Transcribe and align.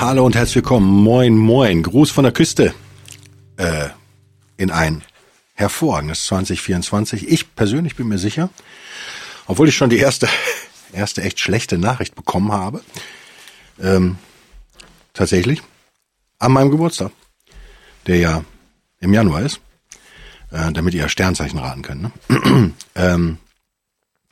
Hallo 0.00 0.26
und 0.26 0.34
herzlich 0.34 0.56
willkommen. 0.56 0.86
Moin, 0.86 1.36
moin. 1.36 1.82
Gruß 1.82 2.10
von 2.10 2.24
der 2.24 2.32
Küste. 2.32 2.74
Äh, 3.56 3.88
in 4.56 4.70
ein 4.70 5.04
hervorragendes 5.54 6.26
2024. 6.26 7.28
Ich 7.28 7.54
persönlich 7.54 7.94
bin 7.94 8.08
mir 8.08 8.18
sicher, 8.18 8.50
obwohl 9.46 9.68
ich 9.68 9.76
schon 9.76 9.90
die 9.90 9.98
erste, 9.98 10.28
erste 10.92 11.22
echt 11.22 11.38
schlechte 11.38 11.78
Nachricht 11.78 12.16
bekommen 12.16 12.52
habe, 12.52 12.82
ähm, 13.80 14.18
tatsächlich, 15.14 15.62
an 16.40 16.52
meinem 16.52 16.70
Geburtstag, 16.70 17.12
der 18.06 18.16
ja 18.18 18.44
im 19.00 19.14
Januar 19.14 19.42
ist, 19.42 19.60
äh, 20.50 20.72
damit 20.72 20.94
ihr 20.94 21.08
Sternzeichen 21.08 21.60
raten 21.60 21.82
könnt, 21.82 22.02
ne? 22.02 22.72
ähm, 22.96 23.38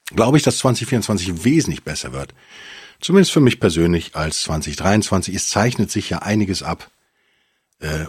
glaube 0.06 0.36
ich, 0.36 0.42
dass 0.42 0.58
2024 0.58 1.44
wesentlich 1.44 1.84
besser 1.84 2.12
wird. 2.12 2.34
Zumindest 3.02 3.32
für 3.32 3.40
mich 3.40 3.58
persönlich 3.58 4.14
als 4.14 4.42
2023. 4.42 5.34
Es 5.34 5.48
zeichnet 5.48 5.90
sich 5.90 6.08
ja 6.08 6.20
einiges 6.20 6.62
ab. 6.62 6.88
Äh, 7.80 8.06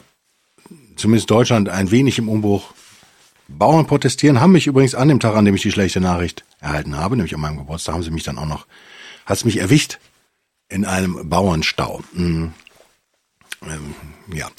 zumindest 0.95 1.31
Deutschland 1.31 1.67
ein 1.67 1.89
wenig 1.89 2.19
im 2.19 2.29
Umbruch. 2.29 2.73
Bauern 3.47 3.87
protestieren, 3.87 4.39
haben 4.39 4.53
mich 4.53 4.67
übrigens 4.67 4.95
an 4.95 5.09
dem 5.09 5.19
Tag, 5.19 5.35
an 5.35 5.45
dem 5.45 5.55
ich 5.55 5.63
die 5.63 5.71
schlechte 5.71 5.99
Nachricht 5.99 6.45
erhalten 6.59 6.95
habe, 6.95 7.17
nämlich 7.17 7.33
an 7.33 7.41
meinem 7.41 7.57
Geburtstag, 7.57 7.93
haben 7.93 8.03
sie 8.03 8.11
mich 8.11 8.23
dann 8.23 8.37
auch 8.37 8.45
noch, 8.45 8.67
hat 9.25 9.37
es 9.37 9.45
mich 9.45 9.57
erwischt 9.57 9.99
in 10.69 10.85
einem 10.85 11.27
Bauernstau. 11.27 12.01
Mhm. 12.13 12.53
Ähm, 13.63 13.95
ja. 14.33 14.49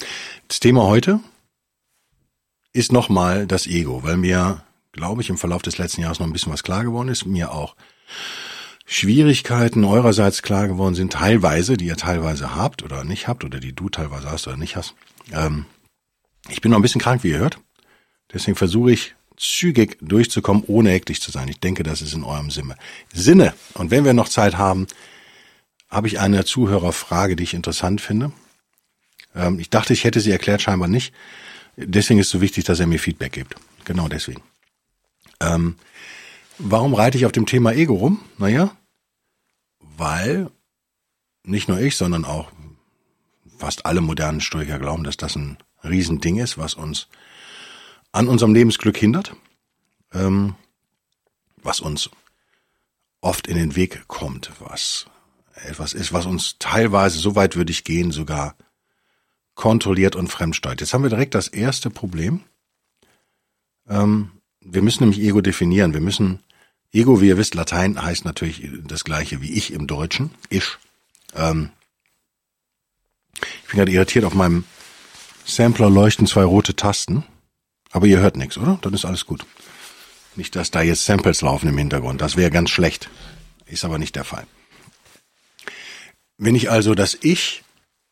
Das 0.47 0.59
Thema 0.59 0.83
heute 0.83 1.19
ist 2.73 2.91
nochmal 2.91 3.47
das 3.47 3.67
Ego, 3.67 4.03
weil 4.03 4.17
mir, 4.17 4.63
glaube 4.91 5.21
ich, 5.21 5.29
im 5.29 5.37
Verlauf 5.37 5.61
des 5.61 5.77
letzten 5.77 6.01
Jahres 6.01 6.19
noch 6.19 6.27
ein 6.27 6.33
bisschen 6.33 6.53
was 6.53 6.63
klar 6.63 6.83
geworden 6.83 7.09
ist, 7.09 7.25
mir 7.25 7.51
auch 7.51 7.75
Schwierigkeiten 8.85 9.83
eurerseits 9.83 10.43
klar 10.43 10.67
geworden 10.67 10.95
sind, 10.95 11.13
teilweise, 11.13 11.75
die 11.75 11.87
ihr 11.87 11.97
teilweise 11.97 12.55
habt 12.55 12.83
oder 12.83 13.03
nicht 13.03 13.27
habt 13.27 13.43
oder 13.43 13.59
die 13.59 13.73
du 13.73 13.89
teilweise 13.89 14.29
hast 14.29 14.47
oder 14.47 14.57
nicht 14.57 14.75
hast. 14.75 14.93
Ähm, 15.31 15.65
ich 16.49 16.61
bin 16.61 16.71
noch 16.71 16.77
ein 16.77 16.83
bisschen 16.83 17.01
krank, 17.01 17.23
wie 17.23 17.31
ihr 17.31 17.39
hört. 17.39 17.59
Deswegen 18.31 18.55
versuche 18.55 18.91
ich 18.91 19.15
zügig 19.37 19.97
durchzukommen, 20.01 20.63
ohne 20.67 20.91
hektisch 20.91 21.19
zu 21.19 21.31
sein. 21.31 21.47
Ich 21.47 21.59
denke, 21.59 21.83
das 21.83 22.01
ist 22.01 22.13
in 22.13 22.23
eurem 22.23 22.51
Sinne. 22.51 22.77
Sinne. 23.11 23.53
Und 23.73 23.91
wenn 23.91 24.05
wir 24.05 24.13
noch 24.13 24.29
Zeit 24.29 24.57
haben, 24.57 24.87
habe 25.89 26.07
ich 26.07 26.19
eine 26.19 26.45
Zuhörerfrage, 26.45 27.35
die 27.35 27.43
ich 27.43 27.53
interessant 27.53 28.01
finde. 28.01 28.31
Ähm, 29.35 29.59
ich 29.59 29.69
dachte, 29.69 29.93
ich 29.93 30.03
hätte 30.03 30.19
sie 30.19 30.31
erklärt, 30.31 30.61
scheinbar 30.61 30.87
nicht. 30.87 31.13
Deswegen 31.75 32.19
ist 32.19 32.27
es 32.27 32.31
so 32.31 32.41
wichtig, 32.41 32.63
dass 32.63 32.79
er 32.79 32.87
mir 32.87 32.99
Feedback 32.99 33.33
gibt. 33.33 33.55
Genau 33.83 34.07
deswegen. 34.07 34.41
Ähm, 35.41 35.75
Warum 36.57 36.93
reite 36.93 37.17
ich 37.17 37.25
auf 37.25 37.31
dem 37.31 37.45
Thema 37.45 37.73
Ego 37.73 37.95
rum? 37.95 38.21
Naja, 38.37 38.75
weil 39.79 40.49
nicht 41.43 41.67
nur 41.67 41.79
ich, 41.79 41.95
sondern 41.95 42.25
auch 42.25 42.51
fast 43.57 43.85
alle 43.85 44.01
modernen 44.01 44.41
Stoiker 44.41 44.79
glauben, 44.79 45.03
dass 45.03 45.17
das 45.17 45.35
ein 45.35 45.57
Riesending 45.83 46.37
ist, 46.37 46.57
was 46.57 46.73
uns 46.73 47.07
an 48.11 48.27
unserem 48.27 48.53
Lebensglück 48.53 48.97
hindert, 48.97 49.35
ähm, 50.13 50.55
was 51.61 51.79
uns 51.79 52.09
oft 53.21 53.47
in 53.47 53.57
den 53.57 53.75
Weg 53.75 54.07
kommt, 54.07 54.51
was 54.59 55.07
etwas 55.55 55.93
ist, 55.93 56.13
was 56.13 56.25
uns 56.25 56.57
teilweise, 56.59 57.19
so 57.19 57.35
weit 57.35 57.55
würde 57.55 57.71
ich 57.71 57.83
gehen, 57.83 58.11
sogar 58.11 58.55
kontrolliert 59.55 60.15
und 60.15 60.27
fremdsteuert. 60.27 60.81
Jetzt 60.81 60.93
haben 60.93 61.03
wir 61.03 61.09
direkt 61.09 61.33
das 61.33 61.47
erste 61.47 61.89
Problem. 61.89 62.41
Ähm, 63.87 64.31
wir 64.59 64.81
müssen 64.81 65.03
nämlich 65.03 65.21
Ego 65.21 65.41
definieren. 65.41 65.93
Wir 65.93 66.01
müssen 66.01 66.39
Ego, 66.91 67.21
wie 67.21 67.27
ihr 67.27 67.37
wisst, 67.37 67.55
Latein 67.55 68.01
heißt 68.01 68.25
natürlich 68.25 68.67
das 68.87 69.03
gleiche 69.03 69.41
wie 69.41 69.51
ich 69.51 69.73
im 69.73 69.87
Deutschen. 69.87 70.31
Ich. 70.49 70.77
Ähm, 71.35 71.71
ich 73.35 73.69
bin 73.69 73.79
gerade 73.79 73.91
irritiert, 73.91 74.23
auf 74.23 74.33
meinem 74.33 74.63
Sampler 75.45 75.89
leuchten 75.89 76.25
zwei 76.25 76.43
rote 76.43 76.75
Tasten. 76.75 77.25
Aber 77.91 78.07
ihr 78.07 78.19
hört 78.19 78.37
nichts, 78.37 78.57
oder? 78.57 78.79
Dann 78.81 78.93
ist 78.93 79.05
alles 79.05 79.25
gut. 79.25 79.45
Nicht, 80.35 80.55
dass 80.55 80.71
da 80.71 80.81
jetzt 80.81 81.05
Samples 81.05 81.41
laufen 81.41 81.69
im 81.69 81.77
Hintergrund. 81.77 82.21
Das 82.21 82.35
wäre 82.35 82.51
ganz 82.51 82.69
schlecht. 82.69 83.09
Ist 83.65 83.85
aber 83.85 83.97
nicht 83.97 84.15
der 84.15 84.25
Fall. 84.25 84.45
Wenn 86.37 86.55
ich 86.55 86.69
also 86.69 86.95
das 86.95 87.17
Ich, 87.21 87.63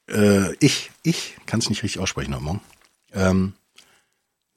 äh, 0.09 0.53
ich, 0.57 0.91
ich, 1.03 1.35
kann 1.45 1.59
es 1.59 1.69
nicht 1.69 1.83
richtig 1.83 2.01
aussprechen 2.01 2.33
heute 2.33 2.43
Morgen, 2.43 2.61
ähm, 3.13 3.53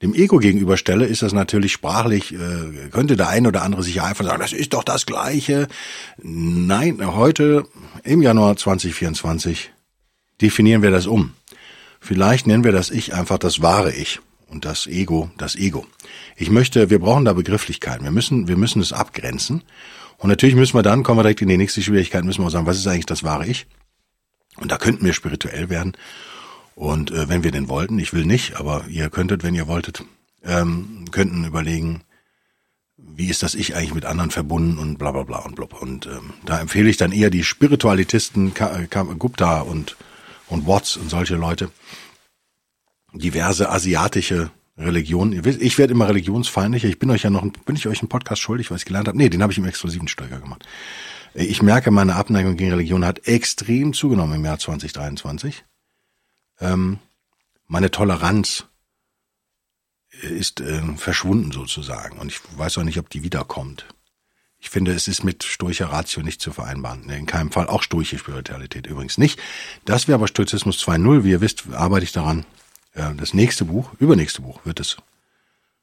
dem 0.01 0.13
Ego 0.13 0.37
gegenüberstelle, 0.37 1.05
ist 1.05 1.23
das 1.23 1.33
natürlich 1.33 1.71
sprachlich, 1.71 2.33
äh, 2.33 2.89
könnte 2.91 3.17
der 3.17 3.29
eine 3.29 3.47
oder 3.47 3.63
andere 3.63 3.83
sich 3.83 4.01
einfach 4.01 4.25
sagen, 4.25 4.41
das 4.41 4.53
ist 4.53 4.73
doch 4.73 4.83
das 4.83 5.05
Gleiche. 5.05 5.67
Nein, 6.17 6.99
heute 7.03 7.65
im 8.03 8.21
Januar 8.21 8.57
2024 8.57 9.71
definieren 10.41 10.83
wir 10.83 10.91
das 10.91 11.07
um. 11.07 11.33
Vielleicht 11.99 12.45
nennen 12.45 12.63
wir 12.63 12.71
das 12.71 12.91
Ich 12.91 13.15
einfach 13.15 13.39
das 13.39 13.61
wahre 13.61 13.91
Ich 13.91 14.19
und 14.49 14.65
das 14.65 14.85
Ego 14.85 15.31
das 15.37 15.55
Ego. 15.55 15.87
Ich 16.35 16.51
möchte, 16.51 16.91
wir 16.91 16.99
brauchen 16.99 17.25
da 17.25 17.33
Begrifflichkeiten. 17.33 18.03
Wir 18.03 18.11
müssen, 18.11 18.47
wir 18.47 18.55
müssen 18.55 18.81
es 18.81 18.93
abgrenzen. 18.93 19.63
Und 20.17 20.29
natürlich 20.29 20.55
müssen 20.55 20.75
wir 20.75 20.83
dann, 20.83 21.03
kommen 21.03 21.19
wir 21.19 21.23
direkt 21.23 21.41
in 21.41 21.47
die 21.47 21.57
nächste 21.57 21.81
Schwierigkeit, 21.81 22.23
müssen 22.23 22.43
wir 22.43 22.49
sagen, 22.49 22.65
was 22.65 22.77
ist 22.77 22.87
eigentlich 22.87 23.05
das 23.05 23.23
wahre 23.23 23.47
Ich? 23.47 23.67
Und 24.57 24.71
da 24.71 24.77
könnten 24.77 25.05
wir 25.05 25.13
spirituell 25.13 25.69
werden 25.69 25.93
und 26.77 27.09
äh, 27.09 27.27
wenn 27.27 27.43
wir 27.43 27.49
denn 27.49 27.69
wollten, 27.69 27.97
ich 27.97 28.13
will 28.13 28.23
nicht, 28.23 28.57
aber 28.57 28.85
ihr 28.87 29.09
könntet, 29.09 29.41
wenn 29.41 29.55
ihr 29.55 29.65
wolltet, 29.65 30.03
ähm, 30.43 31.05
könnten 31.09 31.43
überlegen, 31.43 32.03
wie 32.97 33.29
ist 33.29 33.41
das 33.41 33.55
Ich 33.55 33.75
eigentlich 33.75 33.95
mit 33.95 34.05
anderen 34.05 34.29
verbunden 34.29 34.77
und 34.77 34.99
bla 34.99 35.11
bla 35.11 35.23
bla 35.23 35.39
und 35.39 35.55
blub. 35.55 35.81
Und 35.81 36.05
ähm, 36.05 36.33
da 36.45 36.59
empfehle 36.59 36.87
ich 36.87 36.97
dann 36.97 37.11
eher 37.11 37.31
die 37.31 37.43
Spiritualitisten 37.43 38.53
Ka 38.53 38.83
Ka 38.91 39.01
Gupta 39.01 39.61
und, 39.61 39.97
und 40.49 40.67
Watts 40.67 40.97
und 40.97 41.09
solche 41.09 41.35
Leute. 41.35 41.71
Diverse 43.11 43.71
asiatische 43.71 44.51
Religionen. 44.77 45.43
Ich 45.59 45.79
werde 45.79 45.93
immer 45.93 46.07
religionsfeindlicher. 46.07 46.89
Ich 46.89 46.99
bin 46.99 47.09
euch 47.09 47.23
ja 47.23 47.31
noch, 47.31 47.41
bin 47.41 47.75
ich 47.75 47.87
euch 47.87 48.01
einen 48.01 48.09
Podcast 48.09 48.43
schuldig, 48.43 48.69
was 48.69 48.81
ich 48.81 48.85
gelernt 48.85 49.07
habe? 49.07 49.17
Nee, 49.17 49.29
den 49.29 49.41
habe 49.41 49.51
ich 49.51 49.57
im 49.57 49.65
exklusiven 49.65 50.07
Steuer 50.07 50.27
gemacht. 50.27 50.63
Ich 51.33 51.63
merke, 51.63 51.89
meine 51.89 52.13
Abneigung 52.13 52.55
gegen 52.55 52.69
Religion 52.69 53.03
hat 53.03 53.27
extrem 53.27 53.93
zugenommen 53.93 54.35
im 54.35 54.45
Jahr 54.45 54.59
2023 54.59 55.63
ähm, 56.59 56.99
meine 57.67 57.91
Toleranz 57.91 58.65
ist 60.21 60.61
äh, 60.61 60.81
verschwunden 60.97 61.51
sozusagen. 61.51 62.17
Und 62.17 62.31
ich 62.31 62.39
weiß 62.57 62.77
auch 62.77 62.83
nicht, 62.83 62.99
ob 62.99 63.09
die 63.09 63.23
wiederkommt. 63.23 63.85
Ich 64.59 64.69
finde, 64.69 64.91
es 64.91 65.07
ist 65.07 65.23
mit 65.23 65.43
stoischer 65.43 65.87
Ratio 65.87 66.23
nicht 66.23 66.41
zu 66.41 66.51
vereinbaren. 66.51 67.07
In 67.09 67.27
keinem 67.27 67.51
Fall. 67.51 67.67
Auch 67.67 67.83
stoische 67.83 68.17
Spiritualität 68.17 68.87
übrigens 68.87 69.17
nicht. 69.17 69.39
Das 69.85 70.07
wäre 70.07 70.15
aber 70.15 70.27
Stoizismus 70.27 70.81
2.0. 70.81 71.23
Wie 71.23 71.31
ihr 71.31 71.41
wisst, 71.41 71.65
arbeite 71.73 72.05
ich 72.05 72.11
daran. 72.11 72.45
Äh, 72.93 73.13
das 73.15 73.33
nächste 73.33 73.65
Buch, 73.65 73.93
übernächste 73.99 74.41
Buch, 74.41 74.61
wird 74.63 74.79
es 74.79 74.97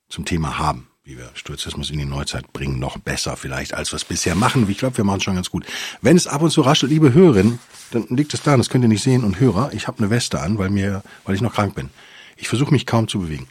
zum 0.09 0.25
Thema 0.25 0.59
haben 0.59 0.89
wie 1.07 1.19
wir 1.19 1.31
Stoizismus 1.35 1.91
in 1.91 1.99
die 1.99 2.07
Neuzeit 2.07 2.51
bringen, 2.55 2.79
noch 2.79 2.97
besser 2.97 3.37
vielleicht, 3.37 3.75
als 3.75 3.93
wir 3.93 3.97
es 3.97 4.07
bisher 4.07 4.35
machen. 4.35 4.67
Ich 4.71 4.79
glaube, 4.79 4.97
wir 4.97 5.05
machen 5.05 5.19
es 5.19 5.25
schon 5.25 5.35
ganz 5.35 5.51
gut. 5.51 5.67
Wenn 6.01 6.17
es 6.17 6.27
ab 6.27 6.41
und 6.41 6.51
zu 6.51 6.63
raschelt, 6.63 6.91
liebe 6.91 7.13
Hörerinnen, 7.13 7.59
dann 7.91 8.07
liegt 8.09 8.33
es 8.33 8.43
daran, 8.43 8.59
das 8.59 8.71
könnt 8.71 8.85
ihr 8.85 8.89
nicht 8.89 9.03
sehen. 9.03 9.23
Und 9.23 9.39
Hörer, 9.39 9.71
ich 9.75 9.87
habe 9.87 9.99
eine 9.99 10.09
Weste 10.09 10.41
an, 10.41 10.57
weil 10.57 10.71
mir, 10.71 11.03
weil 11.27 11.35
ich 11.35 11.43
noch 11.43 11.53
krank 11.53 11.75
bin. 11.75 11.91
Ich 12.37 12.49
versuche 12.49 12.73
mich 12.73 12.87
kaum 12.87 13.07
zu 13.07 13.21
bewegen. 13.21 13.47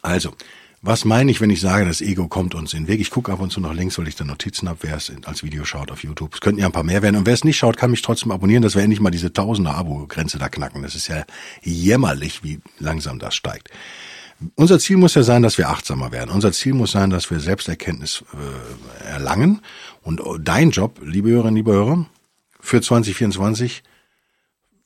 Also, 0.00 0.32
was 0.80 1.04
meine 1.04 1.32
ich, 1.32 1.40
wenn 1.40 1.50
ich 1.50 1.60
sage, 1.60 1.86
das 1.86 2.00
Ego 2.00 2.28
kommt 2.28 2.54
uns 2.54 2.72
in 2.72 2.84
den 2.84 2.88
Weg? 2.88 3.00
Ich 3.00 3.10
gucke 3.10 3.32
ab 3.32 3.40
und 3.40 3.50
zu 3.50 3.60
nach 3.60 3.74
links, 3.74 3.98
weil 3.98 4.06
ich 4.06 4.14
da 4.14 4.22
Notizen 4.24 4.68
habe, 4.68 4.78
wer 4.82 4.96
es 4.96 5.10
als 5.24 5.42
Video 5.42 5.64
schaut 5.64 5.90
auf 5.90 6.04
YouTube. 6.04 6.34
Es 6.34 6.40
könnten 6.40 6.60
ja 6.60 6.66
ein 6.66 6.72
paar 6.72 6.84
mehr 6.84 7.02
werden. 7.02 7.16
Und 7.16 7.26
wer 7.26 7.34
es 7.34 7.42
nicht 7.42 7.56
schaut, 7.56 7.76
kann 7.76 7.90
mich 7.90 8.02
trotzdem 8.02 8.30
abonnieren, 8.30 8.62
dass 8.62 8.76
wir 8.76 8.82
endlich 8.82 9.00
mal 9.00 9.10
diese 9.10 9.32
Tausender 9.32 9.74
Abo-Grenze 9.74 10.38
da 10.38 10.48
knacken. 10.48 10.82
Das 10.82 10.94
ist 10.94 11.08
ja 11.08 11.24
jämmerlich, 11.62 12.44
wie 12.44 12.60
langsam 12.78 13.18
das 13.18 13.34
steigt. 13.34 13.70
Unser 14.56 14.78
Ziel 14.78 14.96
muss 14.96 15.14
ja 15.14 15.22
sein, 15.22 15.42
dass 15.42 15.58
wir 15.58 15.68
achtsamer 15.68 16.12
werden. 16.12 16.30
Unser 16.30 16.52
Ziel 16.52 16.74
muss 16.74 16.92
sein, 16.92 17.10
dass 17.10 17.30
wir 17.30 17.40
Selbsterkenntnis 17.40 18.24
äh, 18.32 19.08
erlangen. 19.08 19.60
Und 20.02 20.20
dein 20.40 20.70
Job, 20.70 21.00
liebe 21.02 21.30
Hörerinnen, 21.30 21.56
liebe 21.56 21.72
Hörer, 21.72 22.06
für 22.60 22.80
2024, 22.80 23.82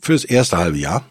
fürs 0.00 0.24
erste 0.24 0.58
halbe 0.58 0.78
Jahr, 0.78 1.04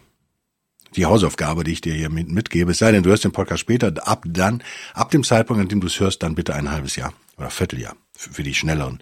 die 0.96 1.06
Hausaufgabe, 1.06 1.64
die 1.64 1.72
ich 1.72 1.80
dir 1.80 1.94
hier 1.94 2.10
mit, 2.10 2.30
mitgebe, 2.30 2.72
es 2.72 2.78
sei 2.78 2.92
denn, 2.92 3.02
du 3.02 3.10
hörst 3.10 3.24
den 3.24 3.32
Podcast 3.32 3.60
später, 3.60 3.92
ab 4.06 4.24
dann, 4.26 4.62
ab 4.94 5.10
dem 5.10 5.24
Zeitpunkt, 5.24 5.60
an 5.60 5.68
dem 5.68 5.80
du 5.80 5.86
es 5.86 6.00
hörst, 6.00 6.22
dann 6.22 6.34
bitte 6.34 6.54
ein 6.54 6.70
halbes 6.70 6.96
Jahr 6.96 7.12
oder 7.36 7.50
Vierteljahr 7.50 7.96
für, 8.16 8.32
für 8.32 8.42
die 8.42 8.54
schnelleren, 8.54 9.00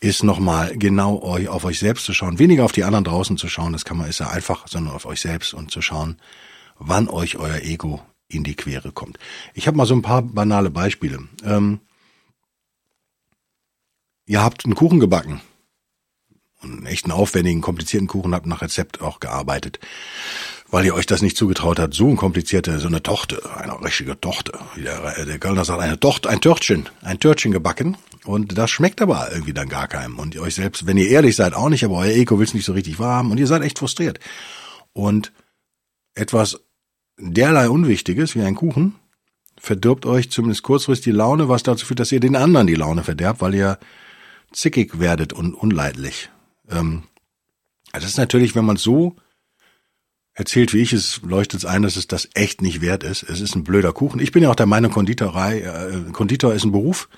ist 0.00 0.24
nochmal 0.24 0.76
genau 0.76 1.22
euch, 1.22 1.48
auf 1.48 1.64
euch 1.64 1.78
selbst 1.78 2.06
zu 2.06 2.14
schauen, 2.14 2.38
weniger 2.38 2.64
auf 2.64 2.72
die 2.72 2.84
anderen 2.84 3.04
draußen 3.04 3.36
zu 3.36 3.48
schauen, 3.48 3.72
das 3.72 3.84
kann 3.84 3.98
man, 3.98 4.08
ist 4.08 4.20
ja 4.20 4.30
einfach, 4.30 4.66
sondern 4.66 4.94
auf 4.94 5.06
euch 5.06 5.20
selbst 5.20 5.54
und 5.54 5.70
zu 5.70 5.82
schauen, 5.82 6.16
wann 6.78 7.08
euch 7.08 7.36
euer 7.36 7.62
Ego 7.62 8.02
in 8.32 8.44
die 8.44 8.54
Quere 8.54 8.92
kommt. 8.92 9.18
Ich 9.54 9.66
habe 9.66 9.76
mal 9.76 9.86
so 9.86 9.94
ein 9.94 10.02
paar 10.02 10.22
banale 10.22 10.70
Beispiele. 10.70 11.20
Ähm, 11.44 11.80
ihr 14.26 14.42
habt 14.42 14.64
einen 14.64 14.74
Kuchen 14.74 15.00
gebacken. 15.00 15.40
Einen 16.60 16.86
echten 16.86 17.10
aufwendigen, 17.10 17.60
komplizierten 17.60 18.06
Kuchen 18.06 18.34
habt 18.34 18.46
nach 18.46 18.62
Rezept 18.62 19.00
auch 19.00 19.18
gearbeitet 19.20 19.80
weil 20.72 20.86
ihr 20.86 20.94
euch 20.94 21.04
das 21.04 21.20
nicht 21.20 21.36
zugetraut 21.36 21.78
habt, 21.78 21.92
so 21.92 22.08
ein 22.08 22.16
komplizierte, 22.16 22.78
so 22.78 22.88
eine 22.88 23.02
Tochter, 23.02 23.58
eine 23.58 23.78
richtige 23.84 24.18
Tochter, 24.18 24.58
der, 24.74 25.26
der 25.26 25.38
Kölner 25.38 25.66
sagt, 25.66 25.82
eine 25.82 26.00
Tochter, 26.00 26.30
ein 26.30 26.40
Törtchen, 26.40 26.88
ein 27.02 27.20
Törtchen 27.20 27.52
gebacken 27.52 27.98
und 28.24 28.56
das 28.56 28.70
schmeckt 28.70 29.02
aber 29.02 29.30
irgendwie 29.30 29.52
dann 29.52 29.68
gar 29.68 29.86
keinem 29.86 30.18
und 30.18 30.34
ihr 30.34 30.40
euch 30.40 30.54
selbst, 30.54 30.86
wenn 30.86 30.96
ihr 30.96 31.08
ehrlich 31.08 31.36
seid, 31.36 31.52
auch 31.52 31.68
nicht, 31.68 31.84
aber 31.84 31.98
euer 31.98 32.14
Ego 32.14 32.38
will 32.38 32.46
es 32.46 32.54
nicht 32.54 32.64
so 32.64 32.72
richtig 32.72 32.98
warm 32.98 33.30
und 33.30 33.36
ihr 33.36 33.46
seid 33.46 33.62
echt 33.62 33.78
frustriert. 33.78 34.18
Und 34.94 35.32
etwas 36.14 36.58
derlei 37.18 37.68
Unwichtiges 37.68 38.34
wie 38.34 38.42
ein 38.42 38.54
Kuchen 38.54 38.94
verdirbt 39.58 40.06
euch 40.06 40.30
zumindest 40.30 40.62
kurzfristig 40.62 41.04
die 41.04 41.16
Laune, 41.16 41.48
was 41.48 41.62
dazu 41.62 41.86
führt, 41.86 42.00
dass 42.00 42.12
ihr 42.12 42.20
den 42.20 42.36
anderen 42.36 42.66
die 42.66 42.74
Laune 42.74 43.04
verderbt, 43.04 43.40
weil 43.40 43.54
ihr 43.54 43.78
zickig 44.52 44.98
werdet 44.98 45.32
und 45.32 45.54
unleidlich. 45.54 46.30
Ähm, 46.68 47.04
das 47.92 48.04
ist 48.04 48.18
natürlich, 48.18 48.54
wenn 48.54 48.64
man 48.64 48.76
so 48.76 49.16
erzählt, 50.34 50.72
wie 50.72 50.80
ich 50.80 50.92
es, 50.92 51.20
leuchtet 51.22 51.60
es 51.60 51.64
ein, 51.66 51.82
dass 51.82 51.96
es 51.96 52.06
das 52.06 52.28
echt 52.34 52.62
nicht 52.62 52.80
wert 52.80 53.04
ist. 53.04 53.22
Es 53.22 53.40
ist 53.40 53.54
ein 53.54 53.64
blöder 53.64 53.92
Kuchen. 53.92 54.20
Ich 54.20 54.32
bin 54.32 54.42
ja 54.42 54.50
auch 54.50 54.56
der 54.56 54.66
Meinung, 54.66 54.90
Konditorei, 54.90 55.60
äh, 55.60 56.10
Konditor 56.12 56.54
ist 56.54 56.64
ein 56.64 56.72
Beruf. 56.72 57.08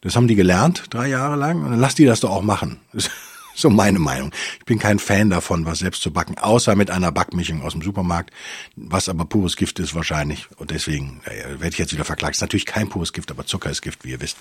Das 0.00 0.16
haben 0.16 0.28
die 0.28 0.34
gelernt, 0.34 0.84
drei 0.90 1.08
Jahre 1.08 1.36
lang. 1.36 1.62
Und 1.62 1.70
dann 1.70 1.80
lass 1.80 1.94
die 1.94 2.06
das 2.06 2.20
doch 2.20 2.30
auch 2.30 2.42
machen. 2.42 2.80
So 3.60 3.70
meine 3.70 3.98
Meinung. 3.98 4.32
Ich 4.58 4.64
bin 4.64 4.78
kein 4.78 4.98
Fan 4.98 5.30
davon, 5.30 5.66
was 5.66 5.80
selbst 5.80 6.02
zu 6.02 6.12
backen, 6.12 6.38
außer 6.38 6.76
mit 6.76 6.90
einer 6.90 7.12
Backmischung 7.12 7.62
aus 7.62 7.72
dem 7.72 7.82
Supermarkt, 7.82 8.32
was 8.76 9.08
aber 9.08 9.24
pures 9.24 9.56
Gift 9.56 9.78
ist 9.78 9.94
wahrscheinlich. 9.94 10.48
Und 10.56 10.70
deswegen 10.70 11.20
äh, 11.24 11.60
werde 11.60 11.68
ich 11.68 11.78
jetzt 11.78 11.92
wieder 11.92 12.04
verklagt. 12.04 12.36
Ist 12.36 12.40
natürlich 12.40 12.66
kein 12.66 12.88
pures 12.88 13.12
Gift, 13.12 13.30
aber 13.30 13.46
Zucker 13.46 13.70
ist 13.70 13.82
Gift, 13.82 14.04
wie 14.04 14.10
ihr 14.10 14.20
wisst. 14.20 14.36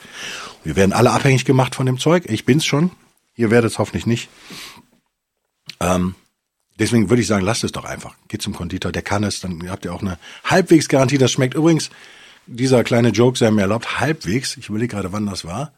Wir 0.63 0.75
werden 0.75 0.93
alle 0.93 1.11
abhängig 1.11 1.45
gemacht 1.45 1.75
von 1.75 1.85
dem 1.85 1.97
Zeug. 1.97 2.25
Ich 2.27 2.45
bin's 2.45 2.65
schon. 2.65 2.91
Ihr 3.35 3.51
werdet 3.51 3.71
es 3.71 3.79
hoffentlich 3.79 4.05
nicht. 4.05 4.29
Ähm, 5.79 6.15
Deswegen 6.79 7.09
würde 7.09 7.21
ich 7.21 7.27
sagen, 7.27 7.43
lasst 7.43 7.65
es 7.65 7.73
doch 7.73 7.83
einfach. 7.83 8.15
Geht 8.29 8.41
zum 8.41 8.53
Konditor, 8.53 8.93
der 8.93 9.01
kann 9.01 9.25
es, 9.25 9.41
dann 9.41 9.69
habt 9.69 9.83
ihr 9.83 9.93
auch 9.93 10.01
eine 10.01 10.17
halbwegs 10.45 10.87
Garantie. 10.87 11.17
Das 11.17 11.29
schmeckt 11.29 11.53
übrigens, 11.53 11.89
dieser 12.47 12.85
kleine 12.85 13.09
Joke 13.09 13.37
sei 13.37 13.51
mir 13.51 13.63
erlaubt, 13.63 13.99
halbwegs. 13.99 14.55
Ich 14.55 14.69
überlege 14.69 14.95
gerade, 14.95 15.11
wann 15.11 15.25
das 15.25 15.43
war. 15.43 15.73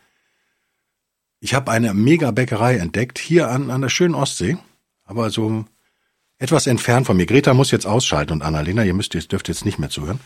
Ich 1.41 1.53
habe 1.53 1.69
eine 1.69 1.93
Mega-Bäckerei 1.93 2.77
entdeckt, 2.77 3.19
hier 3.19 3.49
an, 3.49 3.69
an 3.69 3.81
der 3.81 3.89
schönen 3.89 4.15
Ostsee, 4.15 4.57
aber 5.03 5.29
so 5.29 5.65
etwas 6.37 6.65
entfernt 6.67 7.05
von 7.05 7.17
mir. 7.17 7.25
Greta 7.25 7.53
muss 7.53 7.71
jetzt 7.71 7.85
ausschalten 7.85 8.31
und 8.31 8.41
Annalena, 8.41 8.83
ihr 8.85 8.93
müsst 8.93 9.13
jetzt, 9.13 9.33
dürft 9.33 9.49
jetzt 9.49 9.65
nicht 9.65 9.79
mehr 9.79 9.89
zuhören. 9.89 10.21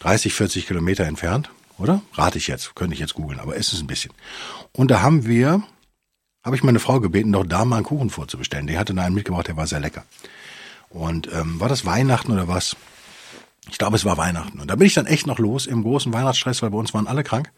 30, 0.00 0.32
40 0.32 0.66
Kilometer 0.68 1.04
entfernt, 1.04 1.50
oder? 1.78 2.02
Rate 2.14 2.38
ich 2.38 2.46
jetzt, 2.46 2.76
könnte 2.76 2.94
ich 2.94 3.00
jetzt 3.00 3.14
googeln, 3.14 3.40
aber 3.40 3.56
es 3.56 3.72
ist 3.72 3.80
ein 3.80 3.88
bisschen. 3.88 4.12
Und 4.72 4.90
da 4.90 5.02
haben 5.02 5.26
wir 5.26 5.64
habe 6.48 6.56
ich 6.56 6.62
meine 6.62 6.78
Frau 6.78 6.98
gebeten, 6.98 7.32
doch 7.32 7.44
da 7.44 7.66
mal 7.66 7.76
einen 7.76 7.84
Kuchen 7.84 8.08
vorzubestellen. 8.08 8.66
Die 8.66 8.78
hatte 8.78 8.94
da 8.94 9.02
einen 9.02 9.14
mitgebracht, 9.14 9.48
der 9.48 9.56
war 9.56 9.66
sehr 9.66 9.80
lecker. 9.80 10.04
Und 10.88 11.30
ähm, 11.32 11.60
war 11.60 11.68
das 11.68 11.84
Weihnachten 11.84 12.32
oder 12.32 12.48
was? 12.48 12.74
Ich 13.70 13.76
glaube, 13.76 13.96
es 13.96 14.06
war 14.06 14.16
Weihnachten. 14.16 14.58
Und 14.58 14.70
da 14.70 14.76
bin 14.76 14.86
ich 14.86 14.94
dann 14.94 15.04
echt 15.04 15.26
noch 15.26 15.38
los 15.38 15.66
im 15.66 15.82
großen 15.82 16.10
Weihnachtsstress, 16.12 16.62
weil 16.62 16.70
bei 16.70 16.78
uns 16.78 16.94
waren 16.94 17.06
alle 17.06 17.22
krank. 17.22 17.50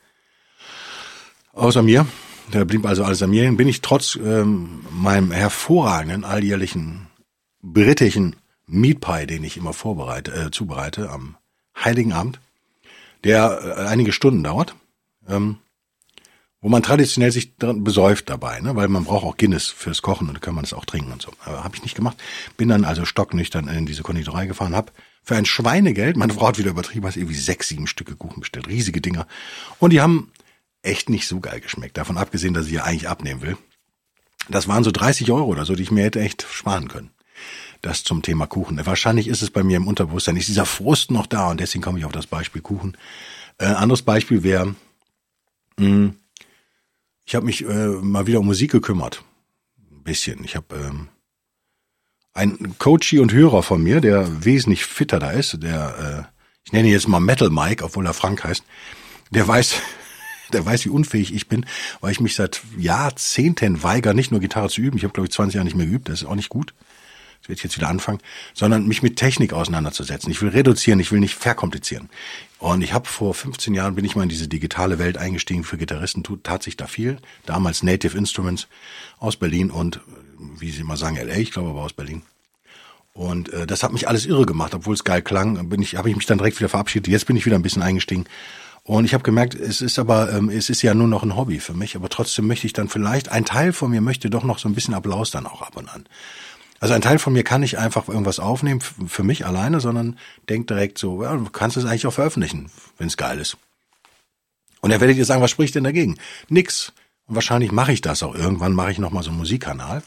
Außer 1.53 1.83
mir. 1.83 2.05
Da 2.51 2.65
blieb 2.65 2.85
also 2.85 3.05
alles 3.05 3.23
an 3.23 3.31
mir. 3.31 3.51
Bin 3.53 3.69
ich 3.69 3.81
trotz 3.81 4.17
ähm, 4.17 4.81
meinem 4.91 5.31
hervorragenden 5.31 6.25
alljährlichen 6.25 7.07
britischen 7.63 8.37
Meat 8.67 9.01
Pie, 9.01 9.27
den 9.27 9.45
ich 9.45 9.57
immer 9.57 9.73
vorbereite, 9.73 10.33
äh, 10.33 10.51
zubereite 10.51 11.11
am 11.11 11.37
Heiligen 11.77 12.13
Abend, 12.13 12.41
der 13.25 13.77
äh, 13.79 13.87
einige 13.87 14.13
Stunden 14.13 14.43
dauert, 14.43 14.75
ähm, 15.29 15.59
wo 16.61 16.69
man 16.69 16.83
traditionell 16.83 17.33
sich 17.33 17.57
besäuft 17.57 18.29
dabei, 18.29 18.61
ne? 18.61 18.77
weil 18.77 18.89
man 18.89 19.05
braucht 19.05 19.25
auch 19.25 19.37
Guinness 19.37 19.69
fürs 19.69 20.03
Kochen 20.03 20.29
und 20.29 20.43
kann 20.43 20.55
man 20.55 20.65
es 20.65 20.75
auch 20.75 20.85
trinken 20.85 21.13
und 21.13 21.23
so. 21.23 21.31
Aber 21.45 21.65
habe 21.65 21.77
ich 21.77 21.83
nicht 21.83 21.95
gemacht. 21.95 22.19
Bin 22.57 22.69
dann 22.69 22.85
also 22.85 23.05
stocknüchtern 23.05 23.69
in 23.69 23.87
diese 23.87 24.03
Konditorei 24.03 24.47
gefahren, 24.47 24.77
habe 24.77 24.93
für 25.23 25.37
ein 25.37 25.47
Schweinegeld, 25.47 26.17
meine 26.19 26.35
Frau 26.35 26.49
hat 26.49 26.59
wieder 26.59 26.71
übertrieben, 26.71 27.07
hat 27.07 27.17
irgendwie 27.17 27.37
sechs, 27.37 27.69
sieben 27.69 27.87
Stücke 27.87 28.17
Kuchen 28.17 28.41
bestellt, 28.41 28.69
riesige 28.69 29.01
Dinger. 29.01 29.27
Und 29.79 29.93
die 29.93 30.01
haben 30.01 30.33
echt 30.83 31.11
nicht 31.11 31.27
so 31.27 31.41
geil 31.41 31.61
geschmeckt, 31.61 31.97
davon 31.97 32.17
abgesehen, 32.17 32.55
dass 32.55 32.67
ich 32.67 32.73
ja 32.73 32.85
eigentlich 32.85 33.09
abnehmen 33.09 33.43
will. 33.43 33.57
Das 34.49 34.69
waren 34.69 34.85
so 34.85 34.91
30 34.91 35.31
Euro 35.31 35.47
oder 35.47 35.65
so, 35.65 35.75
die 35.75 35.83
ich 35.83 35.91
mir 35.91 36.05
hätte 36.05 36.21
echt 36.21 36.47
sparen 36.51 36.89
können. 36.89 37.11
Das 37.83 38.05
zum 38.05 38.23
Thema 38.23 38.47
Kuchen. 38.47 38.85
Wahrscheinlich 38.85 39.29
ist 39.29 39.43
es 39.43 39.51
bei 39.51 39.63
mir 39.63 39.77
im 39.77 39.87
Unterbewusstsein, 39.87 40.37
ist 40.37 40.49
dieser 40.49 40.67
Frust 40.67 41.11
noch 41.11 41.27
da 41.27 41.51
und 41.51 41.61
deswegen 41.61 41.83
komme 41.83 41.99
ich 41.99 42.05
auf 42.05 42.13
das 42.13 42.27
Beispiel 42.27 42.63
Kuchen. 42.63 42.97
Äh, 43.59 43.67
anderes 43.67 44.03
Beispiel 44.03 44.43
wäre, 44.43 44.75
hm, 45.79 46.17
ich 47.25 47.35
habe 47.35 47.47
mich 47.47 47.65
äh, 47.65 47.89
mal 47.89 48.27
wieder 48.27 48.41
um 48.41 48.47
Musik 48.47 48.73
gekümmert. 48.73 49.23
Ein 49.91 50.03
bisschen. 50.03 50.45
Ich 50.45 50.57
habe 50.57 50.75
ähm, 50.75 51.09
einen 52.35 52.77
Coachie 52.79 53.19
und 53.19 53.33
Hörer 53.33 53.63
von 53.63 53.83
mir, 53.83 54.01
der 54.01 54.45
wesentlich 54.45 54.85
fitter 54.85 55.19
da 55.19 55.31
ist, 55.31 55.63
der, 55.63 56.27
äh, 56.29 56.37
ich 56.65 56.73
nenne 56.73 56.89
ihn 56.89 56.95
jetzt 56.95 57.09
mal 57.09 57.21
Metal 57.21 57.51
Mike, 57.51 57.85
obwohl 57.85 58.07
er 58.07 58.15
Frank 58.15 58.45
heißt, 58.45 58.65
der 59.31 59.47
weiß, 59.47 59.77
der 60.51 60.65
weiß, 60.65 60.85
wie 60.85 60.91
unfähig 60.91 61.35
ich 61.35 61.49
bin, 61.49 61.67
weil 62.01 62.13
ich 62.13 62.21
mich 62.21 62.35
seit 62.35 62.61
Jahrzehnten 62.79 63.83
weigere, 63.83 64.15
nicht 64.15 64.31
nur 64.31 64.41
Gitarre 64.41 64.69
zu 64.69 64.81
üben. 64.81 64.97
Ich 64.97 65.05
habe, 65.05 65.13
glaube 65.13 65.27
ich, 65.27 65.33
20 65.33 65.55
Jahre 65.55 65.65
nicht 65.65 65.77
mehr 65.77 65.87
geübt, 65.87 66.09
das 66.09 66.23
ist 66.23 66.29
auch 66.29 66.35
nicht 66.35 66.49
gut 66.49 66.75
das 67.41 67.49
werde 67.49 67.59
ich 67.59 67.65
jetzt 67.65 67.77
wieder 67.77 67.89
anfangen, 67.89 68.21
sondern 68.53 68.87
mich 68.87 69.03
mit 69.03 69.17
Technik 69.17 69.55
auseinanderzusetzen. 69.55 70.31
Ich 70.31 70.43
will 70.43 70.51
reduzieren, 70.51 71.01
ich 71.01 71.11
will 71.11 71.21
nicht 71.21 71.35
verkomplizieren. 71.35 72.11
Und 72.59 72.83
ich 72.83 72.93
habe 72.93 73.09
vor 73.09 73.33
15 73.33 73.73
Jahren 73.73 73.95
bin 73.95 74.05
ich 74.05 74.15
mal 74.15 74.25
in 74.25 74.29
diese 74.29 74.47
digitale 74.47 74.99
Welt 74.99 75.17
eingestiegen. 75.17 75.65
Für 75.65 75.79
Gitarristen 75.79 76.23
tut, 76.23 76.45
tat 76.45 76.63
sich 76.63 76.77
da 76.77 76.87
viel. 76.87 77.17
Damals 77.47 77.83
Native 77.83 78.17
Instruments 78.17 78.69
aus 79.19 79.37
Berlin 79.37 79.71
und, 79.71 80.01
wie 80.59 80.71
sie 80.71 80.83
immer 80.83 80.99
sagen, 80.99 81.17
LA, 81.17 81.37
ich 81.37 81.51
glaube 81.51 81.71
aber 81.71 81.83
aus 81.83 81.95
Berlin. 81.95 82.23
Und 83.15 83.51
äh, 83.55 83.67
das 83.67 83.83
hat 83.83 83.93
mich 83.93 84.07
alles 84.07 84.27
irre 84.27 84.45
gemacht, 84.45 84.75
obwohl 84.75 84.95
es 84.95 85.05
geil 85.05 85.23
klang. 85.23 85.71
Bin 85.71 85.81
ich, 85.81 85.97
habe 85.97 86.11
ich 86.11 86.17
mich 86.17 86.27
dann 86.27 86.39
direkt 86.39 86.59
wieder 86.61 86.69
verabschiedet. 86.69 87.09
Jetzt 87.09 87.27
bin 87.27 87.37
ich 87.37 87.47
wieder 87.47 87.57
ein 87.57 87.63
bisschen 87.63 87.83
eingestiegen. 87.83 88.27
Und 88.83 89.05
ich 89.05 89.15
habe 89.15 89.23
gemerkt, 89.23 89.55
es 89.55 89.81
ist 89.81 89.99
aber, 89.99 90.33
ähm, 90.33 90.49
es 90.49 90.71
ist 90.71 90.83
ja 90.83 90.95
nur 90.95 91.07
noch 91.07 91.23
ein 91.23 91.37
Hobby 91.37 91.61
für 91.61 91.75
mich. 91.75 91.97
Aber 91.97 92.09
trotzdem 92.09 92.47
möchte 92.47 92.67
ich 92.67 92.73
dann 92.73 92.89
vielleicht, 92.89 93.31
ein 93.31 93.45
Teil 93.45 93.73
von 93.73 93.91
mir 93.91 94.01
möchte 94.01 94.31
doch 94.31 94.45
noch 94.45 94.59
so 94.59 94.69
ein 94.69 94.75
bisschen 94.75 94.95
Applaus 94.95 95.31
dann 95.31 95.47
auch 95.47 95.63
ab 95.63 95.77
und 95.77 95.89
an. 95.89 96.07
Also 96.81 96.95
ein 96.95 97.03
Teil 97.03 97.19
von 97.19 97.35
mir 97.35 97.45
kann 97.45 97.61
nicht 97.61 97.79
einfach 97.79 98.09
irgendwas 98.09 98.41
aufnehmen 98.41 98.81
für 98.81 99.23
mich 99.23 99.45
alleine, 99.45 99.81
sondern 99.81 100.19
denkt 100.49 100.71
direkt 100.71 100.97
so, 100.97 101.23
ja, 101.23 101.37
du 101.37 101.45
kannst 101.51 101.77
es 101.77 101.85
eigentlich 101.85 102.07
auch 102.07 102.13
veröffentlichen, 102.13 102.71
wenn 102.97 103.07
es 103.07 103.19
geil 103.19 103.39
ist. 103.39 103.59
Und 104.81 104.91
dann 104.91 105.01
werdet 105.01 105.19
ihr 105.19 105.27
sagen, 105.27 105.43
was 105.43 105.51
spricht 105.51 105.75
denn 105.75 105.85
dagegen? 105.85 106.17
Nix. 106.49 106.95
Und 107.27 107.35
wahrscheinlich 107.35 107.71
mache 107.71 107.93
ich 107.93 108.01
das 108.01 108.23
auch. 108.23 108.35
Irgendwann 108.35 108.73
mache 108.73 108.93
ich 108.93 108.99
nochmal 108.99 109.23
so 109.23 109.29
einen 109.29 109.39
Musikkanal. 109.39 110.03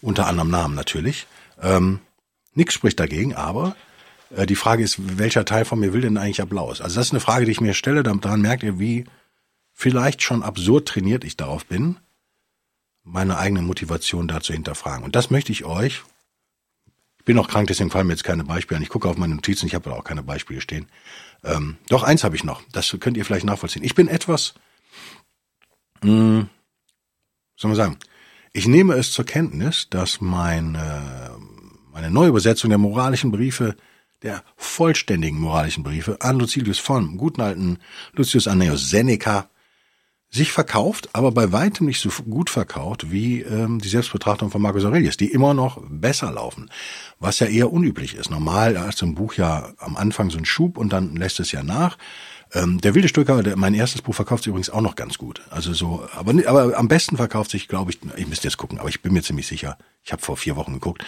Unter 0.00 0.28
anderem 0.28 0.50
Namen 0.50 0.76
natürlich. 0.76 1.26
Ähm, 1.60 1.98
nix 2.54 2.74
spricht 2.74 3.00
dagegen, 3.00 3.34
aber 3.34 3.74
die 4.46 4.56
Frage 4.56 4.82
ist, 4.82 5.18
welcher 5.18 5.44
Teil 5.44 5.64
von 5.64 5.80
mir 5.80 5.92
will 5.92 6.00
denn 6.02 6.16
eigentlich 6.16 6.42
Applaus? 6.42 6.80
Also 6.80 6.96
das 6.96 7.06
ist 7.06 7.12
eine 7.12 7.20
Frage, 7.20 7.44
die 7.44 7.52
ich 7.52 7.60
mir 7.60 7.74
stelle. 7.74 8.02
Daran 8.02 8.40
merkt 8.40 8.62
ihr, 8.62 8.78
wie 8.78 9.04
vielleicht 9.72 10.22
schon 10.22 10.42
absurd 10.42 10.88
trainiert 10.88 11.24
ich 11.24 11.36
darauf 11.36 11.66
bin 11.66 11.96
meine 13.04 13.36
eigene 13.36 13.62
Motivation 13.62 14.26
da 14.26 14.40
zu 14.40 14.52
hinterfragen. 14.52 15.04
Und 15.04 15.14
das 15.14 15.30
möchte 15.30 15.52
ich 15.52 15.64
euch, 15.64 16.02
ich 17.18 17.24
bin 17.24 17.38
auch 17.38 17.48
krank, 17.48 17.68
deswegen 17.68 17.90
fallen 17.90 18.06
mir 18.06 18.14
jetzt 18.14 18.24
keine 18.24 18.44
Beispiele 18.44 18.78
an. 18.78 18.82
Ich 18.82 18.88
gucke 18.88 19.08
auf 19.08 19.16
meine 19.16 19.34
Notizen, 19.34 19.66
ich 19.66 19.74
habe 19.74 19.88
da 19.88 19.96
auch 19.96 20.04
keine 20.04 20.22
Beispiele 20.22 20.60
stehen. 20.60 20.88
Ähm, 21.44 21.76
doch, 21.88 22.02
eins 22.02 22.24
habe 22.24 22.34
ich 22.34 22.44
noch, 22.44 22.62
das 22.72 22.96
könnt 23.00 23.16
ihr 23.16 23.24
vielleicht 23.24 23.46
nachvollziehen. 23.46 23.84
Ich 23.84 23.94
bin 23.94 24.08
etwas, 24.08 24.54
mh, 26.02 26.10
hm, 26.10 26.48
soll 27.56 27.68
man 27.68 27.76
sagen, 27.76 27.98
ich 28.52 28.66
nehme 28.66 28.94
es 28.94 29.12
zur 29.12 29.24
Kenntnis, 29.24 29.88
dass 29.90 30.20
meine, 30.20 31.36
meine 31.92 32.10
Neuübersetzung 32.10 32.70
der 32.70 32.78
moralischen 32.78 33.30
Briefe 33.30 33.76
der 34.24 34.42
vollständigen 34.56 35.38
moralischen 35.38 35.84
Briefe 35.84 36.16
an 36.20 36.38
Lucilius 36.38 36.78
von 36.78 37.18
guten 37.18 37.42
alten 37.42 37.78
Lucius 38.14 38.48
Annaeus 38.48 38.88
Seneca 38.88 39.50
sich 40.30 40.50
verkauft, 40.50 41.10
aber 41.12 41.30
bei 41.30 41.52
weitem 41.52 41.86
nicht 41.86 42.00
so 42.00 42.08
gut 42.28 42.50
verkauft 42.50 43.12
wie 43.12 43.42
ähm, 43.42 43.80
die 43.80 43.88
Selbstbetrachtung 43.88 44.50
von 44.50 44.60
Marcus 44.60 44.84
Aurelius, 44.84 45.16
die 45.16 45.30
immer 45.30 45.54
noch 45.54 45.80
besser 45.88 46.32
laufen, 46.32 46.70
was 47.20 47.38
ja 47.38 47.46
eher 47.46 47.72
unüblich 47.72 48.16
ist. 48.16 48.30
Normal 48.30 48.90
so 48.96 49.06
ein 49.06 49.14
Buch 49.14 49.34
ja 49.34 49.72
am 49.78 49.96
Anfang 49.96 50.30
so 50.30 50.38
einen 50.38 50.46
Schub 50.46 50.76
und 50.76 50.92
dann 50.92 51.14
lässt 51.14 51.38
es 51.38 51.52
ja 51.52 51.62
nach. 51.62 51.98
Ähm, 52.52 52.80
der 52.80 52.94
wilde 52.94 53.08
Stücker, 53.08 53.42
der, 53.42 53.56
mein 53.56 53.74
erstes 53.74 54.02
Buch 54.02 54.14
verkauft 54.14 54.44
sich 54.44 54.50
übrigens 54.50 54.70
auch 54.70 54.80
noch 54.80 54.96
ganz 54.96 55.18
gut. 55.18 55.42
Also 55.50 55.72
so, 55.72 56.08
aber, 56.12 56.32
aber 56.46 56.76
am 56.76 56.88
besten 56.88 57.16
verkauft 57.16 57.50
sich, 57.52 57.68
glaube 57.68 57.92
ich, 57.92 58.00
ich 58.16 58.26
müsste 58.26 58.48
jetzt 58.48 58.56
gucken, 58.56 58.80
aber 58.80 58.88
ich 58.88 59.02
bin 59.02 59.12
mir 59.12 59.22
ziemlich 59.22 59.46
sicher. 59.46 59.76
Ich 60.02 60.12
habe 60.12 60.22
vor 60.22 60.36
vier 60.36 60.56
Wochen 60.56 60.72
geguckt. 60.72 61.04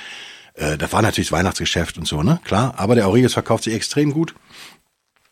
Äh, 0.57 0.79
da 0.79 0.91
war 0.91 1.03
natürlich 1.03 1.29
das 1.29 1.39
Weihnachtsgeschäft 1.39 1.99
und 1.99 2.07
so, 2.07 2.23
ne? 2.23 2.41
Klar, 2.45 2.75
aber 2.77 2.95
der 2.95 3.07
Aurelius 3.07 3.35
verkauft 3.35 3.65
sich 3.65 3.75
extrem 3.75 4.13
gut. 4.13 4.35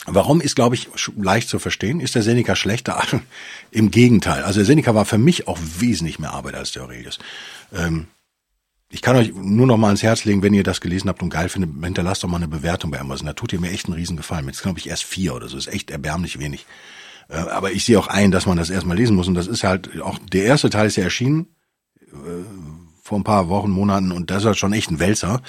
Warum 0.06 0.42
ist, 0.42 0.54
glaube 0.54 0.74
ich, 0.74 0.88
leicht 1.16 1.48
zu 1.48 1.58
verstehen. 1.58 2.00
Ist 2.00 2.14
der 2.14 2.22
Seneca 2.22 2.54
schlechter? 2.54 3.02
Im 3.70 3.90
Gegenteil. 3.90 4.42
Also 4.42 4.60
der 4.60 4.66
Seneca 4.66 4.94
war 4.94 5.06
für 5.06 5.18
mich 5.18 5.48
auch 5.48 5.58
wesentlich 5.78 6.18
mehr 6.18 6.32
Arbeit 6.32 6.54
als 6.54 6.72
der 6.72 6.82
Aurelius. 6.82 7.18
Ähm, 7.72 8.08
ich 8.90 9.00
kann 9.00 9.16
euch 9.16 9.32
nur 9.34 9.66
noch 9.66 9.78
mal 9.78 9.88
ans 9.88 10.02
Herz 10.02 10.24
legen, 10.24 10.42
wenn 10.42 10.52
ihr 10.52 10.62
das 10.62 10.82
gelesen 10.82 11.08
habt 11.08 11.22
und 11.22 11.30
geil 11.30 11.48
findet, 11.48 11.70
hinterlasst 11.82 12.22
doch 12.22 12.28
mal 12.28 12.36
eine 12.36 12.48
Bewertung 12.48 12.90
bei 12.90 13.00
Amazon. 13.00 13.26
Da 13.26 13.32
tut 13.32 13.52
ihr 13.54 13.60
mir 13.60 13.70
echt 13.70 13.86
einen 13.86 13.94
riesen 13.94 14.18
Gefallen. 14.18 14.46
Jetzt 14.46 14.62
glaube 14.62 14.78
ich 14.78 14.88
erst 14.88 15.04
vier 15.04 15.34
oder 15.34 15.48
so. 15.48 15.56
Ist 15.56 15.68
echt 15.68 15.90
erbärmlich 15.90 16.38
wenig. 16.38 16.66
Äh, 17.28 17.36
aber 17.38 17.72
ich 17.72 17.86
sehe 17.86 17.98
auch 17.98 18.08
ein, 18.08 18.30
dass 18.30 18.44
man 18.44 18.58
das 18.58 18.68
erstmal 18.68 18.98
lesen 18.98 19.16
muss. 19.16 19.26
Und 19.26 19.34
das 19.34 19.46
ist 19.46 19.64
halt 19.64 20.02
auch, 20.02 20.18
der 20.18 20.44
erste 20.44 20.68
Teil 20.68 20.86
ist 20.86 20.96
ja 20.96 21.04
erschienen 21.04 21.46
äh, 22.12 22.83
vor 23.04 23.18
ein 23.18 23.24
paar 23.24 23.50
Wochen, 23.50 23.70
Monaten 23.70 24.12
und 24.12 24.30
das 24.30 24.38
ist 24.38 24.46
halt 24.46 24.58
schon 24.58 24.72
echt 24.72 24.90
ein 24.90 24.98
Wälzer. 24.98 25.42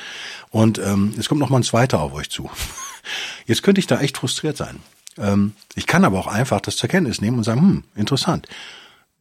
Und 0.52 0.78
ähm, 0.78 1.14
es 1.18 1.30
kommt 1.30 1.40
noch 1.40 1.50
mal 1.50 1.58
ein 1.58 1.64
zweiter 1.64 2.02
auf 2.02 2.14
euch 2.14 2.30
zu. 2.30 2.52
Jetzt 3.46 3.64
könnte 3.64 3.80
ich 3.80 3.88
da 3.88 4.02
echt 4.02 4.18
frustriert 4.18 4.58
sein. 4.58 4.82
Ähm, 5.18 5.54
ich 5.74 5.88
kann 5.88 6.04
aber 6.04 6.20
auch 6.20 6.28
einfach 6.28 6.60
das 6.60 6.76
zur 6.76 6.90
Kenntnis 6.90 7.22
nehmen 7.22 7.38
und 7.38 7.46
sagen, 7.46 7.62
hm, 7.62 7.84
interessant. 7.96 8.48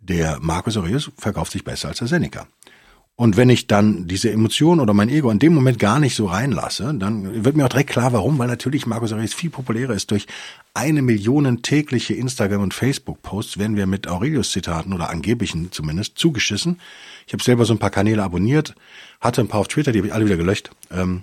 Der 0.00 0.40
Marcus 0.40 0.76
Aurelius 0.76 1.12
verkauft 1.16 1.52
sich 1.52 1.62
besser 1.62 1.88
als 1.88 1.98
der 1.98 2.08
Seneca. 2.08 2.48
Und 3.16 3.36
wenn 3.36 3.48
ich 3.48 3.68
dann 3.68 4.08
diese 4.08 4.32
Emotion 4.32 4.80
oder 4.80 4.92
mein 4.92 5.08
Ego 5.08 5.30
in 5.30 5.38
dem 5.38 5.54
Moment 5.54 5.78
gar 5.78 6.00
nicht 6.00 6.16
so 6.16 6.26
reinlasse, 6.26 6.92
dann 6.94 7.44
wird 7.44 7.56
mir 7.56 7.64
auch 7.64 7.68
direkt 7.68 7.90
klar, 7.90 8.12
warum, 8.12 8.38
weil 8.40 8.48
natürlich 8.48 8.86
Markus 8.86 9.12
Aurelius 9.12 9.34
viel 9.34 9.50
populärer 9.50 9.94
ist. 9.94 10.10
Durch 10.10 10.26
eine 10.74 11.00
Million 11.00 11.62
tägliche 11.62 12.14
Instagram- 12.14 12.62
und 12.62 12.74
Facebook-Posts 12.74 13.58
werden 13.58 13.76
wir 13.76 13.86
mit 13.86 14.08
Aurelius-Zitaten 14.08 14.92
oder 14.92 15.10
angeblichen 15.10 15.70
zumindest 15.70 16.18
zugeschissen. 16.18 16.80
Ich 17.28 17.32
habe 17.32 17.42
selber 17.42 17.64
so 17.64 17.72
ein 17.72 17.78
paar 17.78 17.90
Kanäle 17.90 18.22
abonniert, 18.22 18.74
hatte 19.20 19.42
ein 19.42 19.48
paar 19.48 19.60
auf 19.60 19.68
Twitter, 19.68 19.92
die 19.92 20.00
habe 20.00 20.08
ich 20.08 20.14
alle 20.14 20.24
wieder 20.24 20.36
gelöscht. 20.36 20.70
Ähm, 20.90 21.22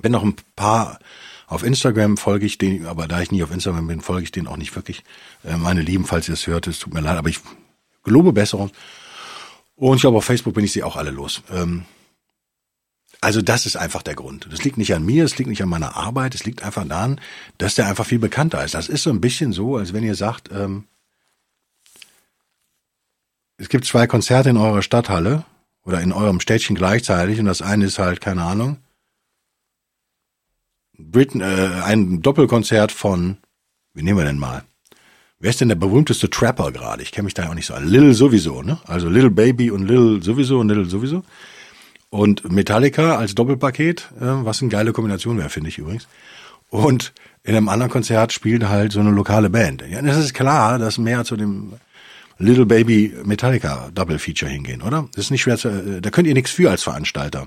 bin 0.00 0.12
noch 0.12 0.22
ein 0.22 0.36
paar 0.56 1.00
auf 1.48 1.64
Instagram 1.64 2.18
folge 2.18 2.46
ich 2.46 2.58
den, 2.58 2.86
aber 2.86 3.08
da 3.08 3.22
ich 3.22 3.30
nie 3.30 3.42
auf 3.42 3.50
Instagram 3.50 3.86
bin, 3.86 4.00
folge 4.02 4.24
ich 4.24 4.32
den 4.32 4.46
auch 4.46 4.58
nicht 4.58 4.76
wirklich. 4.76 5.02
Äh, 5.44 5.56
meine 5.56 5.82
Lieben, 5.82 6.04
falls 6.04 6.28
ihr 6.28 6.34
es 6.34 6.46
hört, 6.46 6.66
es 6.66 6.78
tut 6.78 6.94
mir 6.94 7.00
leid, 7.00 7.16
aber 7.16 7.30
ich 7.30 7.40
gelobe 8.04 8.32
Besserung. 8.32 8.70
Und 9.78 9.96
ich 9.96 10.00
glaube, 10.00 10.18
auf 10.18 10.24
Facebook 10.24 10.54
bin 10.54 10.64
ich 10.64 10.72
sie 10.72 10.82
auch 10.82 10.96
alle 10.96 11.12
los. 11.12 11.42
Ähm, 11.50 11.84
also 13.20 13.42
das 13.42 13.64
ist 13.64 13.76
einfach 13.76 14.02
der 14.02 14.16
Grund. 14.16 14.48
Das 14.50 14.64
liegt 14.64 14.76
nicht 14.76 14.92
an 14.92 15.04
mir, 15.04 15.24
es 15.24 15.38
liegt 15.38 15.48
nicht 15.48 15.62
an 15.62 15.68
meiner 15.68 15.96
Arbeit, 15.96 16.34
es 16.34 16.44
liegt 16.44 16.62
einfach 16.62 16.86
daran, 16.86 17.20
dass 17.58 17.76
der 17.76 17.86
einfach 17.86 18.04
viel 18.04 18.18
bekannter 18.18 18.64
ist. 18.64 18.74
Das 18.74 18.88
ist 18.88 19.04
so 19.04 19.10
ein 19.10 19.20
bisschen 19.20 19.52
so, 19.52 19.76
als 19.76 19.92
wenn 19.92 20.02
ihr 20.02 20.16
sagt, 20.16 20.50
ähm, 20.52 20.84
es 23.56 23.68
gibt 23.68 23.84
zwei 23.84 24.06
Konzerte 24.06 24.50
in 24.50 24.56
eurer 24.56 24.82
Stadthalle 24.82 25.44
oder 25.84 26.00
in 26.00 26.12
eurem 26.12 26.40
Städtchen 26.40 26.76
gleichzeitig 26.76 27.38
und 27.38 27.46
das 27.46 27.62
eine 27.62 27.86
ist 27.86 27.98
halt, 27.98 28.20
keine 28.20 28.42
Ahnung, 28.42 28.78
Britain, 30.98 31.40
äh, 31.40 31.82
ein 31.84 32.20
Doppelkonzert 32.20 32.90
von, 32.90 33.38
wie 33.94 34.02
nehmen 34.02 34.18
wir 34.18 34.24
denn 34.24 34.38
mal? 34.38 34.64
Wer 35.40 35.50
ist 35.50 35.60
denn 35.60 35.68
der 35.68 35.76
berühmteste 35.76 36.28
Trapper 36.30 36.72
gerade? 36.72 37.02
Ich 37.02 37.12
kenne 37.12 37.26
mich 37.26 37.34
da 37.34 37.48
auch 37.48 37.54
nicht 37.54 37.66
so 37.66 37.74
an. 37.74 37.86
Lil 37.86 38.12
sowieso, 38.12 38.62
ne? 38.62 38.78
Also 38.86 39.08
Little 39.08 39.30
Baby 39.30 39.70
und 39.70 39.86
Lil 39.86 40.20
sowieso 40.22 40.58
und 40.58 40.68
Little 40.68 40.86
sowieso. 40.86 41.22
Und 42.10 42.50
Metallica 42.50 43.16
als 43.16 43.34
Doppelpaket, 43.34 44.08
äh, 44.20 44.24
was 44.24 44.62
eine 44.62 44.70
geile 44.70 44.92
Kombination 44.92 45.38
wäre, 45.38 45.48
finde 45.48 45.68
ich 45.68 45.78
übrigens. 45.78 46.08
Und 46.70 47.12
in 47.44 47.54
einem 47.54 47.68
anderen 47.68 47.90
Konzert 47.90 48.32
spielt 48.32 48.68
halt 48.68 48.92
so 48.92 49.00
eine 49.00 49.10
lokale 49.10 49.48
Band. 49.48 49.84
Ja, 49.88 50.02
das 50.02 50.18
ist 50.18 50.34
klar, 50.34 50.78
dass 50.78 50.98
mehr 50.98 51.24
zu 51.24 51.36
dem 51.36 51.74
Little 52.38 52.66
Baby 52.66 53.14
Metallica 53.24 53.90
Double 53.94 54.18
Feature 54.18 54.50
hingehen, 54.50 54.82
oder? 54.82 55.08
Das 55.14 55.26
ist 55.26 55.30
nicht 55.30 55.42
schwer 55.42 55.56
zu, 55.56 55.68
äh, 55.68 56.00
da 56.00 56.10
könnt 56.10 56.26
ihr 56.26 56.34
nichts 56.34 56.50
für 56.50 56.70
als 56.70 56.82
Veranstalter. 56.82 57.46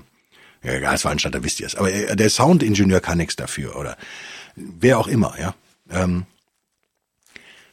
Ja, 0.62 0.88
als 0.88 1.02
Veranstalter 1.02 1.44
wisst 1.44 1.60
ihr 1.60 1.66
es. 1.66 1.76
Aber 1.76 1.92
äh, 1.92 2.16
der 2.16 2.30
Soundingenieur 2.30 3.00
kann 3.00 3.18
nichts 3.18 3.36
dafür, 3.36 3.76
oder 3.76 3.98
wer 4.56 4.98
auch 4.98 5.08
immer, 5.08 5.34
ja. 5.38 5.54
Ähm, 5.90 6.24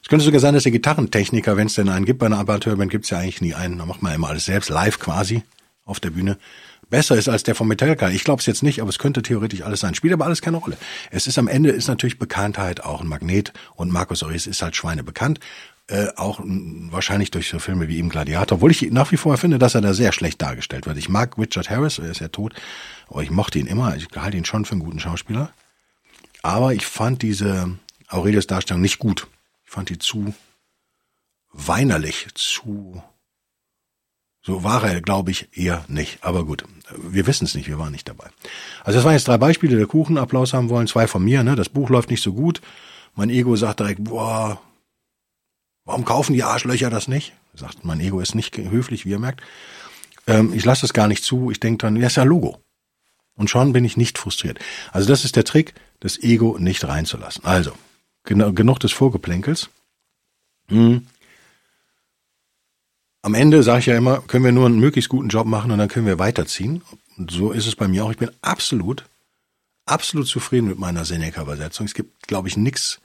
könnte 0.10 0.26
sogar 0.26 0.42
sein, 0.42 0.54
dass 0.54 0.64
der 0.64 0.72
Gitarrentechniker, 0.72 1.56
wenn 1.56 1.68
es 1.68 1.76
denn 1.76 1.88
einen 1.88 2.06
gibt 2.06 2.20
bei 2.20 2.26
einer 2.26 2.40
Amateurband, 2.40 2.92
gibt's 2.92 3.12
ja 3.12 3.20
eigentlich 3.20 3.42
nie 3.42 3.54
einen, 3.54 3.78
da 3.78 3.86
macht 3.86 4.02
man 4.02 4.14
immer 4.14 4.30
alles 4.30 4.46
selbst, 4.46 4.70
live 4.70 5.00
quasi, 5.00 5.44
auf 5.86 6.00
der 6.00 6.10
Bühne, 6.10 6.38
besser 6.90 7.16
ist 7.16 7.30
als 7.30 7.44
der 7.44 7.56
von 7.56 7.68
Metallica. 7.68 8.10
Ich 8.10 8.24
glaube 8.24 8.40
es 8.40 8.46
jetzt 8.46 8.64
nicht, 8.64 8.82
aber 8.82 8.90
es 8.90 9.00
könnte 9.00 9.22
theoretisch 9.22 9.62
alles 9.62 9.80
sein. 9.80 9.96
Spielt 9.96 10.14
aber 10.14 10.26
alles 10.26 10.42
keine 10.42 10.58
Rolle. 10.58 10.78
Es 11.12 11.28
ist 11.28 11.38
am 11.38 11.48
Ende 11.48 11.70
ist 11.70 11.88
natürlich 11.88 12.20
Bekanntheit 12.20 12.84
auch 12.84 13.02
ein 13.02 13.08
Magnet 13.08 13.54
und 13.76 13.92
Markus 13.92 14.24
Aurelius 14.24 14.48
ist 14.48 14.62
halt 14.62 14.76
Schweine 14.76 15.04
bekannt. 15.04 15.40
Äh, 15.88 16.08
auch 16.16 16.40
mh, 16.44 16.92
wahrscheinlich 16.92 17.32
durch 17.32 17.50
so 17.50 17.60
Filme 17.60 17.88
wie 17.88 17.98
ihm 17.98 18.10
Gladiator, 18.10 18.58
obwohl 18.58 18.72
ich 18.72 18.92
nach 18.92 19.12
wie 19.12 19.18
vor 19.18 19.38
finde, 19.38 19.58
dass 19.60 19.76
er 19.76 19.82
da 19.82 19.94
sehr 19.94 20.12
schlecht 20.12 20.42
dargestellt 20.42 20.86
wird. 20.86 20.98
Ich 20.98 21.10
mag 21.10 21.38
Richard 21.38 21.70
Harris, 21.70 22.00
er 22.00 22.12
ist 22.12 22.20
ja 22.20 22.28
tot, 22.28 22.54
aber 23.08 23.24
ich 23.24 23.32
mochte 23.32 23.60
ihn 23.60 23.66
immer, 23.66 23.96
ich 23.96 24.08
halte 24.16 24.38
ihn 24.38 24.46
schon 24.46 24.66
für 24.66 24.74
einen 24.74 24.84
guten 24.84 25.00
Schauspieler. 25.00 25.52
Aber 26.42 26.74
ich 26.74 26.86
fand 26.86 27.22
diese 27.22 27.72
Aurelius 28.08 28.48
Darstellung 28.48 28.82
nicht 28.82 29.00
gut. 29.00 29.28
Ich 29.70 29.76
fand 29.76 29.90
die 29.90 30.00
zu 30.00 30.34
weinerlich, 31.54 32.26
zu 32.34 33.04
so 34.42 34.64
war 34.64 34.84
er, 34.84 35.00
glaube 35.00 35.30
ich, 35.30 35.56
eher 35.56 35.86
nicht. 35.88 36.24
Aber 36.24 36.44
gut, 36.44 36.64
wir 36.98 37.28
wissen 37.28 37.46
es 37.46 37.54
nicht, 37.54 37.68
wir 37.68 37.78
waren 37.78 37.92
nicht 37.92 38.10
dabei. 38.10 38.32
Also 38.84 38.98
das 38.98 39.06
waren 39.06 39.14
jetzt 39.14 39.28
drei 39.28 39.38
Beispiele, 39.38 39.78
der 39.78 39.86
Kuchen 39.86 40.18
Applaus 40.18 40.54
haben 40.54 40.70
wollen, 40.70 40.88
zwei 40.88 41.06
von 41.06 41.24
mir. 41.24 41.44
Ne? 41.44 41.56
Das 41.56 41.70
Buch 41.70 41.92
läuft 41.92 42.10
nicht 42.10 42.24
so 42.24 42.34
gut. 42.34 42.62
Mein 43.14 43.30
Ego 43.30 43.56
sagt 43.56 43.80
direkt, 43.80 44.04
boah, 44.04 44.60
warum 45.86 46.04
kaufen 46.04 46.34
die 46.34 46.44
Arschlöcher 46.44 46.90
das 46.90 47.08
nicht? 47.08 47.34
Sagt, 47.54 47.86
mein 47.86 48.00
Ego 48.00 48.22
ist 48.22 48.34
nicht 48.34 48.58
höflich, 48.58 49.06
wie 49.06 49.12
ihr 49.12 49.20
merkt. 49.20 49.44
Ähm, 50.26 50.52
ich 50.52 50.66
lasse 50.66 50.82
das 50.82 50.94
gar 50.94 51.08
nicht 51.08 51.24
zu. 51.24 51.52
Ich 51.52 51.60
denke 51.60 51.86
dann, 51.86 51.96
ja, 51.96 52.08
ist 52.08 52.18
ja 52.18 52.24
Logo. 52.24 52.58
Und 53.36 53.52
schon 53.52 53.72
bin 53.72 53.86
ich 53.86 53.98
nicht 53.98 54.18
frustriert. 54.18 54.58
Also 54.92 55.08
das 55.08 55.26
ist 55.26 55.36
der 55.36 55.44
Trick, 55.44 55.76
das 56.00 56.18
Ego 56.18 56.58
nicht 56.58 56.84
reinzulassen. 56.88 57.46
Also, 57.46 57.74
genug 58.30 58.80
des 58.80 58.92
Vorgeplänkels. 58.92 59.70
Hm. 60.68 61.08
Am 63.22 63.34
Ende 63.34 63.64
sage 63.64 63.80
ich 63.80 63.86
ja 63.88 63.98
immer, 63.98 64.22
können 64.22 64.46
wir 64.46 64.52
nur 64.52 64.66
einen 64.66 64.80
möglichst 64.80 65.10
guten 65.10 65.28
Job 65.28 65.46
machen 65.46 65.72
und 65.72 65.78
dann 65.78 65.90
können 65.90 66.06
wir 66.06 66.20
weiterziehen. 66.20 66.82
Und 67.18 67.32
so 67.32 67.52
ist 67.52 67.68
es 67.68 67.76
bei 67.76 67.88
mir 67.88 68.06
auch. 68.06 68.12
Ich 68.12 68.18
bin 68.18 68.32
absolut, 68.42 69.06
absolut 69.86 70.28
zufrieden 70.28 70.68
mit 70.68 70.80
meiner 70.80 71.04
Seneca-Übersetzung. 71.04 71.86
Es 71.86 71.94
gibt, 71.94 72.28
glaube 72.28 72.48
ich, 72.48 72.56
nichts. 72.56 73.02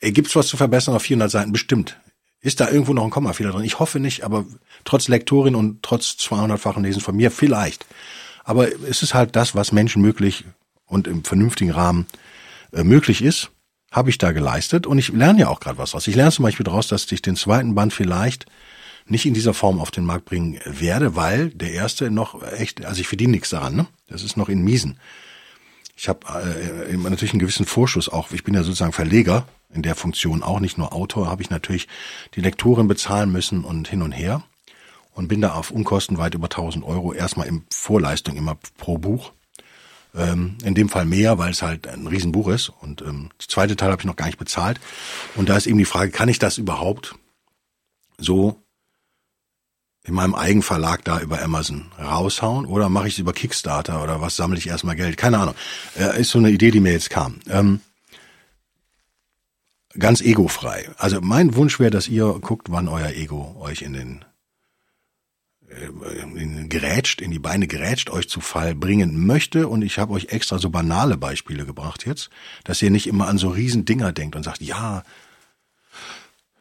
Gibt 0.00 0.28
es 0.28 0.36
was 0.36 0.46
zu 0.46 0.56
verbessern 0.56 0.94
auf 0.94 1.02
400 1.02 1.30
Seiten? 1.30 1.52
Bestimmt. 1.52 2.00
Ist 2.40 2.60
da 2.60 2.70
irgendwo 2.70 2.94
noch 2.94 3.04
ein 3.04 3.10
Kommafehler 3.10 3.50
drin? 3.50 3.64
Ich 3.64 3.78
hoffe 3.78 4.00
nicht, 4.00 4.24
aber 4.24 4.46
trotz 4.84 5.08
Lektorin 5.08 5.54
und 5.54 5.82
trotz 5.82 6.12
200-fachen 6.12 6.82
Lesen 6.82 7.02
von 7.02 7.16
mir 7.16 7.30
vielleicht. 7.30 7.84
Aber 8.44 8.68
es 8.84 9.02
ist 9.02 9.14
halt 9.14 9.36
das, 9.36 9.54
was 9.54 9.72
Menschen 9.72 10.00
möglich 10.00 10.44
und 10.86 11.08
im 11.08 11.24
vernünftigen 11.24 11.72
Rahmen 11.72 12.06
äh, 12.72 12.84
möglich 12.84 13.20
ist 13.22 13.50
habe 13.96 14.10
ich 14.10 14.18
da 14.18 14.32
geleistet 14.32 14.86
und 14.86 14.98
ich 14.98 15.08
lerne 15.08 15.40
ja 15.40 15.48
auch 15.48 15.58
gerade 15.58 15.78
was 15.78 15.92
draus. 15.92 16.06
Ich 16.06 16.14
lerne 16.14 16.30
zum 16.30 16.42
Beispiel 16.42 16.64
daraus, 16.64 16.86
dass 16.86 17.10
ich 17.10 17.22
den 17.22 17.34
zweiten 17.34 17.74
Band 17.74 17.94
vielleicht 17.94 18.44
nicht 19.06 19.24
in 19.24 19.32
dieser 19.32 19.54
Form 19.54 19.80
auf 19.80 19.90
den 19.90 20.04
Markt 20.04 20.26
bringen 20.26 20.60
werde, 20.66 21.16
weil 21.16 21.48
der 21.48 21.72
erste 21.72 22.10
noch 22.10 22.42
echt, 22.42 22.84
also 22.84 23.00
ich 23.00 23.08
verdiene 23.08 23.32
nichts 23.32 23.48
daran, 23.48 23.74
ne? 23.74 23.86
Das 24.08 24.22
ist 24.22 24.36
noch 24.36 24.50
in 24.50 24.62
Miesen. 24.62 24.98
Ich 25.96 26.10
habe 26.10 26.20
äh, 26.90 26.96
natürlich 26.96 27.32
einen 27.32 27.40
gewissen 27.40 27.64
Vorschuss 27.64 28.10
auch. 28.10 28.30
Ich 28.32 28.44
bin 28.44 28.52
ja 28.52 28.62
sozusagen 28.62 28.92
Verleger 28.92 29.48
in 29.72 29.80
der 29.80 29.94
Funktion, 29.94 30.42
auch 30.42 30.60
nicht 30.60 30.76
nur 30.76 30.92
Autor, 30.92 31.28
habe 31.28 31.40
ich 31.40 31.48
natürlich 31.48 31.88
die 32.34 32.42
Lektorin 32.42 32.88
bezahlen 32.88 33.32
müssen 33.32 33.64
und 33.64 33.88
hin 33.88 34.02
und 34.02 34.12
her 34.12 34.42
und 35.14 35.28
bin 35.28 35.40
da 35.40 35.54
auf 35.54 35.70
Unkosten 35.70 36.18
weit 36.18 36.34
über 36.34 36.46
1000 36.46 36.84
Euro 36.84 37.14
erstmal 37.14 37.46
in 37.46 37.64
Vorleistung 37.70 38.36
immer 38.36 38.58
pro 38.76 38.98
Buch 38.98 39.32
ähm, 40.16 40.56
in 40.64 40.74
dem 40.74 40.88
Fall 40.88 41.04
mehr, 41.04 41.38
weil 41.38 41.50
es 41.50 41.62
halt 41.62 41.86
ein 41.86 42.06
Riesenbuch 42.06 42.48
ist. 42.48 42.70
Und 42.80 43.02
ähm, 43.02 43.30
die 43.40 43.46
zweite 43.46 43.76
Teil 43.76 43.90
habe 43.90 44.00
ich 44.00 44.06
noch 44.06 44.16
gar 44.16 44.26
nicht 44.26 44.38
bezahlt. 44.38 44.80
Und 45.34 45.48
da 45.48 45.56
ist 45.56 45.66
eben 45.66 45.78
die 45.78 45.84
Frage, 45.84 46.10
kann 46.10 46.28
ich 46.28 46.38
das 46.38 46.58
überhaupt 46.58 47.14
so 48.18 48.60
in 50.04 50.14
meinem 50.14 50.34
Eigenverlag 50.34 51.04
da 51.04 51.20
über 51.20 51.42
Amazon 51.42 51.86
raushauen 51.98 52.64
oder 52.64 52.88
mache 52.88 53.08
ich 53.08 53.14
es 53.14 53.18
über 53.18 53.32
Kickstarter 53.32 54.02
oder 54.02 54.20
was 54.20 54.36
sammle 54.36 54.58
ich 54.58 54.68
erstmal 54.68 54.94
Geld? 54.94 55.16
Keine 55.16 55.38
Ahnung. 55.38 55.54
Äh, 55.98 56.20
ist 56.20 56.30
so 56.30 56.38
eine 56.38 56.50
Idee, 56.50 56.70
die 56.70 56.80
mir 56.80 56.92
jetzt 56.92 57.10
kam. 57.10 57.40
Ähm, 57.48 57.80
ganz 59.98 60.20
egofrei. 60.20 60.88
Also 60.96 61.20
mein 61.20 61.56
Wunsch 61.56 61.80
wäre, 61.80 61.90
dass 61.90 62.08
ihr 62.08 62.38
guckt, 62.40 62.70
wann 62.70 62.88
euer 62.88 63.10
Ego 63.10 63.56
euch 63.58 63.82
in 63.82 63.94
den 63.94 64.24
gerätscht, 66.68 67.20
in 67.20 67.30
die 67.30 67.38
Beine 67.38 67.66
gerätscht, 67.66 68.10
euch 68.10 68.28
zu 68.28 68.40
Fall 68.40 68.74
bringen 68.74 69.26
möchte. 69.26 69.68
Und 69.68 69.82
ich 69.82 69.98
habe 69.98 70.12
euch 70.12 70.26
extra 70.26 70.58
so 70.58 70.70
banale 70.70 71.16
Beispiele 71.16 71.66
gebracht 71.66 72.06
jetzt, 72.06 72.30
dass 72.64 72.82
ihr 72.82 72.90
nicht 72.90 73.06
immer 73.06 73.28
an 73.28 73.38
so 73.38 73.48
riesen 73.48 73.84
Dinger 73.84 74.12
denkt 74.12 74.36
und 74.36 74.42
sagt, 74.42 74.62
ja, 74.62 75.02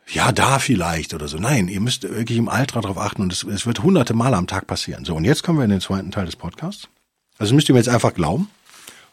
ja, 0.07 0.31
da 0.31 0.59
vielleicht 0.59 1.13
oder 1.13 1.27
so. 1.27 1.37
Nein, 1.37 1.67
ihr 1.67 1.81
müsst 1.81 2.03
wirklich 2.03 2.37
im 2.37 2.49
Alter 2.49 2.81
darauf 2.81 2.97
achten 2.97 3.23
und 3.23 3.33
es, 3.33 3.43
es 3.43 3.65
wird 3.65 3.81
hunderte 3.81 4.13
Male 4.13 4.37
am 4.37 4.47
Tag 4.47 4.67
passieren. 4.67 5.03
So, 5.03 5.15
und 5.15 5.25
jetzt 5.25 5.43
kommen 5.43 5.57
wir 5.57 5.65
in 5.65 5.71
den 5.71 5.81
zweiten 5.81 6.11
Teil 6.11 6.25
des 6.25 6.35
Podcasts. 6.35 6.87
Also 7.37 7.55
müsst 7.55 7.69
ihr 7.69 7.73
mir 7.73 7.79
jetzt 7.79 7.89
einfach 7.89 8.13
glauben, 8.13 8.49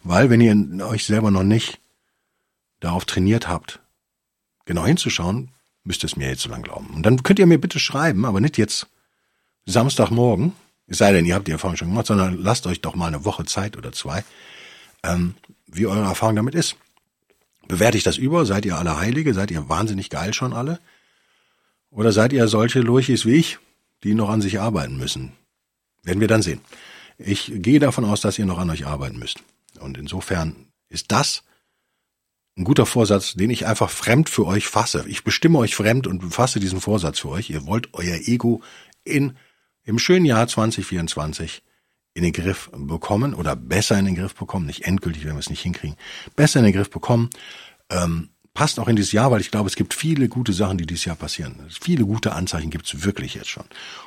weil 0.04 0.30
wenn 0.30 0.40
ihr 0.40 0.86
euch 0.86 1.04
selber 1.04 1.30
noch 1.30 1.42
nicht 1.42 1.80
darauf 2.80 3.04
trainiert 3.04 3.48
habt, 3.48 3.80
genau 4.64 4.84
hinzuschauen, 4.84 5.50
müsst 5.84 6.04
ihr 6.04 6.06
es 6.06 6.16
mir 6.16 6.28
jetzt 6.28 6.42
so 6.42 6.50
lang 6.50 6.62
glauben. 6.62 6.88
Und 6.94 7.04
dann 7.04 7.22
könnt 7.22 7.38
ihr 7.38 7.46
mir 7.46 7.60
bitte 7.60 7.78
schreiben, 7.78 8.24
aber 8.24 8.40
nicht 8.40 8.58
jetzt 8.58 8.86
Samstagmorgen, 9.66 10.52
es 10.86 10.98
sei 10.98 11.12
denn, 11.12 11.24
ihr 11.24 11.34
habt 11.34 11.48
die 11.48 11.52
Erfahrung 11.52 11.76
schon 11.76 11.88
gemacht, 11.88 12.06
sondern 12.06 12.38
lasst 12.38 12.66
euch 12.66 12.80
doch 12.80 12.94
mal 12.94 13.06
eine 13.06 13.24
Woche 13.24 13.44
Zeit 13.44 13.76
oder 13.76 13.92
zwei, 13.92 14.24
ähm, 15.02 15.34
wie 15.66 15.86
eure 15.86 16.00
Erfahrung 16.00 16.36
damit 16.36 16.54
ist. 16.54 16.76
Bewerte 17.68 17.96
ich 17.96 18.04
das 18.04 18.18
über? 18.18 18.44
Seid 18.44 18.64
ihr 18.66 18.76
alle 18.76 18.98
Heilige? 18.98 19.34
Seid 19.34 19.50
ihr 19.50 19.68
wahnsinnig 19.68 20.10
geil 20.10 20.34
schon 20.34 20.52
alle? 20.52 20.80
Oder 21.90 22.12
seid 22.12 22.32
ihr 22.32 22.48
solche 22.48 22.80
Lurchis 22.80 23.24
wie 23.24 23.34
ich, 23.34 23.58
die 24.02 24.14
noch 24.14 24.30
an 24.30 24.42
sich 24.42 24.60
arbeiten 24.60 24.96
müssen? 24.96 25.32
Werden 26.02 26.20
wir 26.20 26.28
dann 26.28 26.42
sehen. 26.42 26.60
Ich 27.18 27.52
gehe 27.54 27.78
davon 27.78 28.04
aus, 28.04 28.20
dass 28.20 28.38
ihr 28.38 28.46
noch 28.46 28.58
an 28.58 28.70
euch 28.70 28.86
arbeiten 28.86 29.18
müsst. 29.18 29.38
Und 29.78 29.96
insofern 29.96 30.66
ist 30.88 31.12
das 31.12 31.44
ein 32.56 32.64
guter 32.64 32.86
Vorsatz, 32.86 33.34
den 33.34 33.50
ich 33.50 33.66
einfach 33.66 33.90
fremd 33.90 34.28
für 34.28 34.46
euch 34.46 34.66
fasse. 34.66 35.04
Ich 35.08 35.24
bestimme 35.24 35.58
euch 35.58 35.74
fremd 35.74 36.06
und 36.06 36.34
fasse 36.34 36.60
diesen 36.60 36.80
Vorsatz 36.80 37.20
für 37.20 37.30
euch. 37.30 37.48
Ihr 37.50 37.66
wollt 37.66 37.94
euer 37.94 38.16
Ego 38.16 38.62
in, 39.04 39.36
im 39.84 39.98
schönen 39.98 40.24
Jahr 40.24 40.46
2024 40.46 41.62
in 42.14 42.22
den 42.22 42.32
Griff 42.32 42.70
bekommen 42.74 43.34
oder 43.34 43.56
besser 43.56 43.98
in 43.98 44.04
den 44.04 44.14
Griff 44.14 44.34
bekommen, 44.34 44.66
nicht 44.66 44.84
endgültig, 44.84 45.24
wenn 45.24 45.32
wir 45.32 45.40
es 45.40 45.50
nicht 45.50 45.62
hinkriegen, 45.62 45.96
besser 46.36 46.58
in 46.58 46.66
den 46.66 46.74
Griff 46.74 46.90
bekommen. 46.90 47.30
Ähm, 47.90 48.30
passt 48.54 48.78
auch 48.78 48.88
in 48.88 48.96
dieses 48.96 49.12
Jahr, 49.12 49.30
weil 49.30 49.40
ich 49.40 49.50
glaube, 49.50 49.68
es 49.68 49.76
gibt 49.76 49.94
viele 49.94 50.28
gute 50.28 50.52
Sachen, 50.52 50.76
die 50.76 50.84
dieses 50.84 51.06
Jahr 51.06 51.16
passieren. 51.16 51.66
Viele 51.80 52.04
gute 52.04 52.32
Anzeichen 52.32 52.70
gibt 52.70 52.86
es 52.86 53.04
wirklich 53.04 53.34
jetzt 53.34 53.48
schon. 53.48 53.64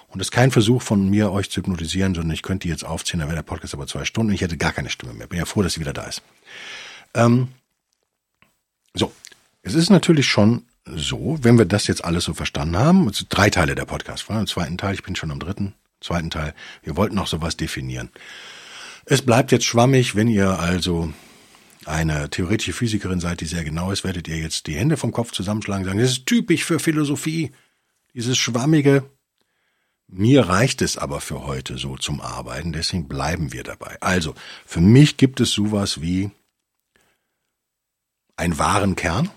Und 0.08 0.20
es 0.20 0.28
ist 0.28 0.32
kein 0.32 0.52
Versuch 0.52 0.84
von 0.84 1.10
mir, 1.10 1.32
euch 1.32 1.50
zu 1.50 1.62
hypnotisieren, 1.62 2.14
sondern 2.14 2.34
ich 2.34 2.44
könnte 2.44 2.68
jetzt 2.68 2.86
aufziehen, 2.86 3.20
dann 3.20 3.30
wäre 3.30 3.38
der 3.38 3.44
Podcast 3.44 3.74
aber 3.74 3.88
zwei 3.88 4.06
Stunden 4.06 4.30
und 4.30 4.36
ich 4.36 4.42
hätte 4.42 4.58
gar 4.58 4.72
keine 4.72 4.90
Stimme 4.90 5.14
mehr. 5.14 5.28
Bin 5.28 5.40
ja 5.40 5.46
froh, 5.46 5.64
dass 5.64 5.74
sie 5.74 5.80
wieder 5.80 5.94
da 5.94 6.04
ist. 6.04 6.22
Ähm, 7.16 7.48
so, 8.94 9.12
es 9.64 9.74
ist 9.74 9.90
natürlich 9.90 10.28
schon 10.28 10.64
so, 10.86 11.40
wenn 11.42 11.58
wir 11.58 11.66
das 11.66 11.88
jetzt 11.88 12.04
alles 12.06 12.26
so 12.26 12.34
verstanden 12.34 12.78
haben, 12.78 13.08
also 13.08 13.26
drei 13.28 13.50
Teile 13.50 13.76
der 13.76 13.86
Podcast, 13.86 14.30
war 14.30 14.40
im 14.40 14.48
zweiten 14.48 14.78
Teil, 14.78 14.94
ich 14.94 15.04
bin 15.04 15.16
schon 15.16 15.32
am 15.32 15.40
dritten, 15.40 15.74
zweiten 16.00 16.30
Teil, 16.30 16.54
wir 16.84 16.96
wollten 16.96 17.16
noch 17.16 17.28
sowas 17.28 17.58
definieren. 17.58 18.10
Es 19.06 19.22
bleibt 19.22 19.52
jetzt 19.52 19.66
schwammig, 19.66 20.16
wenn 20.16 20.28
ihr 20.28 20.60
also 20.60 21.14
eine 21.86 22.30
theoretische 22.30 22.74
Physikerin 22.74 23.20
seid, 23.20 23.42
die 23.42 23.46
sehr 23.46 23.64
genau 23.64 23.92
ist, 23.92 24.04
werdet 24.04 24.28
ihr 24.28 24.38
jetzt 24.38 24.68
die 24.68 24.76
Hände 24.76 24.98
vom 24.98 25.12
Kopf 25.12 25.32
zusammenschlagen 25.32 25.84
und 25.84 25.90
sagen, 25.90 26.00
das 26.00 26.12
ist 26.12 26.26
typisch 26.26 26.64
für 26.64 26.80
Philosophie, 26.80 27.52
dieses 28.14 28.38
schwammige. 28.38 29.04
Mir 30.08 30.48
reicht 30.48 30.82
es 30.82 30.98
aber 30.98 31.20
für 31.20 31.46
heute 31.46 31.78
so 31.78 31.98
zum 31.98 32.22
Arbeiten, 32.22 32.74
deswegen 32.74 33.08
bleiben 33.08 33.52
wir 33.54 33.64
dabei. 33.64 33.98
Also, 34.02 34.36
für 34.66 34.82
mich 34.82 35.18
gibt 35.18 35.40
es 35.40 35.52
sowas 35.52 36.02
wie 36.02 36.30
einen 38.36 38.60
wahren 38.60 38.96
Kern, 38.96 39.32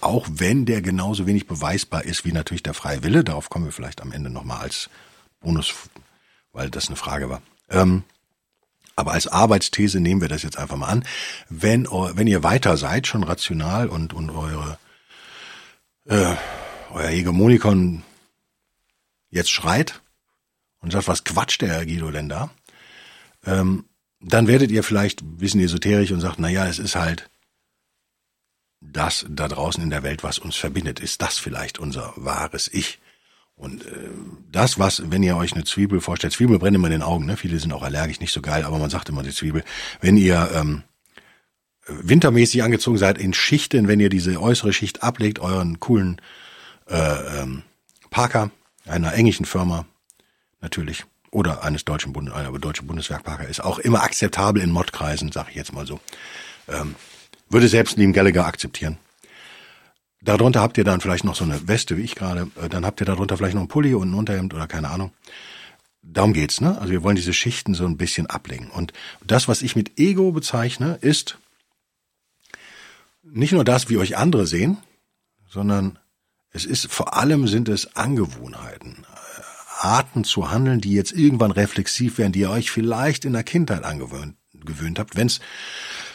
auch 0.00 0.26
wenn 0.30 0.64
der 0.66 0.82
genauso 0.82 1.26
wenig 1.26 1.46
beweisbar 1.46 2.04
ist 2.04 2.24
wie 2.24 2.32
natürlich 2.32 2.62
der 2.62 2.74
freie 2.74 3.02
Wille. 3.02 3.24
Darauf 3.24 3.50
kommen 3.50 3.64
wir 3.64 3.72
vielleicht 3.72 4.00
am 4.00 4.12
Ende 4.12 4.30
nochmal 4.30 4.60
als 4.60 4.90
Bonus, 5.40 5.74
weil 6.52 6.70
das 6.70 6.88
eine 6.88 6.96
Frage 6.96 7.28
war. 7.28 7.42
Ähm, 7.68 8.04
aber 8.96 9.12
als 9.12 9.28
Arbeitsthese 9.28 10.00
nehmen 10.00 10.20
wir 10.20 10.28
das 10.28 10.42
jetzt 10.42 10.58
einfach 10.58 10.76
mal 10.76 10.88
an. 10.88 11.04
Wenn, 11.48 11.86
wenn 11.86 12.26
ihr 12.26 12.42
weiter 12.42 12.76
seid, 12.76 13.06
schon 13.06 13.22
rational 13.22 13.88
und, 13.88 14.12
und 14.12 14.30
eure, 14.30 14.78
äh, 16.06 16.34
euer 16.90 17.08
Hegemonikon 17.08 18.02
jetzt 19.30 19.50
schreit 19.50 20.00
und 20.80 20.92
sagt, 20.92 21.06
was 21.06 21.22
quatscht 21.24 21.62
der 21.62 21.68
Herr 21.68 21.86
Guido 21.86 22.10
denn 22.10 22.28
da? 22.28 22.50
Ähm, 23.46 23.84
dann 24.20 24.48
werdet 24.48 24.70
ihr 24.72 24.82
vielleicht 24.82 25.22
ein 25.22 25.36
bisschen 25.36 25.60
esoterisch 25.60 26.10
und 26.10 26.20
sagt, 26.20 26.38
na 26.40 26.48
ja, 26.48 26.66
es 26.66 26.80
ist 26.80 26.96
halt 26.96 27.30
das 28.80 29.26
da 29.28 29.48
draußen 29.48 29.82
in 29.82 29.90
der 29.90 30.02
Welt, 30.02 30.22
was 30.22 30.38
uns 30.38 30.56
verbindet. 30.56 31.00
Ist 31.00 31.22
das 31.22 31.38
vielleicht 31.38 31.78
unser 31.78 32.12
wahres 32.16 32.68
Ich? 32.72 33.00
Und 33.56 33.84
äh, 33.86 34.10
das, 34.52 34.78
was, 34.78 35.10
wenn 35.10 35.22
ihr 35.22 35.36
euch 35.36 35.52
eine 35.52 35.64
Zwiebel 35.64 36.00
vorstellt, 36.00 36.32
Zwiebel 36.32 36.58
brennt 36.58 36.76
immer 36.76 36.86
in 36.86 36.92
den 36.92 37.02
Augen, 37.02 37.26
ne? 37.26 37.36
Viele 37.36 37.58
sind 37.58 37.72
auch 37.72 37.82
allergisch, 37.82 38.20
nicht 38.20 38.32
so 38.32 38.40
geil, 38.40 38.64
aber 38.64 38.78
man 38.78 38.90
sagt 38.90 39.08
immer 39.08 39.24
die 39.24 39.34
Zwiebel. 39.34 39.64
Wenn 40.00 40.16
ihr 40.16 40.50
ähm, 40.54 40.84
wintermäßig 41.88 42.62
angezogen 42.62 42.98
seid 42.98 43.18
in 43.18 43.34
Schichten, 43.34 43.88
wenn 43.88 43.98
ihr 43.98 44.10
diese 44.10 44.40
äußere 44.40 44.72
Schicht 44.72 45.02
ablegt, 45.02 45.40
euren 45.40 45.80
coolen 45.80 46.20
äh, 46.88 47.40
ähm, 47.42 47.62
Parker 48.10 48.50
einer 48.86 49.12
englischen 49.14 49.44
Firma 49.44 49.86
natürlich 50.60 51.04
oder 51.30 51.62
eines 51.62 51.84
deutschen 51.84 52.12
Bund 52.12 52.30
einer 52.30 52.56
deutschen 52.58 52.86
Bundeswerkparker 52.86 53.46
ist 53.48 53.62
auch 53.62 53.78
immer 53.78 54.02
akzeptabel 54.02 54.62
in 54.62 54.70
Modkreisen, 54.70 55.32
sage 55.32 55.48
ich 55.50 55.56
jetzt 55.56 55.72
mal 55.72 55.86
so. 55.86 56.00
Ähm, 56.68 56.94
würde 57.50 57.68
selbst 57.68 57.96
Liam 57.96 58.12
Gallagher 58.12 58.46
akzeptieren. 58.46 58.98
Darunter 60.20 60.60
habt 60.60 60.76
ihr 60.78 60.84
dann 60.84 61.00
vielleicht 61.00 61.24
noch 61.24 61.36
so 61.36 61.44
eine 61.44 61.68
Weste, 61.68 61.96
wie 61.96 62.02
ich 62.02 62.14
gerade. 62.14 62.50
Äh, 62.60 62.68
dann 62.68 62.84
habt 62.84 63.00
ihr 63.00 63.06
darunter 63.06 63.36
vielleicht 63.36 63.54
noch 63.54 63.62
einen 63.62 63.68
Pulli 63.68 63.94
und 63.94 64.10
ein 64.10 64.14
Unterhemd 64.14 64.52
oder 64.54 64.66
keine 64.66 64.90
Ahnung. 64.90 65.12
Darum 66.02 66.32
geht's, 66.32 66.60
ne? 66.60 66.78
Also 66.78 66.92
wir 66.92 67.02
wollen 67.02 67.16
diese 67.16 67.32
Schichten 67.32 67.74
so 67.74 67.84
ein 67.84 67.96
bisschen 67.96 68.26
ablegen. 68.26 68.70
Und 68.70 68.92
das, 69.24 69.46
was 69.48 69.62
ich 69.62 69.76
mit 69.76 69.98
Ego 69.98 70.32
bezeichne, 70.32 70.98
ist 71.00 71.38
nicht 73.22 73.52
nur 73.52 73.64
das, 73.64 73.88
wie 73.88 73.98
euch 73.98 74.16
andere 74.16 74.46
sehen, 74.46 74.78
sondern 75.48 75.98
es 76.50 76.64
ist 76.64 76.90
vor 76.90 77.16
allem 77.16 77.46
sind 77.46 77.68
es 77.68 77.94
Angewohnheiten, 77.94 79.04
äh, 79.04 79.86
Arten 79.86 80.24
zu 80.24 80.50
handeln, 80.50 80.80
die 80.80 80.92
jetzt 80.92 81.12
irgendwann 81.12 81.52
reflexiv 81.52 82.18
werden, 82.18 82.32
die 82.32 82.40
ihr 82.40 82.50
euch 82.50 82.70
vielleicht 82.70 83.24
in 83.24 83.34
der 83.34 83.44
Kindheit 83.44 83.84
angewöhnt 83.84 84.34
gewöhnt 84.64 84.98
habt. 84.98 85.16
Wenn 85.16 85.28
es 85.28 85.40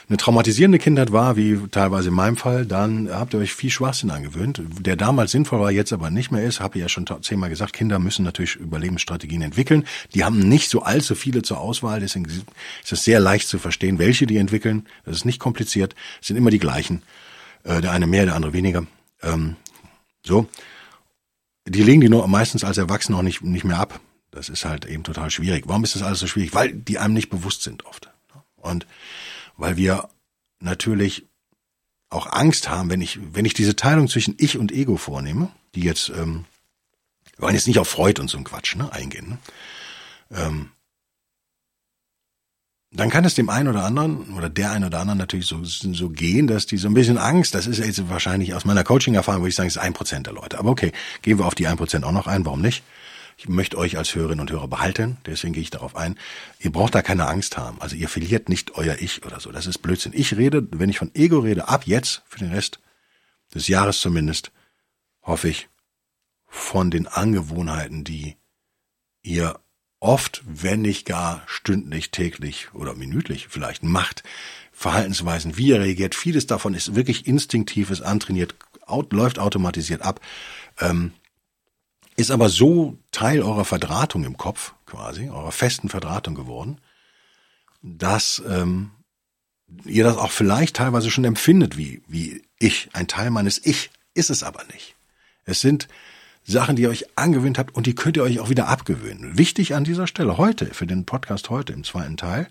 eine 0.09 0.17
traumatisierende 0.17 0.79
Kindheit 0.79 1.11
war, 1.11 1.37
wie 1.37 1.59
teilweise 1.71 2.09
in 2.09 2.15
meinem 2.15 2.35
Fall, 2.35 2.65
dann 2.65 3.09
habt 3.09 3.33
ihr 3.33 3.39
euch 3.39 3.53
viel 3.53 3.69
Schwachsinn 3.69 4.11
angewöhnt, 4.11 4.61
der 4.79 4.95
damals 4.95 5.31
sinnvoll 5.31 5.59
war, 5.59 5.71
jetzt 5.71 5.93
aber 5.93 6.09
nicht 6.09 6.31
mehr 6.31 6.43
ist. 6.43 6.59
Habe 6.59 6.77
ich 6.77 6.81
ja 6.81 6.89
schon 6.89 7.05
zehnmal 7.21 7.49
gesagt, 7.49 7.73
Kinder 7.73 7.99
müssen 7.99 8.23
natürlich 8.23 8.55
Überlebensstrategien 8.55 9.41
entwickeln. 9.41 9.85
Die 10.13 10.23
haben 10.23 10.39
nicht 10.39 10.69
so 10.69 10.81
allzu 10.81 11.15
viele 11.15 11.41
zur 11.41 11.59
Auswahl, 11.59 11.99
deswegen 11.99 12.25
ist 12.25 12.91
es 12.91 13.03
sehr 13.03 13.19
leicht 13.19 13.47
zu 13.47 13.59
verstehen, 13.59 13.99
welche 13.99 14.27
die 14.27 14.37
entwickeln. 14.37 14.85
Das 15.05 15.15
ist 15.15 15.25
nicht 15.25 15.39
kompliziert, 15.39 15.95
es 16.21 16.27
sind 16.27 16.37
immer 16.37 16.51
die 16.51 16.59
gleichen. 16.59 17.01
Äh, 17.63 17.81
der 17.81 17.91
eine 17.91 18.07
mehr, 18.07 18.25
der 18.25 18.35
andere 18.35 18.53
weniger. 18.53 18.85
Ähm, 19.21 19.55
so. 20.25 20.47
Die 21.65 21.83
legen 21.83 22.01
die 22.01 22.09
nur 22.09 22.27
meistens 22.27 22.63
als 22.63 22.77
Erwachsene 22.77 23.17
auch 23.17 23.21
nicht, 23.21 23.41
nicht 23.41 23.63
mehr 23.63 23.79
ab. 23.79 23.99
Das 24.31 24.49
ist 24.49 24.65
halt 24.65 24.85
eben 24.85 25.03
total 25.03 25.29
schwierig. 25.29 25.63
Warum 25.67 25.83
ist 25.83 25.95
das 25.95 26.01
alles 26.01 26.19
so 26.19 26.27
schwierig? 26.27 26.53
Weil 26.53 26.73
die 26.73 26.97
einem 26.97 27.13
nicht 27.13 27.29
bewusst 27.29 27.63
sind 27.63 27.85
oft. 27.85 28.09
Und 28.57 28.85
weil 29.57 29.77
wir 29.77 30.09
natürlich 30.59 31.27
auch 32.09 32.31
Angst 32.31 32.69
haben, 32.69 32.89
wenn 32.89 33.01
ich, 33.01 33.19
wenn 33.33 33.45
ich 33.45 33.53
diese 33.53 33.75
Teilung 33.75 34.07
zwischen 34.07 34.35
Ich 34.37 34.57
und 34.57 34.71
Ego 34.71 34.97
vornehme, 34.97 35.51
die 35.75 35.81
jetzt, 35.81 36.09
ähm, 36.09 36.45
wir 37.35 37.43
wollen 37.43 37.55
jetzt 37.55 37.67
nicht 37.67 37.79
auf 37.79 37.87
Freud 37.87 38.21
und 38.21 38.29
so 38.29 38.37
ein 38.37 38.43
Quatsch 38.43 38.75
ne, 38.75 38.91
eingehen, 38.91 39.29
ne? 39.29 39.37
Ähm, 40.31 40.69
dann 42.95 43.09
kann 43.09 43.25
es 43.25 43.33
dem 43.33 43.49
einen 43.49 43.69
oder 43.69 43.83
anderen 43.83 44.35
oder 44.35 44.49
der 44.49 44.71
einen 44.71 44.85
oder 44.85 44.99
anderen 44.99 45.17
natürlich 45.17 45.47
so, 45.47 45.63
so 45.63 46.09
gehen, 46.09 46.45
dass 46.45 46.67
die 46.67 46.77
so 46.77 46.87
ein 46.87 46.93
bisschen 46.93 47.17
Angst, 47.17 47.55
das 47.55 47.65
ist 47.65 47.79
jetzt 47.79 48.07
wahrscheinlich 48.07 48.53
aus 48.53 48.65
meiner 48.65 48.83
Coaching-Erfahrung, 48.83 49.41
würde 49.41 49.49
ich 49.49 49.55
sagen, 49.55 49.67
es 49.67 49.77
ist 49.77 49.81
ein 49.81 49.93
Prozent 49.93 50.27
der 50.27 50.33
Leute. 50.33 50.59
Aber 50.59 50.69
okay, 50.69 50.91
gehen 51.23 51.39
wir 51.39 51.45
auf 51.45 51.55
die 51.55 51.65
ein 51.65 51.77
Prozent 51.77 52.05
auch 52.05 52.11
noch 52.11 52.27
ein, 52.27 52.45
warum 52.45 52.61
nicht? 52.61 52.83
Ich 53.37 53.49
möchte 53.49 53.77
euch 53.77 53.97
als 53.97 54.15
Hörerinnen 54.15 54.41
und 54.41 54.51
Hörer 54.51 54.67
behalten, 54.67 55.17
deswegen 55.25 55.53
gehe 55.53 55.63
ich 55.63 55.69
darauf 55.69 55.95
ein. 55.95 56.17
Ihr 56.59 56.71
braucht 56.71 56.95
da 56.95 57.01
keine 57.01 57.27
Angst 57.27 57.57
haben. 57.57 57.81
Also 57.81 57.95
ihr 57.95 58.09
verliert 58.09 58.49
nicht 58.49 58.75
euer 58.75 58.97
Ich 58.99 59.25
oder 59.25 59.39
so. 59.39 59.51
Das 59.51 59.65
ist 59.65 59.79
Blödsinn. 59.79 60.13
Ich 60.15 60.35
rede, 60.37 60.67
wenn 60.71 60.89
ich 60.89 60.99
von 60.99 61.11
Ego 61.13 61.39
rede, 61.39 61.67
ab 61.67 61.85
jetzt, 61.85 62.23
für 62.27 62.39
den 62.39 62.51
Rest 62.51 62.79
des 63.53 63.67
Jahres 63.67 63.99
zumindest, 64.01 64.51
hoffe 65.21 65.49
ich, 65.49 65.69
von 66.47 66.91
den 66.91 67.07
Angewohnheiten, 67.07 68.03
die 68.03 68.35
ihr 69.23 69.59
oft, 69.99 70.43
wenn 70.45 70.81
nicht 70.81 71.05
gar 71.05 71.43
stündlich, 71.47 72.11
täglich 72.11 72.73
oder 72.73 72.93
minütlich 72.93 73.47
vielleicht 73.49 73.83
macht, 73.83 74.23
Verhaltensweisen, 74.71 75.57
wie 75.57 75.67
ihr 75.67 75.79
reagiert. 75.79 76.13
Vieles 76.13 76.45
davon 76.45 76.73
ist 76.73 76.95
wirklich 76.95 77.25
instinktives, 77.25 78.01
antrainiert, 78.01 78.55
läuft 79.11 79.39
automatisiert 79.39 80.01
ab. 80.01 80.19
Ähm, 80.79 81.13
ist 82.15 82.31
aber 82.31 82.49
so 82.49 82.97
Teil 83.11 83.41
eurer 83.41 83.65
Verdrahtung 83.65 84.23
im 84.23 84.37
Kopf, 84.37 84.73
quasi, 84.85 85.29
eurer 85.29 85.51
festen 85.51 85.89
Verdrahtung 85.89 86.35
geworden, 86.35 86.79
dass 87.81 88.41
ähm, 88.47 88.91
ihr 89.85 90.03
das 90.03 90.17
auch 90.17 90.31
vielleicht 90.31 90.75
teilweise 90.75 91.11
schon 91.11 91.25
empfindet 91.25 91.77
wie, 91.77 92.01
wie 92.07 92.43
ich, 92.59 92.89
ein 92.93 93.07
Teil 93.07 93.29
meines 93.29 93.63
Ich, 93.65 93.89
ist 94.13 94.29
es 94.29 94.43
aber 94.43 94.63
nicht. 94.65 94.95
Es 95.45 95.61
sind 95.61 95.87
Sachen, 96.45 96.75
die 96.75 96.83
ihr 96.83 96.89
euch 96.89 97.05
angewöhnt 97.17 97.57
habt 97.57 97.75
und 97.75 97.87
die 97.87 97.95
könnt 97.95 98.17
ihr 98.17 98.23
euch 98.23 98.39
auch 98.39 98.49
wieder 98.49 98.67
abgewöhnen. 98.67 99.37
Wichtig 99.37 99.75
an 99.75 99.83
dieser 99.83 100.07
Stelle 100.07 100.37
heute, 100.37 100.67
für 100.73 100.87
den 100.87 101.05
Podcast 101.05 101.49
heute 101.49 101.73
im 101.73 101.83
zweiten 101.83 102.17
Teil, 102.17 102.47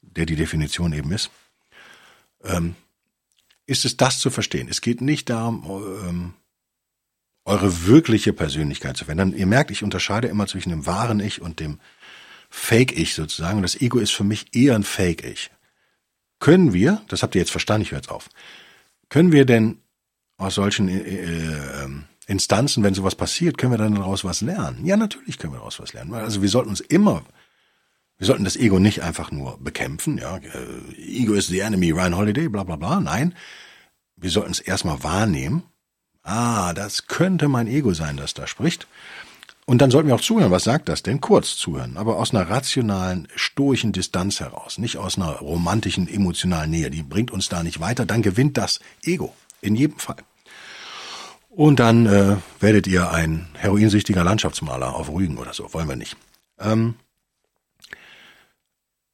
der 0.00 0.26
die 0.26 0.36
Definition 0.36 0.92
eben 0.92 1.12
ist, 1.12 1.30
ähm, 2.44 2.74
ist 3.66 3.84
es 3.84 3.96
das 3.96 4.18
zu 4.18 4.30
verstehen. 4.30 4.68
Es 4.68 4.80
geht 4.80 5.00
nicht 5.00 5.30
darum, 5.30 5.64
ähm, 6.06 6.34
eure 7.44 7.86
wirkliche 7.86 8.32
Persönlichkeit 8.32 8.96
zu 8.96 9.04
verändern. 9.04 9.34
Ihr 9.34 9.46
merkt, 9.46 9.70
ich 9.70 9.82
unterscheide 9.82 10.28
immer 10.28 10.46
zwischen 10.46 10.70
dem 10.70 10.86
wahren 10.86 11.20
Ich 11.20 11.42
und 11.42 11.60
dem 11.60 11.80
Fake-Ich 12.50 13.14
sozusagen. 13.14 13.62
Das 13.62 13.80
Ego 13.80 13.98
ist 13.98 14.12
für 14.12 14.24
mich 14.24 14.54
eher 14.54 14.74
ein 14.74 14.84
Fake-Ich. 14.84 15.50
Können 16.38 16.72
wir, 16.72 17.02
das 17.08 17.22
habt 17.22 17.34
ihr 17.34 17.40
jetzt 17.40 17.50
verstanden, 17.50 17.82
ich 17.82 17.92
höre 17.92 17.98
jetzt 17.98 18.10
auf, 18.10 18.28
können 19.08 19.32
wir 19.32 19.44
denn 19.44 19.78
aus 20.36 20.54
solchen 20.54 20.88
äh, 20.88 20.98
äh, 20.98 21.88
Instanzen, 22.26 22.82
wenn 22.82 22.94
sowas 22.94 23.14
passiert, 23.14 23.58
können 23.58 23.72
wir 23.72 23.78
dann 23.78 23.94
daraus 23.94 24.24
was 24.24 24.40
lernen? 24.40 24.84
Ja, 24.84 24.96
natürlich 24.96 25.38
können 25.38 25.52
wir 25.52 25.58
daraus 25.58 25.80
was 25.80 25.92
lernen. 25.92 26.14
Also 26.14 26.42
wir 26.42 26.48
sollten 26.48 26.70
uns 26.70 26.80
immer, 26.80 27.24
Wir 28.22 28.26
sollten 28.26 28.44
das 28.44 28.56
Ego 28.56 28.78
nicht 28.78 29.02
einfach 29.02 29.32
nur 29.32 29.58
bekämpfen, 29.58 30.18
ja, 30.18 30.36
äh, 30.36 30.94
Ego 30.96 31.34
is 31.34 31.48
the 31.48 31.58
enemy, 31.58 31.90
Ryan 31.90 32.16
Holiday, 32.16 32.48
bla 32.48 32.62
bla 32.62 32.76
bla. 32.76 33.00
Nein, 33.00 33.34
wir 34.14 34.30
sollten 34.30 34.52
es 34.52 34.60
erstmal 34.60 35.02
wahrnehmen. 35.02 35.64
Ah, 36.22 36.72
das 36.72 37.06
könnte 37.06 37.48
mein 37.48 37.66
Ego 37.66 37.94
sein, 37.94 38.16
das 38.16 38.34
da 38.34 38.46
spricht. 38.46 38.86
Und 39.64 39.78
dann 39.78 39.90
sollten 39.90 40.08
wir 40.08 40.14
auch 40.16 40.20
zuhören. 40.20 40.50
Was 40.50 40.64
sagt 40.64 40.88
das 40.88 41.02
denn? 41.02 41.20
Kurz 41.20 41.56
zuhören, 41.56 41.96
aber 41.96 42.18
aus 42.18 42.34
einer 42.34 42.48
rationalen, 42.48 43.28
stoischen 43.36 43.92
Distanz 43.92 44.40
heraus, 44.40 44.78
nicht 44.78 44.96
aus 44.98 45.16
einer 45.16 45.30
romantischen, 45.36 46.08
emotionalen 46.08 46.70
Nähe. 46.70 46.90
Die 46.90 47.02
bringt 47.02 47.30
uns 47.30 47.48
da 47.48 47.62
nicht 47.62 47.80
weiter. 47.80 48.04
Dann 48.04 48.22
gewinnt 48.22 48.56
das 48.56 48.80
Ego. 49.04 49.34
In 49.60 49.76
jedem 49.76 49.98
Fall. 49.98 50.16
Und 51.48 51.78
dann 51.78 52.06
äh, 52.06 52.36
werdet 52.60 52.86
ihr 52.86 53.12
ein 53.12 53.46
heroinsüchtiger 53.54 54.24
Landschaftsmaler 54.24 54.96
auf 54.96 55.10
Rügen 55.10 55.38
oder 55.38 55.52
so. 55.52 55.72
Wollen 55.72 55.88
wir 55.88 55.96
nicht. 55.96 56.16
Ähm, 56.58 56.94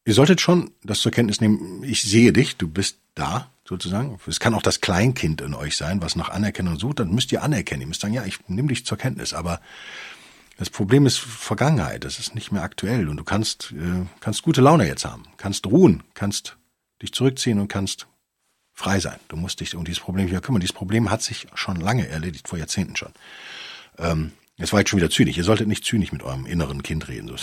ihr 0.09 0.14
solltet 0.14 0.40
schon 0.40 0.71
das 0.83 1.01
zur 1.01 1.12
Kenntnis 1.12 1.42
nehmen, 1.42 1.85
ich 1.85 2.01
sehe 2.01 2.33
dich, 2.33 2.57
du 2.57 2.66
bist 2.66 2.97
da, 3.14 3.51
sozusagen. 3.68 4.18
Es 4.27 4.40
kann 4.40 4.55
auch 4.55 4.62
das 4.62 4.81
Kleinkind 4.81 5.42
in 5.42 5.53
euch 5.53 5.77
sein, 5.77 6.01
was 6.01 6.16
nach 6.16 6.31
Anerkennung 6.31 6.79
sucht. 6.79 7.01
Dann 7.01 7.14
müsst 7.14 7.31
ihr 7.31 7.42
anerkennen. 7.42 7.83
Ihr 7.83 7.88
müsst 7.88 8.01
sagen, 8.01 8.14
ja, 8.14 8.25
ich 8.25 8.38
nehme 8.49 8.68
dich 8.68 8.87
zur 8.87 8.97
Kenntnis. 8.97 9.35
Aber 9.35 9.61
das 10.57 10.71
Problem 10.71 11.05
ist 11.05 11.18
Vergangenheit. 11.18 12.05
Das 12.05 12.18
ist 12.18 12.35
nicht 12.35 12.51
mehr 12.51 12.62
aktuell. 12.62 13.11
Und 13.11 13.18
du 13.18 13.25
kannst, 13.25 13.73
äh, 13.73 14.07
kannst 14.21 14.42
gute 14.42 14.62
Laune 14.62 14.87
jetzt 14.87 15.05
haben. 15.05 15.25
Kannst 15.37 15.66
ruhen. 15.66 16.03
Kannst 16.14 16.57
dich 17.03 17.12
zurückziehen 17.12 17.61
und 17.61 17.68
kannst 17.68 18.07
frei 18.73 18.99
sein. 19.01 19.21
Du 19.29 19.37
musst 19.37 19.61
dich 19.61 19.75
um 19.75 19.85
dieses 19.85 20.01
Problem 20.01 20.31
mehr 20.31 20.40
kümmern. 20.40 20.61
Dieses 20.61 20.75
Problem 20.75 21.11
hat 21.11 21.21
sich 21.21 21.49
schon 21.53 21.77
lange 21.77 22.09
erledigt, 22.09 22.49
vor 22.49 22.59
Jahrzehnten 22.59 22.97
schon. 22.97 23.12
Ähm, 23.99 24.33
jetzt 24.57 24.73
war 24.73 24.81
ich 24.81 24.88
schon 24.88 24.99
wieder 24.99 25.11
zynisch. 25.11 25.37
Ihr 25.37 25.44
solltet 25.44 25.68
nicht 25.68 25.85
zynisch 25.85 26.12
mit 26.12 26.23
eurem 26.23 26.47
inneren 26.47 26.83
Kind 26.83 27.09
reden. 27.09 27.37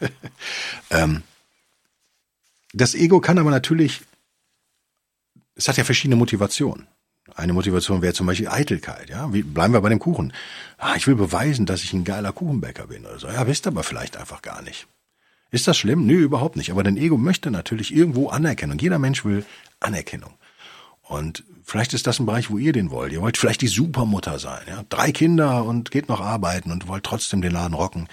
ähm, 0.90 1.22
das 2.72 2.94
Ego 2.94 3.20
kann 3.20 3.38
aber 3.38 3.50
natürlich, 3.50 4.02
es 5.54 5.68
hat 5.68 5.76
ja 5.76 5.84
verschiedene 5.84 6.16
Motivationen. 6.16 6.86
Eine 7.34 7.52
Motivation 7.52 8.00
wäre 8.00 8.14
zum 8.14 8.26
Beispiel 8.26 8.48
Eitelkeit, 8.48 9.10
ja. 9.10 9.32
Wie, 9.32 9.42
bleiben 9.42 9.74
wir 9.74 9.80
bei 9.80 9.90
dem 9.90 9.98
Kuchen. 9.98 10.32
Ah, 10.78 10.94
ich 10.96 11.06
will 11.06 11.14
beweisen, 11.14 11.66
dass 11.66 11.84
ich 11.84 11.92
ein 11.92 12.04
geiler 12.04 12.32
Kuchenbäcker 12.32 12.86
bin 12.86 13.04
oder 13.04 13.18
so. 13.18 13.28
Ja, 13.28 13.46
wisst 13.46 13.66
aber 13.66 13.82
vielleicht 13.82 14.16
einfach 14.16 14.42
gar 14.42 14.62
nicht. 14.62 14.86
Ist 15.50 15.68
das 15.68 15.78
schlimm? 15.78 16.06
Nö, 16.06 16.22
überhaupt 16.22 16.56
nicht. 16.56 16.70
Aber 16.70 16.82
dein 16.82 16.96
Ego 16.96 17.16
möchte 17.16 17.50
natürlich 17.50 17.94
irgendwo 17.94 18.28
Anerkennung. 18.28 18.78
Jeder 18.78 18.98
Mensch 18.98 19.24
will 19.24 19.44
Anerkennung. 19.80 20.34
Und 21.02 21.44
vielleicht 21.64 21.94
ist 21.94 22.06
das 22.06 22.18
ein 22.18 22.26
Bereich, 22.26 22.50
wo 22.50 22.58
ihr 22.58 22.72
den 22.72 22.90
wollt. 22.90 23.12
Ihr 23.12 23.22
wollt 23.22 23.38
vielleicht 23.38 23.62
die 23.62 23.68
Supermutter 23.68 24.38
sein. 24.38 24.62
Ja? 24.68 24.84
Drei 24.88 25.12
Kinder 25.12 25.64
und 25.64 25.90
geht 25.90 26.08
noch 26.08 26.20
arbeiten 26.20 26.70
und 26.70 26.86
wollt 26.86 27.04
trotzdem 27.04 27.40
den 27.40 27.52
Laden 27.52 27.74
rocken. 27.74 28.08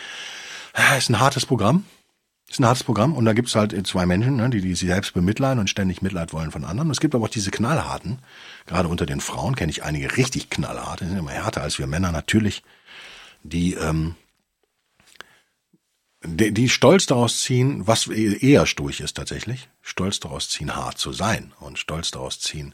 Ja, 0.77 0.95
ist 0.95 1.09
ein 1.09 1.19
hartes 1.19 1.45
Programm. 1.45 1.85
Ist 2.55 2.59
ein 2.59 2.67
hartes 2.67 2.85
Programm. 2.85 3.13
Und 3.15 3.25
da 3.25 3.33
gibt's 3.33 3.53
halt 3.53 3.85
zwei 3.85 4.05
Menschen, 4.05 4.37
ne, 4.37 4.49
die, 4.49 4.61
die 4.61 4.75
sich 4.75 4.87
selbst 4.87 5.13
bemitleiden 5.13 5.59
und 5.59 5.69
ständig 5.69 6.01
Mitleid 6.01 6.31
wollen 6.31 6.51
von 6.51 6.63
anderen. 6.63 6.89
Es 6.89 7.01
gibt 7.01 7.13
aber 7.13 7.25
auch 7.25 7.29
diese 7.29 7.51
knallharten. 7.51 8.19
Gerade 8.65 8.87
unter 8.87 9.05
den 9.05 9.19
Frauen 9.19 9.57
kenne 9.57 9.73
ich 9.73 9.83
einige 9.83 10.15
richtig 10.15 10.49
knallharte. 10.49 11.03
Die 11.03 11.09
sind 11.09 11.19
immer 11.19 11.31
härter 11.31 11.63
als 11.63 11.79
wir 11.79 11.85
Männer 11.85 12.13
natürlich. 12.13 12.63
Die, 13.43 13.73
ähm, 13.73 14.15
die, 16.23 16.53
die 16.53 16.69
stolz 16.69 17.07
daraus 17.07 17.41
ziehen, 17.41 17.87
was 17.87 18.07
eher 18.07 18.65
stoisch 18.65 19.01
ist 19.01 19.17
tatsächlich, 19.17 19.67
stolz 19.81 20.21
daraus 20.21 20.47
ziehen, 20.47 20.77
hart 20.77 20.97
zu 20.97 21.11
sein 21.11 21.51
und 21.59 21.77
stolz 21.77 22.11
daraus 22.11 22.39
ziehen, 22.39 22.73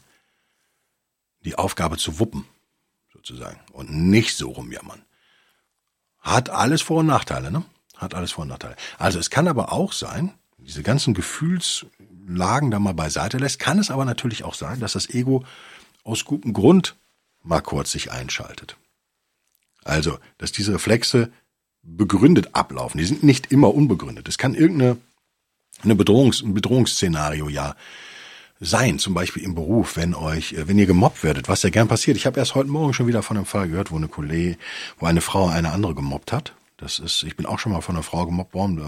die 1.44 1.56
Aufgabe 1.56 1.96
zu 1.96 2.20
wuppen, 2.20 2.44
sozusagen, 3.12 3.58
und 3.72 3.90
nicht 3.90 4.36
so 4.36 4.48
rumjammern. 4.48 5.02
Hat 6.20 6.50
alles 6.50 6.82
Vor- 6.82 7.00
und 7.00 7.06
Nachteile, 7.06 7.50
ne? 7.50 7.64
Hat 7.96 8.14
alles 8.14 8.32
Vor- 8.32 8.42
und 8.42 8.48
Nachteile. 8.48 8.76
Also 8.98 9.18
es 9.18 9.30
kann 9.30 9.48
aber 9.48 9.72
auch 9.72 9.92
sein, 9.92 10.32
diese 10.58 10.82
ganzen 10.82 11.14
Gefühlslagen 11.14 12.70
da 12.70 12.78
mal 12.78 12.94
beiseite 12.94 13.38
lässt, 13.38 13.58
kann 13.58 13.78
es 13.78 13.90
aber 13.90 14.04
natürlich 14.04 14.44
auch 14.44 14.54
sein, 14.54 14.80
dass 14.80 14.92
das 14.92 15.10
Ego 15.10 15.44
aus 16.04 16.24
gutem 16.24 16.52
Grund 16.52 16.96
mal 17.42 17.60
kurz 17.60 17.92
sich 17.92 18.12
einschaltet. 18.12 18.76
Also, 19.84 20.18
dass 20.38 20.52
diese 20.52 20.74
Reflexe 20.74 21.30
begründet 21.82 22.54
ablaufen. 22.54 22.98
Die 22.98 23.04
sind 23.04 23.24
nicht 23.24 23.50
immer 23.50 23.74
unbegründet. 23.74 24.28
Es 24.28 24.38
kann 24.38 24.54
irgendeine 24.54 24.96
eine 25.82 25.94
Bedrohungs, 25.96 26.42
ein 26.42 26.54
Bedrohungsszenario 26.54 27.48
ja 27.48 27.74
sein, 28.60 29.00
zum 29.00 29.14
Beispiel 29.14 29.42
im 29.42 29.56
Beruf, 29.56 29.96
wenn 29.96 30.14
euch, 30.14 30.52
äh, 30.52 30.68
wenn 30.68 30.78
ihr 30.78 30.86
gemobbt 30.86 31.24
werdet, 31.24 31.48
was 31.48 31.62
ja 31.62 31.70
gern 31.70 31.88
passiert. 31.88 32.16
Ich 32.16 32.26
habe 32.26 32.38
erst 32.38 32.54
heute 32.54 32.70
Morgen 32.70 32.94
schon 32.94 33.08
wieder 33.08 33.22
von 33.22 33.36
einem 33.36 33.46
Fall 33.46 33.68
gehört, 33.68 33.90
wo 33.90 33.96
eine 33.96 34.08
Kollege, 34.08 34.56
wo 34.98 35.06
eine 35.06 35.20
Frau 35.20 35.48
eine 35.48 35.72
andere 35.72 35.94
gemobbt 35.94 36.32
hat. 36.32 36.54
Das 36.82 36.98
ist, 36.98 37.22
ich 37.22 37.36
bin 37.36 37.46
auch 37.46 37.60
schon 37.60 37.70
mal 37.70 37.80
von 37.80 37.94
einer 37.94 38.02
Frau 38.02 38.26
gemobbt 38.26 38.54
worden. 38.54 38.82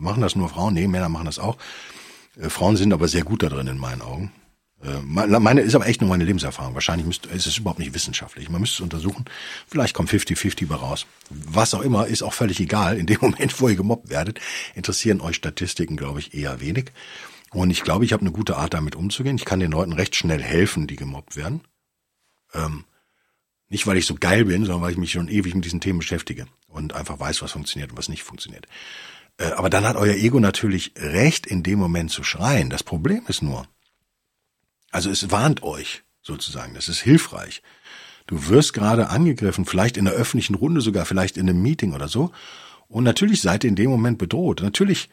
Machen 0.00 0.22
das 0.22 0.36
nur 0.36 0.48
Frauen? 0.48 0.72
Nee, 0.72 0.88
Männer 0.88 1.10
machen 1.10 1.26
das 1.26 1.38
auch. 1.38 1.58
Äh, 2.40 2.48
Frauen 2.48 2.76
sind 2.76 2.94
aber 2.94 3.08
sehr 3.08 3.24
gut 3.24 3.42
da 3.42 3.50
drin 3.50 3.66
in 3.66 3.76
meinen 3.76 4.00
Augen. 4.00 4.32
Äh, 4.82 5.02
meine 5.02 5.60
ist 5.60 5.74
aber 5.74 5.86
echt 5.86 6.00
nur 6.00 6.08
meine 6.08 6.24
Lebenserfahrung. 6.24 6.72
Wahrscheinlich 6.72 7.06
müsste, 7.06 7.28
ist 7.28 7.46
es 7.46 7.58
überhaupt 7.58 7.78
nicht 7.78 7.92
wissenschaftlich. 7.92 8.48
Man 8.48 8.62
müsste 8.62 8.76
es 8.76 8.80
untersuchen. 8.80 9.26
Vielleicht 9.66 9.94
kommt 9.94 10.08
50-50 10.08 10.66
bei 10.66 10.76
raus. 10.76 11.06
Was 11.28 11.74
auch 11.74 11.82
immer, 11.82 12.06
ist 12.06 12.22
auch 12.22 12.32
völlig 12.32 12.58
egal. 12.58 12.96
In 12.96 13.04
dem 13.04 13.18
Moment, 13.20 13.60
wo 13.60 13.68
ihr 13.68 13.76
gemobbt 13.76 14.08
werdet, 14.08 14.40
interessieren 14.74 15.20
euch 15.20 15.36
Statistiken, 15.36 15.98
glaube 15.98 16.20
ich, 16.20 16.32
eher 16.32 16.60
wenig. 16.62 16.92
Und 17.52 17.68
ich 17.68 17.82
glaube, 17.82 18.06
ich 18.06 18.14
habe 18.14 18.22
eine 18.22 18.32
gute 18.32 18.56
Art, 18.56 18.72
damit 18.72 18.96
umzugehen. 18.96 19.36
Ich 19.36 19.44
kann 19.44 19.60
den 19.60 19.72
Leuten 19.72 19.92
recht 19.92 20.16
schnell 20.16 20.42
helfen, 20.42 20.86
die 20.86 20.96
gemobbt 20.96 21.36
werden. 21.36 21.60
Ähm, 22.54 22.84
nicht, 23.68 23.86
weil 23.86 23.96
ich 23.96 24.06
so 24.06 24.14
geil 24.14 24.44
bin, 24.44 24.64
sondern 24.64 24.82
weil 24.82 24.92
ich 24.92 24.98
mich 24.98 25.12
schon 25.12 25.28
ewig 25.28 25.54
mit 25.54 25.64
diesen 25.64 25.80
Themen 25.80 25.98
beschäftige 25.98 26.46
und 26.68 26.94
einfach 26.94 27.18
weiß, 27.18 27.42
was 27.42 27.52
funktioniert 27.52 27.90
und 27.90 27.98
was 27.98 28.08
nicht 28.08 28.22
funktioniert. 28.22 28.66
Äh, 29.38 29.50
aber 29.52 29.70
dann 29.70 29.84
hat 29.84 29.96
euer 29.96 30.14
Ego 30.14 30.40
natürlich 30.40 30.92
recht, 30.96 31.46
in 31.46 31.62
dem 31.62 31.78
Moment 31.78 32.10
zu 32.10 32.22
schreien. 32.22 32.70
Das 32.70 32.82
Problem 32.82 33.24
ist 33.28 33.42
nur, 33.42 33.66
also 34.90 35.10
es 35.10 35.30
warnt 35.30 35.62
euch 35.62 36.04
sozusagen, 36.22 36.74
das 36.74 36.88
ist 36.88 37.00
hilfreich. 37.00 37.62
Du 38.26 38.48
wirst 38.48 38.72
gerade 38.72 39.08
angegriffen, 39.08 39.64
vielleicht 39.64 39.96
in 39.96 40.04
der 40.04 40.14
öffentlichen 40.14 40.54
Runde 40.54 40.80
sogar, 40.80 41.04
vielleicht 41.04 41.36
in 41.36 41.48
einem 41.48 41.62
Meeting 41.62 41.92
oder 41.92 42.08
so. 42.08 42.32
Und 42.88 43.04
natürlich 43.04 43.40
seid 43.40 43.64
ihr 43.64 43.70
in 43.70 43.76
dem 43.76 43.90
Moment 43.90 44.18
bedroht. 44.18 44.62
Natürlich 44.62 45.10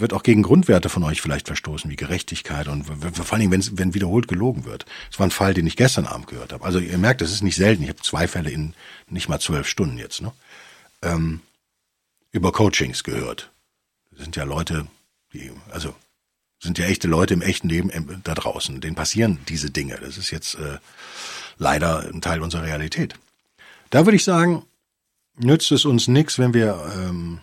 wird 0.00 0.12
auch 0.12 0.22
gegen 0.22 0.42
Grundwerte 0.42 0.88
von 0.88 1.02
euch 1.04 1.20
vielleicht 1.20 1.46
verstoßen, 1.46 1.90
wie 1.90 1.96
Gerechtigkeit 1.96 2.68
und 2.68 2.84
vor 2.84 3.32
allen 3.32 3.50
Dingen, 3.50 3.78
wenn, 3.78 3.94
wiederholt 3.94 4.28
gelogen 4.28 4.64
wird. 4.64 4.86
Das 5.10 5.18
war 5.18 5.26
ein 5.26 5.30
Fall, 5.30 5.54
den 5.54 5.66
ich 5.66 5.76
gestern 5.76 6.06
Abend 6.06 6.26
gehört 6.26 6.52
habe. 6.52 6.64
Also 6.64 6.78
ihr 6.78 6.98
merkt, 6.98 7.20
das 7.20 7.32
ist 7.32 7.42
nicht 7.42 7.56
selten. 7.56 7.82
Ich 7.82 7.88
habe 7.88 8.02
zwei 8.02 8.28
Fälle 8.28 8.50
in 8.50 8.74
nicht 9.08 9.28
mal 9.28 9.40
zwölf 9.40 9.68
Stunden 9.68 9.98
jetzt. 9.98 10.22
Ne? 10.22 10.32
Ähm, 11.02 11.40
über 12.32 12.52
Coachings 12.52 13.04
gehört. 13.04 13.50
Das 14.10 14.22
sind 14.22 14.36
ja 14.36 14.44
Leute, 14.44 14.86
die, 15.32 15.50
also 15.70 15.94
sind 16.62 16.78
ja 16.78 16.86
echte 16.86 17.08
Leute 17.08 17.34
im 17.34 17.42
echten 17.42 17.68
Leben 17.68 17.90
ähm, 17.92 18.20
da 18.22 18.34
draußen. 18.34 18.80
Denen 18.80 18.94
passieren 18.94 19.38
diese 19.48 19.70
Dinge. 19.70 19.98
Das 20.00 20.18
ist 20.18 20.30
jetzt 20.30 20.54
äh, 20.56 20.78
leider 21.58 22.00
ein 22.00 22.20
Teil 22.20 22.42
unserer 22.42 22.64
Realität. 22.64 23.14
Da 23.90 24.06
würde 24.06 24.16
ich 24.16 24.24
sagen, 24.24 24.64
nützt 25.36 25.72
es 25.72 25.84
uns 25.84 26.06
nichts, 26.06 26.38
wenn 26.38 26.54
wir 26.54 26.92
ähm, 26.96 27.40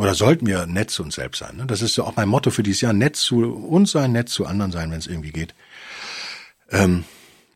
oder 0.00 0.14
sollten 0.14 0.46
wir 0.46 0.64
nett 0.66 0.90
zu 0.90 1.02
uns 1.02 1.16
selbst 1.16 1.40
sein. 1.40 1.56
Ne? 1.56 1.66
Das 1.66 1.82
ist 1.82 1.96
ja 1.96 2.04
auch 2.04 2.16
mein 2.16 2.28
Motto 2.28 2.50
für 2.50 2.62
dieses 2.62 2.80
Jahr, 2.80 2.94
nett 2.94 3.16
zu 3.16 3.44
uns 3.44 3.90
sein, 3.90 4.12
nett 4.12 4.30
zu 4.30 4.46
anderen 4.46 4.72
sein, 4.72 4.90
wenn 4.90 4.98
es 4.98 5.06
irgendwie 5.06 5.32
geht. 5.32 5.54
Ähm, 6.70 7.04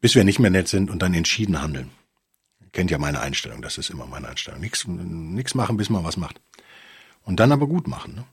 bis 0.03 0.15
wir 0.15 0.25
nicht 0.25 0.39
mehr 0.39 0.51
nett 0.51 0.69
sind 0.69 0.91
und 0.91 1.01
dann 1.01 1.15
entschieden 1.15 1.63
handeln. 1.63 1.91
Kennt 2.73 2.91
ja 2.91 2.99
meine 2.99 3.21
Einstellung, 3.21 3.63
das 3.63 3.79
ist 3.79 3.89
immer 3.89 4.07
meine 4.07 4.29
Einstellung. 4.29 4.61
Nichts 4.61 4.87
nix 4.87 5.55
machen, 5.55 5.79
bis 5.79 5.89
man 5.89 6.05
was 6.05 6.19
macht. 6.19 6.39
Und 7.23 7.41
dann 7.41 7.51
aber 7.51 7.67
gut 7.67 7.89
machen. 7.89 8.15
Ne? 8.15 8.25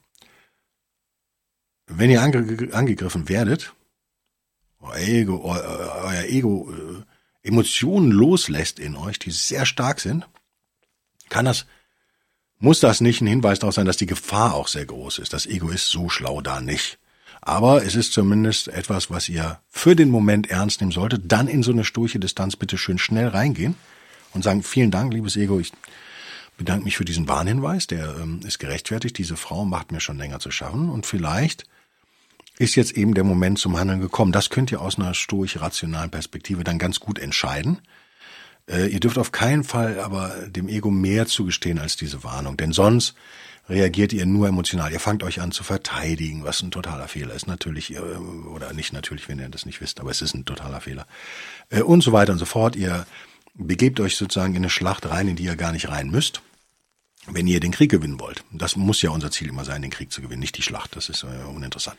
wenn 1.98 2.10
ihr 2.10 2.22
ange 2.22 2.70
angegriffen 2.74 3.30
werdet, 3.30 3.74
euer 4.80 4.98
Ego, 4.98 5.42
euer, 5.44 6.26
Ego 6.26 6.72
äh, 6.72 7.48
Emotionen 7.48 8.12
loslässt 8.12 8.80
in 8.80 8.96
euch, 8.96 9.20
die 9.20 9.32
sehr 9.32 9.66
stark 9.66 10.00
sind, 10.00 10.28
kann 11.30 11.46
das, 11.46 11.66
muss 12.62 12.80
das 12.80 13.02
nicht 13.02 13.22
ein 13.22 13.28
Hinweis 13.28 13.60
darauf 13.60 13.76
sein, 13.76 13.86
dass 13.86 13.98
die 13.98 14.06
Gefahr 14.06 14.54
auch 14.54 14.68
sehr 14.68 14.86
groß 14.86 15.20
ist. 15.20 15.34
Das 15.34 15.46
Ego 15.46 15.70
ist 15.70 15.88
so 15.88 16.08
schlau 16.10 16.42
da 16.42 16.62
nicht. 16.62 16.98
Aber 17.42 17.84
es 17.84 17.96
ist 17.96 18.14
zumindest 18.14 18.68
etwas, 18.68 19.10
was 19.10 19.28
ihr 19.28 19.60
für 19.70 19.96
den 19.96 20.10
Moment 20.10 20.50
ernst 20.50 20.80
nehmen 20.80 20.92
solltet. 20.92 21.24
Dann 21.26 21.48
in 21.48 21.64
so 21.64 21.72
eine 21.72 21.84
sturche 21.84 22.20
Distanz 22.20 22.56
bitte 22.56 22.78
schön 22.78 23.00
schnell 23.00 23.28
reingehen 23.30 23.76
und 24.34 24.44
sagen, 24.44 24.62
vielen 24.62 24.92
Dank, 24.92 25.12
liebes 25.12 25.36
Ego, 25.36 25.60
ich 25.60 25.74
bedanke 26.58 26.86
mich 26.86 26.98
für 26.98 27.06
diesen 27.06 27.28
Warnhinweis, 27.28 27.88
der 27.88 28.16
ähm, 28.22 28.42
ist 28.46 28.60
gerechtfertigt. 28.60 29.18
Diese 29.18 29.36
Frau 29.36 29.66
macht 29.66 29.92
mir 29.92 30.00
schon 30.00 30.20
länger 30.20 30.40
zu 30.40 30.52
schaffen 30.52 30.90
und 30.90 31.08
vielleicht 31.08 31.66
ist 32.60 32.76
jetzt 32.76 32.92
eben 32.92 33.16
der 33.16 33.24
Moment 33.24 33.58
zum 33.58 33.80
Handeln 33.80 34.02
gekommen. 34.02 34.32
Das 34.32 34.52
könnt 34.52 34.72
ihr 34.72 34.82
aus 34.82 35.00
einer 35.00 35.16
stoisch-rationalen 35.16 36.12
Perspektive 36.12 36.64
dann 36.64 36.78
ganz 36.78 37.00
gut 37.00 37.18
entscheiden. 37.18 37.80
Äh, 38.72 38.88
ihr 38.88 39.00
dürft 39.00 39.18
auf 39.18 39.32
keinen 39.32 39.64
Fall 39.64 40.00
aber 40.00 40.30
dem 40.48 40.70
Ego 40.70 40.90
mehr 40.90 41.28
zugestehen 41.28 41.78
als 41.80 41.98
diese 41.98 42.24
Warnung, 42.24 42.58
denn 42.58 42.72
sonst 42.72 43.16
reagiert 43.70 44.14
ihr 44.14 44.26
nur 44.26 44.48
emotional. 44.48 44.92
Ihr 44.92 45.00
fangt 45.00 45.24
euch 45.24 45.42
an 45.42 45.52
zu 45.52 45.64
verteidigen, 45.64 46.44
was 46.44 46.62
ein 46.62 46.72
totaler 46.72 47.08
Fehler 47.08 47.34
ist. 47.34 47.48
Natürlich, 47.48 47.94
äh, 47.94 48.00
oder 48.00 48.74
nicht 48.74 48.94
natürlich, 48.94 49.28
wenn 49.30 49.40
ihr 49.40 49.50
das 49.50 49.66
nicht 49.66 49.82
wisst, 49.82 50.00
aber 50.00 50.12
es 50.12 50.22
ist 50.22 50.34
ein 50.34 50.46
totaler 50.46 50.82
Fehler. 50.82 51.06
Äh, 51.70 51.82
und 51.82 52.02
so 52.02 52.12
weiter 52.12 52.34
und 52.34 52.40
so 52.40 52.46
fort. 52.46 52.76
Ihr 52.76 53.06
begebt 53.54 54.00
euch 54.00 54.16
sozusagen 54.16 54.54
in 54.56 54.62
eine 54.62 54.70
Schlacht 54.70 55.10
rein, 55.10 55.28
in 55.28 55.36
die 55.36 55.44
ihr 55.44 55.56
gar 55.56 55.72
nicht 55.72 55.90
rein 55.90 56.10
müsst. 56.10 56.42
wenn 57.28 57.46
ihr 57.46 57.60
den 57.60 57.72
Krieg 57.72 57.92
gewinnen 57.92 58.20
wollt. 58.20 58.44
Das 58.52 58.76
muss 58.76 59.02
ja 59.04 59.12
unser 59.12 59.30
Ziel 59.30 59.50
immer 59.50 59.64
sein, 59.64 59.84
den 59.84 59.92
Krieg 59.92 60.12
zu 60.12 60.22
gewinnen, 60.24 60.40
nicht 60.40 60.58
die 60.58 60.64
Schlacht. 60.64 60.96
Das 60.96 61.08
ist 61.08 61.24
äh, 61.24 61.48
uninteressant. 61.48 61.98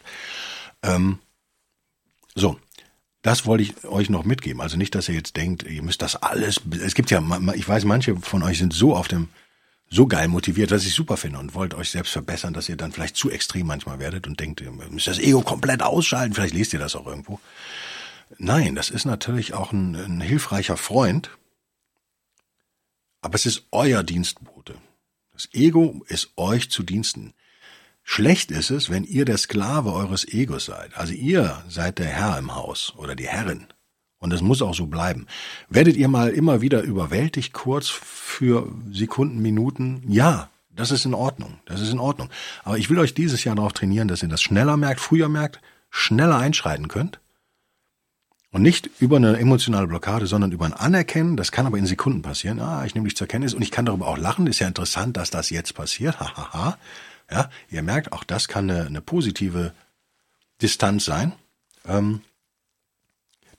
Ähm, 0.83 1.21
so, 2.35 2.59
das 3.23 3.47
wollte 3.47 3.63
ich 3.63 3.85
euch 3.85 4.11
noch 4.11 4.25
mitgeben. 4.25 4.61
Also 4.61 4.77
nicht, 4.77 4.95
dass 4.95 5.09
ihr 5.09 5.15
jetzt 5.15 5.37
denkt, 5.37 5.63
ihr 5.63 5.83
müsst 5.83 6.03
das 6.03 6.17
alles. 6.17 6.61
Es 6.85 6.95
gibt 6.95 7.11
ja, 7.11 7.23
ich 7.55 7.69
weiß, 7.69 7.85
manche 7.85 8.17
von 8.17 8.43
euch 8.43 8.59
sind 8.59 8.73
so 8.73 8.97
auf 8.97 9.09
dem, 9.09 9.29
so 9.89 10.07
geil 10.07 10.27
motiviert, 10.27 10.73
was 10.73 10.85
ich 10.85 10.95
super 10.95 11.17
finde 11.17 11.39
und 11.39 11.55
wollt 11.55 11.75
euch 11.75 11.91
selbst 11.91 12.13
verbessern, 12.13 12.53
dass 12.53 12.69
ihr 12.69 12.77
dann 12.77 12.93
vielleicht 12.93 13.17
zu 13.17 13.31
extrem 13.31 13.67
manchmal 13.67 14.01
werdet 14.01 14.27
und 14.27 14.41
denkt, 14.41 14.61
ihr 14.61 14.73
müsst 14.73 15.07
das 15.07 15.19
Ego 15.19 15.43
komplett 15.43 15.83
ausschalten. 15.83 16.35
Vielleicht 16.35 16.55
lest 16.55 16.73
ihr 16.73 16.79
das 16.79 16.97
auch 16.97 17.07
irgendwo. 17.07 17.39
Nein, 18.39 18.75
das 18.75 18.91
ist 18.91 19.05
natürlich 19.05 19.55
auch 19.55 19.73
ein, 19.73 19.95
ein 19.95 20.21
hilfreicher 20.21 20.77
Freund, 20.77 21.31
aber 23.21 23.37
es 23.37 23.47
ist 23.47 23.67
euer 23.71 24.03
Dienstbote. 24.03 24.75
Das 25.33 25.49
Ego 25.53 26.03
ist 26.09 26.33
euch 26.37 26.71
zu 26.71 26.83
Diensten. 26.83 27.35
Schlecht 28.03 28.51
ist 28.51 28.71
es, 28.71 28.91
wenn 28.91 29.05
ihr 29.05 29.25
der 29.25 29.39
Sklave 29.39 29.93
eures 29.93 30.27
Egos 30.27 30.67
seid. 30.67 30.97
Also 30.97 31.13
ihr 31.13 31.63
seid 31.69 31.99
der 31.99 32.07
Herr 32.07 32.39
im 32.39 32.55
Haus 32.55 32.93
oder 32.97 33.15
die 33.15 33.29
Herrin. 33.29 33.67
Und 34.19 34.33
es 34.33 34.41
muss 34.41 34.63
auch 34.63 34.75
so 34.75 34.87
bleiben. 34.87 35.27
Werdet 35.69 35.97
ihr 35.97 36.09
mal 36.09 36.31
immer 36.31 36.61
wieder 36.61 36.83
überwältigt 36.83 37.53
kurz 37.53 37.89
für 37.89 38.73
Sekunden, 38.91 39.43
Minuten? 39.43 40.05
Ja, 40.09 40.49
das 40.71 40.91
ist 40.91 41.05
in 41.05 41.15
Ordnung. 41.15 41.59
Das 41.67 41.81
ist 41.81 41.93
in 41.93 41.99
Ordnung. 41.99 42.31
Aber 42.65 42.79
ich 42.79 42.89
will 42.89 42.99
euch 42.99 43.15
dieses 43.15 43.45
Jahr 43.45 43.57
darauf 43.57 43.73
trainieren, 43.73 44.09
dass 44.09 44.23
ihr 44.23 44.29
das 44.29 44.43
schneller 44.43 44.77
merkt, 44.77 45.01
früher 45.01 45.29
merkt, 45.29 45.61
schneller 45.91 46.39
einschreiten 46.39 46.89
könnt 46.89 47.21
und 48.53 48.63
nicht 48.63 48.91
über 49.01 49.17
eine 49.17 49.39
emotionale 49.39 49.87
Blockade, 49.87 50.27
sondern 50.27 50.53
über 50.53 50.67
ein 50.67 50.75
Anerkennen. 50.75 51.37
Das 51.37 51.53
kann 51.53 51.67
aber 51.67 51.79
in 51.79 51.87
Sekunden 51.87 52.23
passieren. 52.23 52.61
Ah, 52.61 52.85
ich 52.85 52.95
nehme 52.95 53.09
dich 53.09 53.17
zur 53.17 53.27
Kenntnis 53.27 53.55
und 53.55 53.63
ich 53.63 53.71
kann 53.71 53.87
darüber 53.87 54.07
auch 54.07 54.19
lachen. 54.19 54.47
Ist 54.47 54.61
ja 54.61 54.69
interessant, 54.69 55.17
dass 55.17 55.31
das 55.31 55.51
jetzt 55.51 55.75
passiert. 55.75 56.21
Hahaha. 56.21 56.77
Ja, 57.33 57.51
ihr 57.71 57.83
merkt, 57.83 58.13
auch 58.13 58.25
das 58.25 58.47
kann 58.47 58.71
eine, 58.71 58.87
eine 58.87 59.01
positive 59.01 59.73
Distanz 60.61 61.05
sein. 61.05 61.33
Ähm, 61.87 62.21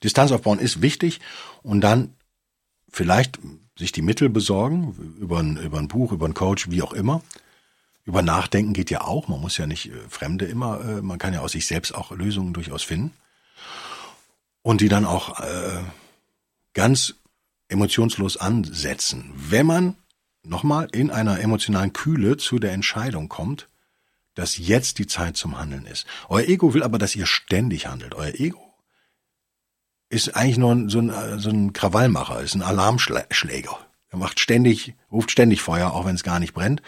Distanz 0.02 0.32
aufbauen 0.32 0.58
ist 0.58 0.80
wichtig 0.80 1.20
und 1.62 1.80
dann 1.80 2.14
vielleicht 2.88 3.38
sich 3.76 3.90
die 3.90 4.02
Mittel 4.02 4.28
besorgen 4.28 5.16
über 5.18 5.40
ein, 5.40 5.56
über 5.56 5.78
ein 5.78 5.88
Buch, 5.88 6.12
über 6.12 6.26
ein 6.26 6.34
Coach, 6.34 6.70
wie 6.70 6.82
auch 6.82 6.92
immer. 6.92 7.22
Über 8.04 8.22
Nachdenken 8.22 8.74
geht 8.74 8.90
ja 8.90 9.00
auch. 9.00 9.28
Man 9.28 9.40
muss 9.40 9.56
ja 9.56 9.66
nicht 9.66 9.90
äh, 9.90 10.08
Fremde 10.08 10.44
immer, 10.44 10.80
äh, 10.80 11.02
man 11.02 11.18
kann 11.18 11.34
ja 11.34 11.40
aus 11.40 11.52
sich 11.52 11.66
selbst 11.66 11.94
auch 11.94 12.12
Lösungen 12.12 12.52
durchaus 12.52 12.82
finden 12.82 13.12
und 14.62 14.80
die 14.80 14.88
dann 14.88 15.04
auch 15.04 15.40
äh, 15.40 15.80
ganz 16.74 17.14
emotionslos 17.68 18.36
ansetzen. 18.36 19.32
Wenn 19.34 19.66
man 19.66 19.96
nochmal 20.44 20.88
in 20.92 21.10
einer 21.10 21.40
emotionalen 21.40 21.92
Kühle 21.92 22.36
zu 22.36 22.58
der 22.58 22.72
Entscheidung 22.72 23.28
kommt, 23.28 23.68
dass 24.34 24.58
jetzt 24.58 24.98
die 24.98 25.06
Zeit 25.06 25.36
zum 25.36 25.58
Handeln 25.58 25.86
ist. 25.86 26.06
Euer 26.28 26.46
Ego 26.48 26.74
will 26.74 26.82
aber, 26.82 26.98
dass 26.98 27.16
ihr 27.16 27.26
ständig 27.26 27.86
handelt. 27.86 28.14
Euer 28.14 28.34
Ego 28.34 28.74
ist 30.08 30.36
eigentlich 30.36 30.58
nur 30.58 30.88
so 30.88 31.00
ein, 31.00 31.38
so 31.38 31.50
ein 31.50 31.72
Krawallmacher, 31.72 32.40
ist 32.40 32.54
ein 32.54 32.62
Alarmschläger. 32.62 33.78
Er 34.10 34.18
macht 34.18 34.38
ständig, 34.38 34.94
ruft 35.10 35.30
ständig 35.30 35.62
Feuer, 35.62 35.92
auch 35.92 36.04
wenn 36.04 36.14
es 36.14 36.22
gar 36.22 36.38
nicht 36.38 36.54
brennt. 36.54 36.82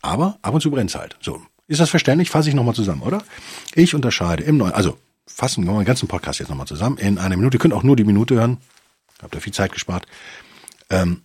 Aber 0.00 0.38
ab 0.42 0.54
und 0.54 0.60
zu 0.60 0.70
brennt 0.70 0.94
halt. 0.94 1.16
So. 1.20 1.42
Ist 1.66 1.80
das 1.80 1.90
verständlich? 1.90 2.30
Fasse 2.30 2.48
ich 2.48 2.54
nochmal 2.54 2.74
zusammen, 2.74 3.02
oder? 3.02 3.22
Ich 3.74 3.94
unterscheide 3.94 4.42
im 4.42 4.56
neuen, 4.56 4.72
also 4.72 4.98
fassen 5.26 5.64
wir 5.64 5.72
mal 5.72 5.80
den 5.80 5.86
ganzen 5.86 6.08
Podcast 6.08 6.40
jetzt 6.40 6.48
nochmal 6.48 6.66
zusammen 6.66 6.98
in 6.98 7.18
einer 7.18 7.36
Minute. 7.36 7.56
Ihr 7.56 7.60
könnt 7.60 7.74
auch 7.74 7.82
nur 7.82 7.94
die 7.94 8.04
Minute 8.04 8.36
hören. 8.36 8.58
Habt 9.22 9.34
ihr 9.34 9.40
viel 9.40 9.52
Zeit 9.52 9.72
gespart. 9.72 10.06
Ähm, 10.90 11.22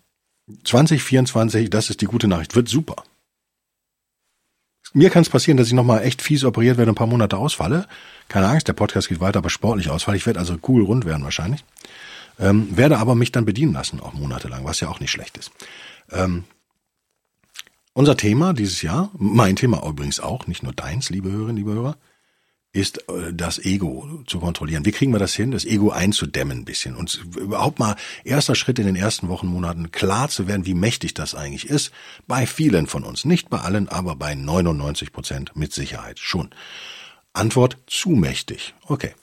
2024, 0.64 1.70
das 1.70 1.90
ist 1.90 2.02
die 2.02 2.06
gute 2.06 2.28
Nachricht, 2.28 2.56
wird 2.56 2.70
super. 2.70 3.04
Mir 4.94 5.10
kann 5.10 5.24
es 5.24 5.30
passieren, 5.30 5.58
dass 5.58 5.68
ich 5.68 5.74
nochmal 5.74 6.04
echt 6.04 6.22
fies 6.22 6.44
operiert 6.44 6.78
werde, 6.78 6.92
ein 6.92 6.96
paar 6.96 7.08
Monate 7.08 7.38
ausfalle. 7.38 7.88
Keine 8.28 8.48
Angst, 8.48 8.68
der 8.68 8.74
Podcast 8.74 9.10
geht 9.10 9.22
weiter, 9.22 9.40
aber 9.40 9.50
sportlich 9.50 9.90
ausfalle. 9.90 10.18
Ich 10.18 10.26
werde 10.26 10.40
also 10.40 10.58
cool 10.68 10.84
rund 10.84 11.06
werden 11.06 11.24
wahrscheinlich. 11.24 11.64
Ähm, 12.40 12.76
werde 12.76 12.98
aber 12.98 13.16
mich 13.16 13.32
dann 13.32 13.46
bedienen 13.46 13.74
lassen, 13.74 14.00
auch 14.00 14.14
monatelang, 14.14 14.66
was 14.66 14.80
ja 14.82 14.90
auch 14.90 15.00
nicht 15.00 15.12
schlecht 15.12 15.38
ist. 15.38 15.52
Ähm, 16.12 16.44
unser 17.94 18.18
Thema 18.18 18.54
dieses 18.54 18.82
Jahr, 18.82 19.10
mein 19.14 19.56
Thema 19.56 19.88
übrigens 19.88 20.20
auch, 20.20 20.48
nicht 20.48 20.64
nur 20.64 20.74
deins, 20.74 21.10
liebe 21.10 21.32
Hörerinnen, 21.32 21.58
liebe 21.58 21.74
Hörer, 21.74 21.98
ist 22.74 23.08
äh, 23.08 23.34
das 23.34 23.60
Ego 23.60 24.24
zu 24.26 24.40
kontrollieren. 24.40 24.86
Wie 24.86 24.92
kriegen 24.92 25.14
wir 25.14 25.20
das 25.20 25.34
hin, 25.34 25.52
das 25.52 25.64
Ego 25.64 25.92
einzudämmen 25.92 26.60
ein 26.60 26.66
bisschen 26.66 26.96
und 26.96 27.24
überhaupt 27.38 27.80
mal 27.80 27.96
erster 28.24 28.56
Schritt 28.56 28.80
in 28.80 28.88
den 28.88 28.96
ersten 28.96 29.30
Wochen, 29.30 29.48
Monaten 29.48 29.92
klar 29.92 30.28
zu 30.28 30.48
werden, 30.48 30.66
wie 30.66 30.74
mächtig 30.74 31.14
das 31.14 31.36
eigentlich 31.36 31.70
ist. 31.70 31.92
Bei 32.28 32.46
vielen 32.46 32.88
von 32.88 33.04
uns, 33.04 33.26
nicht 33.26 33.50
bei 33.50 33.60
allen, 33.60 33.88
aber 33.88 34.16
bei 34.16 34.36
99 34.36 35.14
Prozent 35.14 35.56
mit 35.56 35.72
Sicherheit 35.72 36.20
schon. 36.20 36.50
Antwort 37.32 37.78
zu 37.88 38.10
mächtig. 38.10 38.74
Okay, 38.86 39.14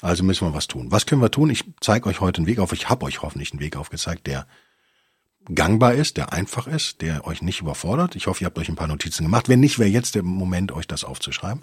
also 0.00 0.22
müssen 0.22 0.46
wir 0.46 0.54
was 0.54 0.68
tun. 0.68 0.90
Was 0.90 1.06
können 1.06 1.22
wir 1.22 1.30
tun? 1.30 1.50
Ich 1.50 1.64
zeige 1.80 2.08
euch 2.08 2.20
heute 2.20 2.38
einen 2.38 2.46
Weg 2.46 2.58
auf. 2.58 2.72
Ich 2.72 2.88
habe 2.88 3.06
euch 3.06 3.22
hoffentlich 3.22 3.52
einen 3.52 3.60
Weg 3.60 3.76
aufgezeigt, 3.76 4.26
der 4.26 4.46
gangbar 5.54 5.94
ist, 5.94 6.18
der 6.18 6.32
einfach 6.32 6.66
ist, 6.66 7.00
der 7.00 7.26
euch 7.26 7.40
nicht 7.40 7.60
überfordert. 7.60 8.16
Ich 8.16 8.26
hoffe, 8.26 8.42
ihr 8.42 8.46
habt 8.46 8.58
euch 8.58 8.68
ein 8.68 8.76
paar 8.76 8.86
Notizen 8.86 9.24
gemacht. 9.24 9.48
Wenn 9.48 9.60
nicht, 9.60 9.78
wäre 9.78 9.88
jetzt 9.88 10.14
der 10.14 10.22
Moment, 10.22 10.72
euch 10.72 10.86
das 10.86 11.04
aufzuschreiben. 11.04 11.62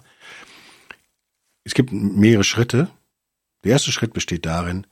Es 1.66 1.74
gibt 1.74 1.90
mehrere 1.90 2.44
Schritte. 2.44 2.88
Der 3.64 3.72
erste 3.72 3.90
Schritt 3.90 4.12
besteht 4.12 4.46
darin, 4.46 4.86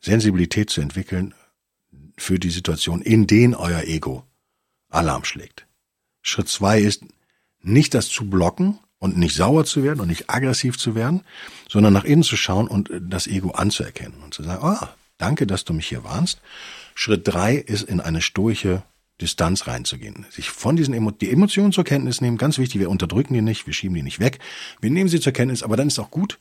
Sensibilität 0.00 0.68
zu 0.68 0.80
entwickeln 0.80 1.32
für 2.18 2.40
die 2.40 2.50
Situation, 2.50 3.02
in 3.02 3.28
denen 3.28 3.54
euer 3.54 3.84
Ego 3.84 4.26
Alarm 4.88 5.22
schlägt. 5.22 5.68
Schritt 6.20 6.48
zwei 6.48 6.80
ist, 6.80 7.04
nicht 7.60 7.94
das 7.94 8.08
zu 8.08 8.28
blocken 8.28 8.80
und 8.98 9.16
nicht 9.16 9.36
sauer 9.36 9.64
zu 9.64 9.84
werden 9.84 10.00
und 10.00 10.08
nicht 10.08 10.28
aggressiv 10.28 10.76
zu 10.76 10.96
werden, 10.96 11.22
sondern 11.68 11.92
nach 11.92 12.04
innen 12.04 12.24
zu 12.24 12.36
schauen 12.36 12.66
und 12.66 12.90
das 13.00 13.28
Ego 13.28 13.52
anzuerkennen 13.52 14.24
und 14.24 14.34
zu 14.34 14.42
sagen, 14.42 14.64
ah, 14.64 14.92
danke, 15.18 15.46
dass 15.46 15.64
du 15.64 15.72
mich 15.72 15.86
hier 15.86 16.02
warnst. 16.02 16.40
Schritt 16.96 17.28
drei 17.28 17.54
ist 17.54 17.84
in 17.84 18.00
eine 18.00 18.22
stoische 18.22 18.82
Distanz 19.20 19.66
reinzugehen. 19.66 20.26
Sich 20.30 20.50
von 20.50 20.76
diesen 20.76 20.94
Emo 20.94 21.10
die 21.10 21.30
Emotionen 21.30 21.72
zur 21.72 21.84
Kenntnis 21.84 22.20
nehmen, 22.20 22.38
ganz 22.38 22.58
wichtig, 22.58 22.80
wir 22.80 22.90
unterdrücken 22.90 23.34
die 23.34 23.42
nicht, 23.42 23.66
wir 23.66 23.74
schieben 23.74 23.94
die 23.94 24.02
nicht 24.02 24.20
weg. 24.20 24.38
Wir 24.80 24.90
nehmen 24.90 25.08
sie 25.08 25.20
zur 25.20 25.32
Kenntnis, 25.32 25.62
aber 25.62 25.76
dann 25.76 25.88
ist 25.88 25.98
auch 25.98 26.10
gut. 26.10 26.38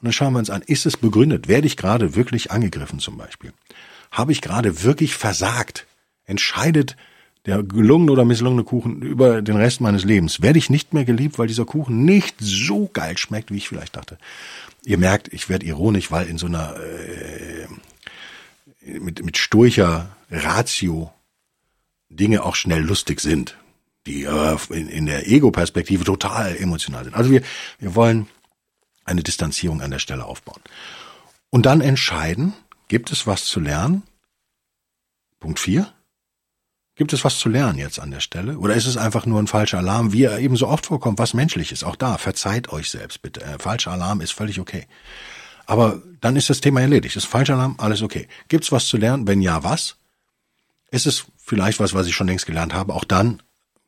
Und 0.00 0.06
dann 0.06 0.12
schauen 0.12 0.32
wir 0.32 0.40
uns 0.40 0.50
an, 0.50 0.62
ist 0.62 0.86
es 0.86 0.96
begründet? 0.96 1.48
Werde 1.48 1.66
ich 1.66 1.76
gerade 1.76 2.14
wirklich 2.14 2.50
angegriffen 2.50 2.98
zum 2.98 3.16
Beispiel? 3.16 3.52
Habe 4.10 4.32
ich 4.32 4.42
gerade 4.42 4.82
wirklich 4.82 5.14
versagt? 5.14 5.86
Entscheidet 6.26 6.96
der 7.46 7.62
gelungene 7.62 8.10
oder 8.12 8.24
misslungene 8.24 8.64
Kuchen 8.64 9.00
über 9.02 9.40
den 9.40 9.56
Rest 9.56 9.80
meines 9.80 10.04
Lebens? 10.04 10.42
Werde 10.42 10.58
ich 10.58 10.68
nicht 10.68 10.92
mehr 10.92 11.04
geliebt, 11.04 11.38
weil 11.38 11.46
dieser 11.46 11.64
Kuchen 11.64 12.04
nicht 12.04 12.34
so 12.40 12.90
geil 12.92 13.16
schmeckt, 13.16 13.50
wie 13.50 13.56
ich 13.56 13.68
vielleicht 13.68 13.96
dachte? 13.96 14.18
Ihr 14.84 14.98
merkt, 14.98 15.32
ich 15.32 15.48
werde 15.48 15.64
ironisch, 15.64 16.10
weil 16.10 16.26
in 16.26 16.38
so 16.38 16.46
einer 16.46 16.76
äh, 16.76 17.66
mit, 18.98 19.24
mit 19.24 19.38
sturcher 19.38 20.16
Ratio 20.30 21.12
Dinge 22.08 22.44
auch 22.44 22.54
schnell 22.54 22.82
lustig 22.82 23.20
sind, 23.20 23.56
die 24.06 24.24
in, 24.70 25.06
der 25.06 25.28
Ego-Perspektive 25.28 26.04
total 26.04 26.56
emotional 26.56 27.04
sind. 27.04 27.14
Also 27.14 27.30
wir, 27.30 27.42
wir 27.78 27.94
wollen 27.94 28.28
eine 29.04 29.22
Distanzierung 29.22 29.82
an 29.82 29.90
der 29.90 29.98
Stelle 29.98 30.24
aufbauen. 30.24 30.60
Und 31.50 31.66
dann 31.66 31.80
entscheiden, 31.80 32.54
gibt 32.88 33.10
es 33.12 33.26
was 33.26 33.44
zu 33.44 33.60
lernen? 33.60 34.02
Punkt 35.40 35.58
vier. 35.58 35.92
Gibt 36.96 37.12
es 37.12 37.24
was 37.24 37.38
zu 37.38 37.50
lernen 37.50 37.78
jetzt 37.78 38.00
an 38.00 38.10
der 38.10 38.20
Stelle? 38.20 38.58
Oder 38.58 38.74
ist 38.74 38.86
es 38.86 38.96
einfach 38.96 39.26
nur 39.26 39.38
ein 39.40 39.46
falscher 39.46 39.78
Alarm, 39.78 40.12
wie 40.12 40.24
er 40.24 40.38
eben 40.38 40.56
so 40.56 40.66
oft 40.66 40.86
vorkommt, 40.86 41.18
was 41.18 41.34
menschlich 41.34 41.70
ist? 41.70 41.84
Auch 41.84 41.96
da, 41.96 42.16
verzeiht 42.16 42.72
euch 42.72 42.90
selbst 42.90 43.20
bitte. 43.20 43.42
Äh, 43.42 43.58
falscher 43.58 43.92
Alarm 43.92 44.22
ist 44.22 44.32
völlig 44.32 44.60
okay. 44.60 44.86
Aber 45.66 46.00
dann 46.20 46.36
ist 46.36 46.48
das 46.48 46.62
Thema 46.62 46.80
erledigt. 46.80 47.16
Ist 47.16 47.26
falscher 47.26 47.54
Alarm, 47.54 47.74
alles 47.78 48.00
okay. 48.00 48.28
Gibt's 48.48 48.72
was 48.72 48.86
zu 48.86 48.96
lernen? 48.96 49.26
Wenn 49.26 49.42
ja, 49.42 49.62
was? 49.62 49.96
Ist 50.90 51.06
es 51.06 51.26
vielleicht 51.36 51.80
was, 51.80 51.94
was 51.94 52.06
ich 52.06 52.14
schon 52.14 52.28
längst 52.28 52.46
gelernt 52.46 52.74
habe? 52.74 52.94
Auch 52.94 53.04
dann 53.04 53.42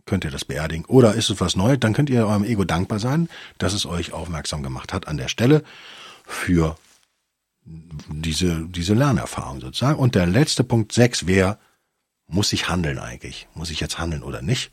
könnt 0.06 0.24
ihr 0.24 0.30
das 0.30 0.44
beerdigen. 0.44 0.84
Oder 0.87 1.14
ist 1.14 1.30
es 1.30 1.40
was 1.40 1.54
Neues? 1.54 1.78
Dann 1.80 1.92
könnt 1.92 2.11
ihr 2.11 2.26
eurem 2.26 2.44
Ego 2.44 2.64
dankbar 2.64 2.98
sein, 2.98 3.28
dass 3.58 3.72
es 3.72 3.87
euch 3.87 4.12
aufmerksam 4.12 4.62
gemacht 4.62 4.92
hat 4.92 5.06
an 5.06 5.16
der 5.16 5.28
Stelle 5.28 5.62
für 6.24 6.76
diese, 7.64 8.66
diese 8.68 8.94
Lernerfahrung 8.94 9.61
sozusagen. 9.61 9.98
Und 9.98 10.14
der 10.14 10.26
letzte 10.26 10.64
Punkt 10.64 10.92
sechs 10.92 11.26
wäre, 11.26 11.58
muss 12.26 12.52
ich 12.52 12.68
handeln 12.68 12.98
eigentlich? 12.98 13.48
Muss 13.54 13.70
ich 13.70 13.80
jetzt 13.80 13.98
handeln 13.98 14.22
oder 14.22 14.42
nicht? 14.42 14.72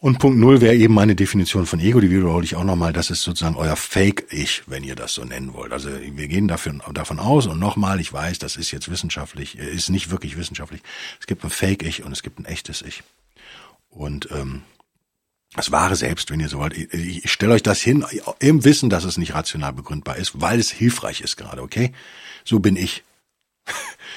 Und 0.00 0.20
Punkt 0.20 0.38
Null 0.38 0.60
wäre 0.60 0.76
eben 0.76 0.94
meine 0.94 1.16
Definition 1.16 1.66
von 1.66 1.80
Ego, 1.80 1.98
die 2.00 2.10
wiederhole 2.10 2.44
ich 2.44 2.54
auch 2.54 2.62
nochmal, 2.62 2.92
das 2.92 3.10
ist 3.10 3.22
sozusagen 3.22 3.56
euer 3.56 3.74
Fake-Ich, 3.74 4.62
wenn 4.66 4.84
ihr 4.84 4.94
das 4.94 5.14
so 5.14 5.24
nennen 5.24 5.54
wollt. 5.54 5.72
Also 5.72 5.90
wir 5.90 6.28
gehen 6.28 6.46
dafür, 6.46 6.74
davon 6.94 7.18
aus 7.18 7.46
und 7.46 7.58
nochmal, 7.58 7.98
ich 7.98 8.12
weiß, 8.12 8.38
das 8.38 8.54
ist 8.54 8.70
jetzt 8.70 8.88
wissenschaftlich, 8.90 9.58
äh, 9.58 9.68
ist 9.68 9.88
nicht 9.88 10.10
wirklich 10.10 10.36
wissenschaftlich. 10.36 10.82
Es 11.18 11.26
gibt 11.26 11.42
ein 11.42 11.50
Fake-Ich 11.50 12.04
und 12.04 12.12
es 12.12 12.22
gibt 12.22 12.38
ein 12.38 12.44
echtes 12.44 12.80
Ich. 12.82 13.02
Und 13.88 14.28
ähm, 14.30 14.62
das 15.56 15.72
wahre 15.72 15.96
Selbst, 15.96 16.30
wenn 16.30 16.38
ihr 16.38 16.48
so 16.48 16.58
wollt, 16.58 16.76
ich, 16.76 17.24
ich 17.24 17.32
stelle 17.32 17.54
euch 17.54 17.64
das 17.64 17.80
hin, 17.80 18.04
im 18.38 18.64
Wissen, 18.64 18.90
dass 18.90 19.02
es 19.02 19.18
nicht 19.18 19.34
rational 19.34 19.72
begründbar 19.72 20.16
ist, 20.16 20.40
weil 20.40 20.60
es 20.60 20.70
hilfreich 20.70 21.22
ist 21.22 21.36
gerade, 21.36 21.60
okay? 21.60 21.92
So 22.44 22.60
bin 22.60 22.76
ich. 22.76 23.02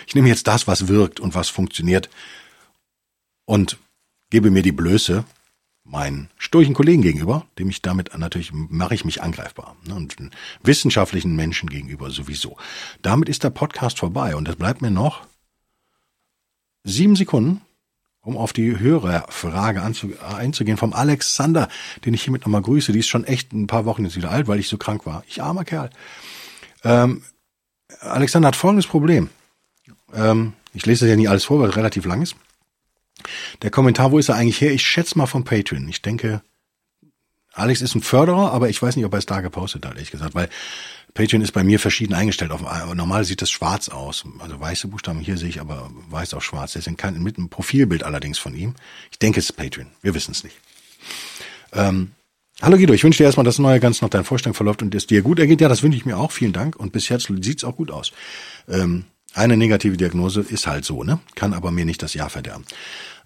Ich 0.08 0.16
nehme 0.16 0.30
jetzt 0.30 0.48
das, 0.48 0.68
was 0.68 0.88
wirkt 0.88 1.20
und 1.20 1.36
was 1.36 1.50
funktioniert 1.50 2.10
und 3.46 3.78
gebe 4.32 4.50
mir 4.50 4.64
die 4.64 4.72
Blöße 4.72 5.26
meinen 5.92 6.30
sturchen 6.38 6.74
Kollegen 6.74 7.02
gegenüber, 7.02 7.46
dem 7.60 7.70
ich 7.70 7.82
damit 7.82 8.18
natürlich 8.18 8.52
mache 8.54 8.96
ich 8.96 9.04
mich 9.04 9.22
angreifbar 9.22 9.76
ne, 9.86 9.94
und 9.94 10.16
wissenschaftlichen 10.64 11.36
Menschen 11.36 11.70
gegenüber 11.70 12.10
sowieso. 12.10 12.58
Damit 13.02 13.28
ist 13.28 13.44
der 13.44 13.50
Podcast 13.50 14.00
vorbei 14.00 14.36
und 14.36 14.48
es 14.48 14.56
bleibt 14.56 14.82
mir 14.82 14.90
noch 14.90 15.28
sieben 16.84 17.18
Sekunden, 17.18 17.62
um 18.22 18.38
auf 18.38 18.54
die 18.54 18.80
höhere 18.80 19.26
Frage 19.30 19.82
einzugehen 19.82 20.78
vom 20.78 20.94
Alexander, 20.94 21.68
den 22.06 22.14
ich 22.14 22.24
hiermit 22.24 22.44
nochmal 22.44 22.62
grüße. 22.62 22.94
Die 22.94 23.00
ist 23.00 23.10
schon 23.10 23.26
echt 23.26 23.52
ein 23.52 23.68
paar 23.68 23.86
Wochen 23.86 24.06
jetzt 24.06 24.16
wieder 24.16 24.32
alt, 24.32 24.48
weil 24.48 24.60
ich 24.60 24.70
so 24.70 24.78
krank 24.78 25.06
war. 25.06 25.24
Ich 25.28 25.44
armer 25.44 25.66
Kerl. 25.66 25.90
Ähm, 26.84 27.24
Alexander 28.00 28.48
hat 28.48 28.56
folgendes 28.56 28.88
Problem. 28.88 29.30
Ähm, 30.14 30.54
ich 30.74 30.86
lese 30.86 31.06
das 31.06 31.10
ja 31.10 31.18
nie 31.18 31.28
alles 31.28 31.44
vor, 31.44 31.60
weil 31.60 31.70
es 31.70 31.76
relativ 31.76 32.06
lang 32.06 32.22
ist. 32.22 32.36
Der 33.62 33.72
Kommentar, 33.72 34.12
wo 34.12 34.18
ist 34.18 34.30
er 34.30 34.36
eigentlich 34.36 34.62
her? 34.62 34.72
Ich 34.72 34.86
schätze 34.86 35.18
mal 35.18 35.26
von 35.26 35.44
Patreon. 35.44 35.88
Ich 35.88 36.02
denke, 36.02 36.42
Alex 37.54 37.82
ist 37.82 37.96
ein 37.96 38.02
Förderer, 38.02 38.52
aber 38.54 38.70
ich 38.70 38.82
weiß 38.82 38.96
nicht, 38.96 39.06
ob 39.06 39.14
er 39.14 39.20
es 39.20 39.26
da 39.26 39.42
gepostet 39.42 39.86
hat, 39.86 39.96
ehrlich 39.96 40.12
gesagt, 40.12 40.36
weil 40.36 40.50
Patreon 41.14 41.42
ist 41.42 41.52
bei 41.52 41.64
mir 41.64 41.80
verschieden 41.80 42.14
eingestellt. 42.14 42.52
Auf, 42.52 42.62
normal 42.94 43.26
sieht 43.26 43.42
das 43.42 43.52
schwarz 43.52 43.90
aus. 43.90 44.24
Also 44.40 44.60
weiße 44.60 44.88
Buchstaben, 44.88 45.20
hier 45.20 45.38
sehe 45.38 45.50
ich 45.50 45.60
aber 45.60 45.92
weiß 46.10 46.34
auf 46.34 46.44
schwarz. 46.44 46.74
Deswegen 46.74 46.96
kann, 46.96 47.22
mit 47.22 47.38
einem 47.38 47.50
Profilbild 47.50 48.04
allerdings 48.04 48.40
von 48.40 48.56
ihm. 48.56 48.76
Ich 49.12 49.20
denke, 49.20 49.40
es 49.40 49.50
ist 49.50 49.58
Patreon. 49.58 49.88
Wir 50.02 50.14
wissen 50.14 50.32
es 50.32 50.46
nicht. 50.46 50.56
Ähm, 51.74 52.12
hallo 52.62 52.78
Guido, 52.78 52.94
ich 52.94 53.04
wünsche 53.04 53.18
dir 53.18 53.26
erstmal, 53.26 53.44
dass 53.44 53.56
das 53.56 53.62
neue 53.62 53.82
ganz 53.82 54.02
nach 54.02 54.10
deinem 54.10 54.24
Vorstellung 54.24 54.54
verläuft 54.54 54.82
und 54.82 54.96
es 54.96 55.08
dir 55.08 55.22
gut 55.22 55.40
ergeht. 55.40 55.60
Ja, 55.60 55.68
das 55.68 55.84
wünsche 55.84 55.98
ich 55.98 56.06
mir 56.06 56.18
auch. 56.18 56.32
Vielen 56.32 56.54
Dank. 56.54 56.78
Und 56.78 56.94
bis 56.94 57.10
jetzt 57.10 57.28
sieht 57.42 57.58
es 57.58 57.64
auch 57.66 57.76
gut 57.76 57.92
aus. 57.92 58.14
Ähm, 58.70 59.06
eine 59.34 59.58
negative 59.58 59.98
Diagnose 59.98 60.42
ist 60.42 60.68
halt 60.68 60.86
so, 60.86 61.04
ne? 61.04 61.20
Kann 61.36 61.54
aber 61.54 61.72
mir 61.72 61.86
nicht 61.86 62.04
das 62.04 62.14
Jahr 62.14 62.30
verderben. 62.30 62.66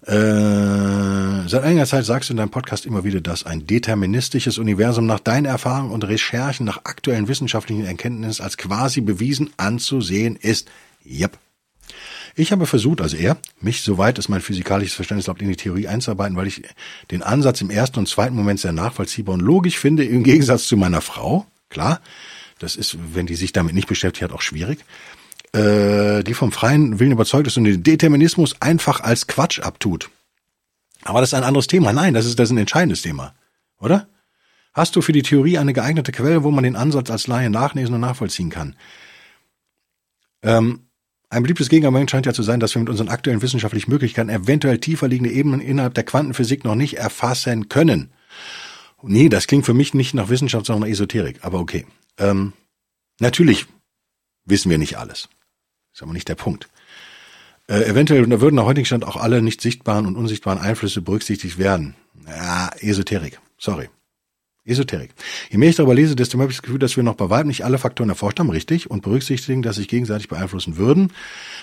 Äh, 0.02 1.48
seit 1.48 1.62
einiger 1.62 1.86
Zeit 1.86 2.04
sagst 2.04 2.28
du 2.28 2.34
in 2.34 2.36
deinem 2.36 2.50
Podcast 2.50 2.86
immer 2.86 3.04
wieder, 3.04 3.20
dass 3.20 3.44
ein 3.44 3.66
deterministisches 3.66 4.58
Universum 4.58 5.06
nach 5.06 5.20
deinen 5.20 5.46
Erfahrungen 5.46 5.90
und 5.90 6.04
Recherchen 6.04 6.66
nach 6.66 6.84
aktuellen 6.84 7.28
wissenschaftlichen 7.28 7.86
Erkenntnissen 7.86 8.42
als 8.42 8.56
quasi 8.56 9.00
bewiesen 9.00 9.50
anzusehen 9.56 10.36
ist. 10.36 10.68
Yep. 11.04 11.38
Ich 12.34 12.52
habe 12.52 12.66
versucht, 12.66 13.00
also 13.00 13.16
er, 13.16 13.38
mich, 13.60 13.80
soweit 13.80 14.18
es 14.18 14.28
mein 14.28 14.42
physikalisches 14.42 14.94
Verständnis 14.94 15.24
glaubt, 15.24 15.40
in 15.40 15.48
die 15.48 15.56
Theorie 15.56 15.88
einzuarbeiten, 15.88 16.36
weil 16.36 16.46
ich 16.46 16.62
den 17.10 17.22
Ansatz 17.22 17.62
im 17.62 17.70
ersten 17.70 17.98
und 17.98 18.08
zweiten 18.08 18.36
Moment 18.36 18.60
sehr 18.60 18.72
nachvollziehbar 18.72 19.34
und 19.34 19.40
logisch 19.40 19.78
finde, 19.78 20.04
im 20.04 20.22
Gegensatz 20.22 20.66
zu 20.66 20.76
meiner 20.76 21.00
Frau. 21.00 21.46
Klar, 21.70 22.02
das 22.58 22.76
ist, 22.76 22.98
wenn 23.14 23.26
die 23.26 23.36
sich 23.36 23.52
damit 23.52 23.74
nicht 23.74 23.88
beschäftigt 23.88 24.24
hat, 24.24 24.32
auch 24.32 24.42
schwierig 24.42 24.84
äh, 25.56 26.22
die 26.22 26.34
vom 26.34 26.52
freien 26.52 27.00
Willen 27.00 27.12
überzeugt 27.12 27.46
ist 27.46 27.56
und 27.56 27.64
den 27.64 27.82
Determinismus 27.82 28.60
einfach 28.60 29.00
als 29.00 29.26
Quatsch 29.26 29.60
abtut. 29.60 30.10
Aber 31.02 31.20
das 31.20 31.30
ist 31.30 31.34
ein 31.34 31.44
anderes 31.44 31.66
Thema. 31.66 31.92
Nein, 31.92 32.14
das 32.14 32.26
ist, 32.26 32.38
das 32.38 32.48
ist 32.48 32.52
ein 32.52 32.58
entscheidendes 32.58 33.02
Thema. 33.02 33.34
Oder? 33.78 34.08
Hast 34.74 34.94
du 34.94 35.00
für 35.00 35.12
die 35.12 35.22
Theorie 35.22 35.56
eine 35.56 35.72
geeignete 35.72 36.12
Quelle, 36.12 36.42
wo 36.42 36.50
man 36.50 36.64
den 36.64 36.76
Ansatz 36.76 37.10
als 37.10 37.26
Laie 37.26 37.48
nachlesen 37.48 37.94
und 37.94 38.02
nachvollziehen 38.02 38.50
kann? 38.50 38.76
Ähm, 40.42 40.80
ein 41.30 41.42
beliebtes 41.42 41.70
Gegenargument 41.70 42.10
scheint 42.10 42.26
ja 42.26 42.34
zu 42.34 42.42
sein, 42.42 42.60
dass 42.60 42.74
wir 42.74 42.80
mit 42.80 42.90
unseren 42.90 43.08
aktuellen 43.08 43.40
wissenschaftlichen 43.40 43.90
Möglichkeiten 43.90 44.28
eventuell 44.28 44.78
tiefer 44.78 45.08
liegende 45.08 45.32
Ebenen 45.32 45.60
innerhalb 45.60 45.94
der 45.94 46.04
Quantenphysik 46.04 46.64
noch 46.64 46.74
nicht 46.74 46.98
erfassen 46.98 47.68
können. 47.68 48.12
Nee, 49.02 49.28
das 49.28 49.46
klingt 49.46 49.64
für 49.64 49.74
mich 49.74 49.94
nicht 49.94 50.14
nach 50.14 50.28
Wissenschaft, 50.28 50.66
sondern 50.66 50.82
nach 50.82 50.92
Esoterik. 50.92 51.38
Aber 51.42 51.60
okay. 51.60 51.86
Ähm, 52.18 52.52
natürlich 53.20 53.66
wissen 54.44 54.70
wir 54.70 54.78
nicht 54.78 54.98
alles. 54.98 55.28
Ist 55.96 56.02
aber 56.02 56.12
nicht 56.12 56.28
der 56.28 56.34
Punkt. 56.34 56.68
Äh, 57.68 57.84
eventuell 57.84 58.28
würden 58.28 58.56
nach 58.56 58.66
heutigen 58.66 58.84
Stand 58.84 59.02
auch 59.06 59.16
alle 59.16 59.40
nicht 59.40 59.62
sichtbaren 59.62 60.04
und 60.04 60.14
unsichtbaren 60.14 60.58
Einflüsse 60.58 61.00
berücksichtigt 61.00 61.56
werden. 61.56 61.94
Ja, 62.26 62.68
Esoterik. 62.80 63.40
Sorry. 63.56 63.88
Esoterik. 64.66 65.14
Je 65.48 65.56
mehr 65.56 65.70
ich 65.70 65.76
darüber 65.76 65.94
lese, 65.94 66.14
desto 66.14 66.36
mehr 66.36 66.42
habe 66.42 66.50
ich 66.50 66.58
das 66.58 66.62
Gefühl, 66.62 66.78
dass 66.78 66.96
wir 66.96 67.02
noch 67.02 67.14
bei 67.14 67.30
weitem 67.30 67.46
nicht 67.46 67.64
alle 67.64 67.78
Faktoren 67.78 68.10
erforscht 68.10 68.38
haben, 68.38 68.50
richtig, 68.50 68.90
und 68.90 69.00
berücksichtigen, 69.00 69.62
dass 69.62 69.76
sich 69.76 69.88
gegenseitig 69.88 70.28
beeinflussen 70.28 70.76
würden. 70.76 71.14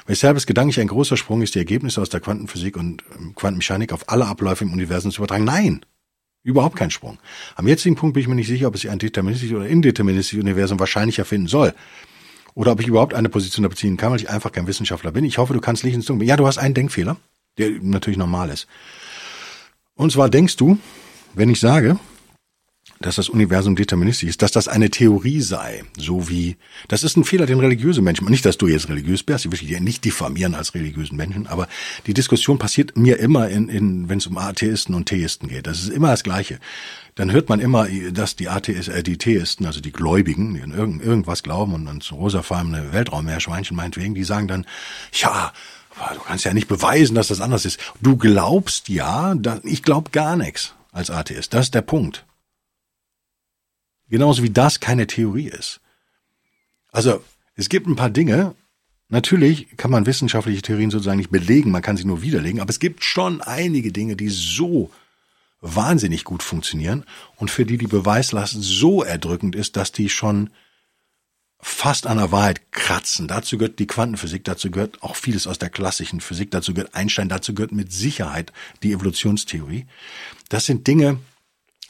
Weshalb 0.08 0.36
es 0.36 0.48
gedanklich 0.48 0.80
ein 0.80 0.88
großer 0.88 1.16
Sprung 1.16 1.44
ist, 1.44 1.54
die 1.54 1.60
Ergebnisse 1.60 2.02
aus 2.02 2.10
der 2.10 2.20
Quantenphysik 2.20 2.76
und 2.76 3.04
ähm, 3.16 3.36
Quantenmechanik 3.36 3.94
auf 3.94 4.10
alle 4.10 4.26
Abläufe 4.26 4.64
im 4.64 4.74
Universum 4.74 5.12
zu 5.12 5.20
übertragen. 5.20 5.44
Nein! 5.44 5.86
Überhaupt 6.42 6.76
kein 6.76 6.90
Sprung. 6.90 7.20
Am 7.56 7.68
jetzigen 7.68 7.96
Punkt 7.96 8.16
bin 8.16 8.22
ich 8.22 8.28
mir 8.28 8.36
nicht 8.36 8.48
sicher, 8.48 8.68
ob 8.68 8.74
es 8.74 8.82
sich 8.82 8.90
ein 8.90 8.98
deterministisches 8.98 9.56
oder 9.56 9.68
indeterministisches 9.68 10.42
Universum 10.42 10.80
wahrscheinlicher 10.80 11.24
finden 11.24 11.48
soll 11.48 11.76
oder 12.56 12.72
ob 12.72 12.80
ich 12.80 12.88
überhaupt 12.88 13.14
eine 13.14 13.30
Position 13.30 13.64
da 13.64 13.70
beziehen 13.70 13.98
kann, 13.98 14.12
weil 14.12 14.20
ich 14.20 14.30
einfach 14.30 14.52
kein 14.52 14.68
Wissenschaftler 14.68 15.12
bin. 15.12 15.26
Ich 15.26 15.38
hoffe, 15.38 15.54
du 15.54 15.62
kannst 15.62 15.84
nicht 15.84 15.94
ins 15.94 16.06
Dunkel. 16.06 16.28
Ja, 16.28 16.38
du 16.38 16.48
hast 16.48 16.58
einen 16.58 16.74
Denkfehler, 16.74 17.18
der 17.58 17.72
natürlich 17.82 18.18
normal 18.18 18.50
ist. 18.50 18.68
Und 19.96 20.12
zwar 20.12 20.30
denkst 20.30 20.58
du, 20.58 20.78
wenn 21.34 21.50
ich 21.50 21.60
sage, 21.60 22.00
dass 23.04 23.16
das 23.16 23.30
Universum 23.30 23.76
deterministisch 23.76 24.30
ist, 24.30 24.42
dass 24.42 24.52
das 24.52 24.68
eine 24.68 24.90
Theorie 24.90 25.42
sei, 25.42 25.84
so 25.98 26.30
wie, 26.30 26.58
das 26.88 27.04
ist 27.04 27.18
ein 27.18 27.24
Fehler, 27.24 27.46
den 27.46 27.60
religiöse 27.60 28.02
Menschen, 28.02 28.28
nicht, 28.30 28.46
dass 28.46 28.58
du 28.58 28.68
jetzt 28.68 28.90
religiös 28.90 29.24
bist, 29.24 29.46
ich 29.46 29.52
will 29.52 29.60
dich 29.60 29.80
nicht 29.80 30.06
diffamieren 30.06 30.56
als 30.56 30.74
religiösen 30.74 31.18
Menschen, 31.18 31.48
aber 31.48 31.68
die 32.08 32.14
Diskussion 32.14 32.58
passiert 32.60 32.98
mir 32.98 33.20
immer 33.20 33.50
in, 33.50 33.70
in 33.70 34.10
wenn 34.10 34.20
es 34.20 34.28
um 34.28 34.38
Atheisten 34.38 34.96
und 34.96 35.08
Theisten 35.08 35.48
geht. 35.48 35.68
Das 35.68 35.82
ist 35.82 35.90
immer 35.90 36.10
das 36.10 36.24
Gleiche 36.24 36.60
dann 37.16 37.32
hört 37.32 37.50
man 37.50 37.60
immer, 37.60 37.88
dass 38.12 38.36
die 38.36 38.50
Atheist, 38.50 38.90
äh, 38.90 39.04
die 39.04 39.18
Theisten, 39.18 39.66
also 39.66 39.82
die 39.82 39.92
Gläubigen, 39.92 40.56
die 40.56 40.62
an 40.62 40.74
irgend, 40.74 41.04
irgendwas 41.04 41.44
glauben 41.44 41.74
und 41.74 41.88
ans 41.88 42.12
rosafarbene 42.12 42.92
Weltraummeerschweinchen 42.94 43.76
meinetwegen, 43.76 44.16
die 44.16 44.24
sagen 44.24 44.48
dann, 44.48 44.66
ja, 45.14 45.54
du 46.14 46.20
kannst 46.22 46.46
ja 46.46 46.54
nicht 46.54 46.68
beweisen, 46.68 47.16
dass 47.16 47.28
das 47.28 47.42
anders 47.42 47.66
ist. 47.66 47.80
Du 48.02 48.18
glaubst 48.18 48.90
ja, 48.90 49.36
ich 49.64 49.84
glaub 49.84 50.12
gar 50.12 50.36
nichts 50.36 50.74
als 50.92 51.12
Atheist. 51.12 51.54
Das 51.54 51.68
ist 51.68 51.76
der 51.76 51.82
Punkt. 51.82 52.26
Genauso 54.10 54.44
wie 54.44 54.50
das 54.50 54.80
keine 54.80 55.08
Theorie 55.08 55.48
ist. 55.48 55.80
Also, 56.92 57.24
es 57.56 57.70
gibt 57.70 57.88
ein 57.88 57.96
paar 57.96 58.10
Dinge, 58.10 58.56
Natürlich 59.10 59.68
kann 59.78 59.92
man 59.92 60.08
wissenschaftliche 60.08 60.64
Theorien 60.64 60.90
sozusagen 60.90 61.20
nicht 61.20 61.30
belegen, 61.30 61.70
man 61.70 61.84
kann 61.84 61.98
sie 61.98 62.06
nur 62.06 62.24
widerlegen, 62.24 62.60
aber 62.60 62.72
es 62.72 62.80
gibt 62.80 63.04
schon 63.04 63.42
einige 63.42 63.92
Dinge, 63.92 64.16
die 64.16 64.30
so 64.30 64.90
wahnsinnig 65.64 66.26
gut 66.26 66.44
funktionieren 66.44 67.06
und 67.38 67.50
für 67.50 67.66
die 67.66 67.78
die 67.78 67.88
Beweislast 67.88 68.58
so 68.60 69.02
erdrückend 69.02 69.56
ist, 69.56 69.78
dass 69.78 69.92
die 69.92 70.10
schon 70.10 70.50
fast 71.62 72.06
an 72.06 72.18
der 72.18 72.32
Wahrheit 72.34 72.72
kratzen. 72.72 73.30
Dazu 73.30 73.58
gehört 73.58 73.80
die 73.80 73.88
Quantenphysik, 73.88 74.44
dazu 74.44 74.70
gehört 74.70 75.02
auch 75.02 75.16
vieles 75.16 75.48
aus 75.48 75.58
der 75.58 75.70
klassischen 75.70 76.20
Physik, 76.20 76.52
dazu 76.52 76.74
gehört 76.74 76.94
Einstein, 76.94 77.30
dazu 77.30 77.56
gehört 77.56 77.72
mit 77.72 77.94
Sicherheit 77.94 78.52
die 78.84 78.92
Evolutionstheorie. 78.92 79.86
Das 80.50 80.66
sind 80.66 80.86
Dinge, 80.86 81.20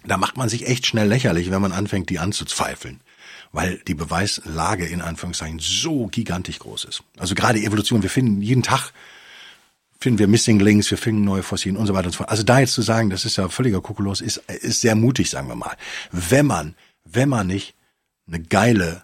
da 0.05 0.17
macht 0.17 0.37
man 0.37 0.49
sich 0.49 0.67
echt 0.67 0.85
schnell 0.85 1.07
lächerlich, 1.07 1.49
wenn 1.49 1.61
man 1.61 1.71
anfängt, 1.71 2.09
die 2.11 2.19
anzuzweifeln. 2.19 3.01
Weil 3.51 3.81
die 3.87 3.95
Beweislage 3.95 4.85
in 4.85 5.01
Anführungszeichen 5.01 5.59
so 5.59 6.07
gigantisch 6.07 6.59
groß 6.59 6.85
ist. 6.85 7.03
Also 7.17 7.33
gerade 7.33 7.59
Evolution, 7.59 8.03
wir 8.03 8.09
finden 8.09 8.41
jeden 8.41 8.63
Tag 8.63 8.91
finden 10.03 10.19
wir 10.19 10.27
Missing 10.27 10.59
Links, 10.59 10.91
wir 10.91 10.97
finden 10.97 11.23
neue 11.23 11.43
Fossilien 11.43 11.77
und 11.77 11.87
so 11.87 11.93
weiter 11.93 12.07
und 12.07 12.11
so 12.11 12.17
fort. 12.17 12.29
Also 12.29 12.43
da 12.43 12.59
jetzt 12.59 12.73
zu 12.73 12.81
sagen, 12.81 13.09
das 13.09 13.25
ist 13.25 13.37
ja 13.37 13.47
völliger 13.47 13.81
Kokolores, 13.81 14.21
ist, 14.21 14.37
ist 14.37 14.81
sehr 14.81 14.95
mutig, 14.95 15.29
sagen 15.29 15.47
wir 15.47 15.55
mal. 15.55 15.75
Wenn 16.11 16.45
man, 16.45 16.75
wenn 17.05 17.29
man 17.29 17.47
nicht 17.47 17.73
eine 18.27 18.41
geile 18.41 19.03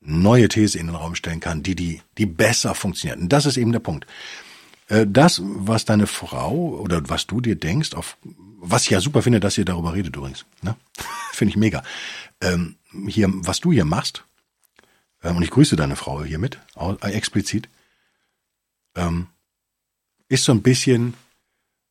neue 0.00 0.48
These 0.48 0.78
in 0.78 0.88
den 0.88 0.96
Raum 0.96 1.14
stellen 1.14 1.40
kann, 1.40 1.62
die, 1.62 1.76
die, 1.76 2.02
die 2.18 2.26
besser 2.26 2.74
funktioniert. 2.74 3.18
Und 3.18 3.28
das 3.30 3.46
ist 3.46 3.56
eben 3.56 3.72
der 3.72 3.78
Punkt. 3.78 4.06
Äh, 4.88 5.06
das, 5.08 5.40
was 5.42 5.84
deine 5.84 6.06
Frau 6.06 6.78
oder 6.80 7.08
was 7.08 7.26
du 7.26 7.40
dir 7.40 7.54
denkst, 7.54 7.94
auf, 7.94 8.18
was 8.58 8.84
ich 8.84 8.90
ja 8.90 9.00
super 9.00 9.22
finde, 9.22 9.40
dass 9.40 9.56
ihr 9.56 9.64
darüber 9.64 9.94
redet 9.94 10.16
übrigens, 10.16 10.44
ne? 10.62 10.76
finde 11.32 11.50
ich 11.50 11.56
mega. 11.56 11.82
Ähm, 12.40 12.76
hier, 13.06 13.28
was 13.30 13.60
du 13.60 13.72
hier 13.72 13.84
machst, 13.84 14.24
ähm, 15.22 15.36
und 15.36 15.42
ich 15.44 15.50
grüße 15.50 15.76
deine 15.76 15.96
Frau 15.96 16.24
hiermit, 16.24 16.58
explizit, 17.02 17.68
ähm, 18.96 19.28
ist 20.28 20.44
so 20.44 20.52
ein 20.52 20.62
bisschen, 20.62 21.14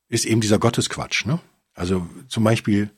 ist 0.09 0.25
eben 0.25 0.41
dieser 0.41 0.59
Gottesquatsch, 0.59 1.25
ne? 1.25 1.39
Also 1.75 2.07
zum 2.27 2.43
Beispiel, 2.43 2.91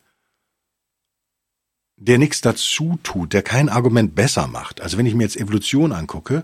der 1.98 2.18
nichts 2.18 2.42
dazu 2.42 3.00
tut, 3.04 3.34
der 3.34 3.42
kein 3.42 3.70
Argument 3.70 4.16
besser 4.16 4.48
macht. 4.48 4.82
Also 4.82 4.98
wenn 4.98 5.06
ich 5.06 5.16
mir 5.16 5.24
jetzt 5.24 5.38
Evolution 5.38 5.94
angucke, 5.94 6.44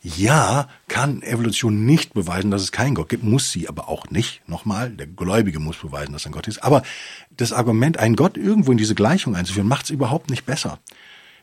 ja, 0.00 0.68
kann 0.86 1.22
Evolution 1.22 1.84
nicht 1.84 2.14
beweisen, 2.14 2.52
dass 2.52 2.62
es 2.62 2.70
keinen 2.70 2.94
Gott 2.94 3.08
gibt, 3.08 3.24
muss 3.24 3.50
sie 3.50 3.68
aber 3.68 3.88
auch 3.88 4.10
nicht. 4.10 4.48
Nochmal, 4.48 4.90
der 4.90 5.08
Gläubige 5.08 5.58
muss 5.58 5.76
beweisen, 5.76 6.12
dass 6.12 6.26
ein 6.26 6.32
Gott 6.32 6.46
ist. 6.46 6.62
Aber 6.62 6.84
das 7.30 7.52
Argument, 7.52 7.98
einen 7.98 8.14
Gott 8.14 8.36
irgendwo 8.36 8.70
in 8.70 8.78
diese 8.78 8.94
Gleichung 8.94 9.34
einzuführen, 9.34 9.66
macht 9.66 9.86
es 9.86 9.90
überhaupt 9.90 10.30
nicht 10.30 10.46
besser. 10.46 10.78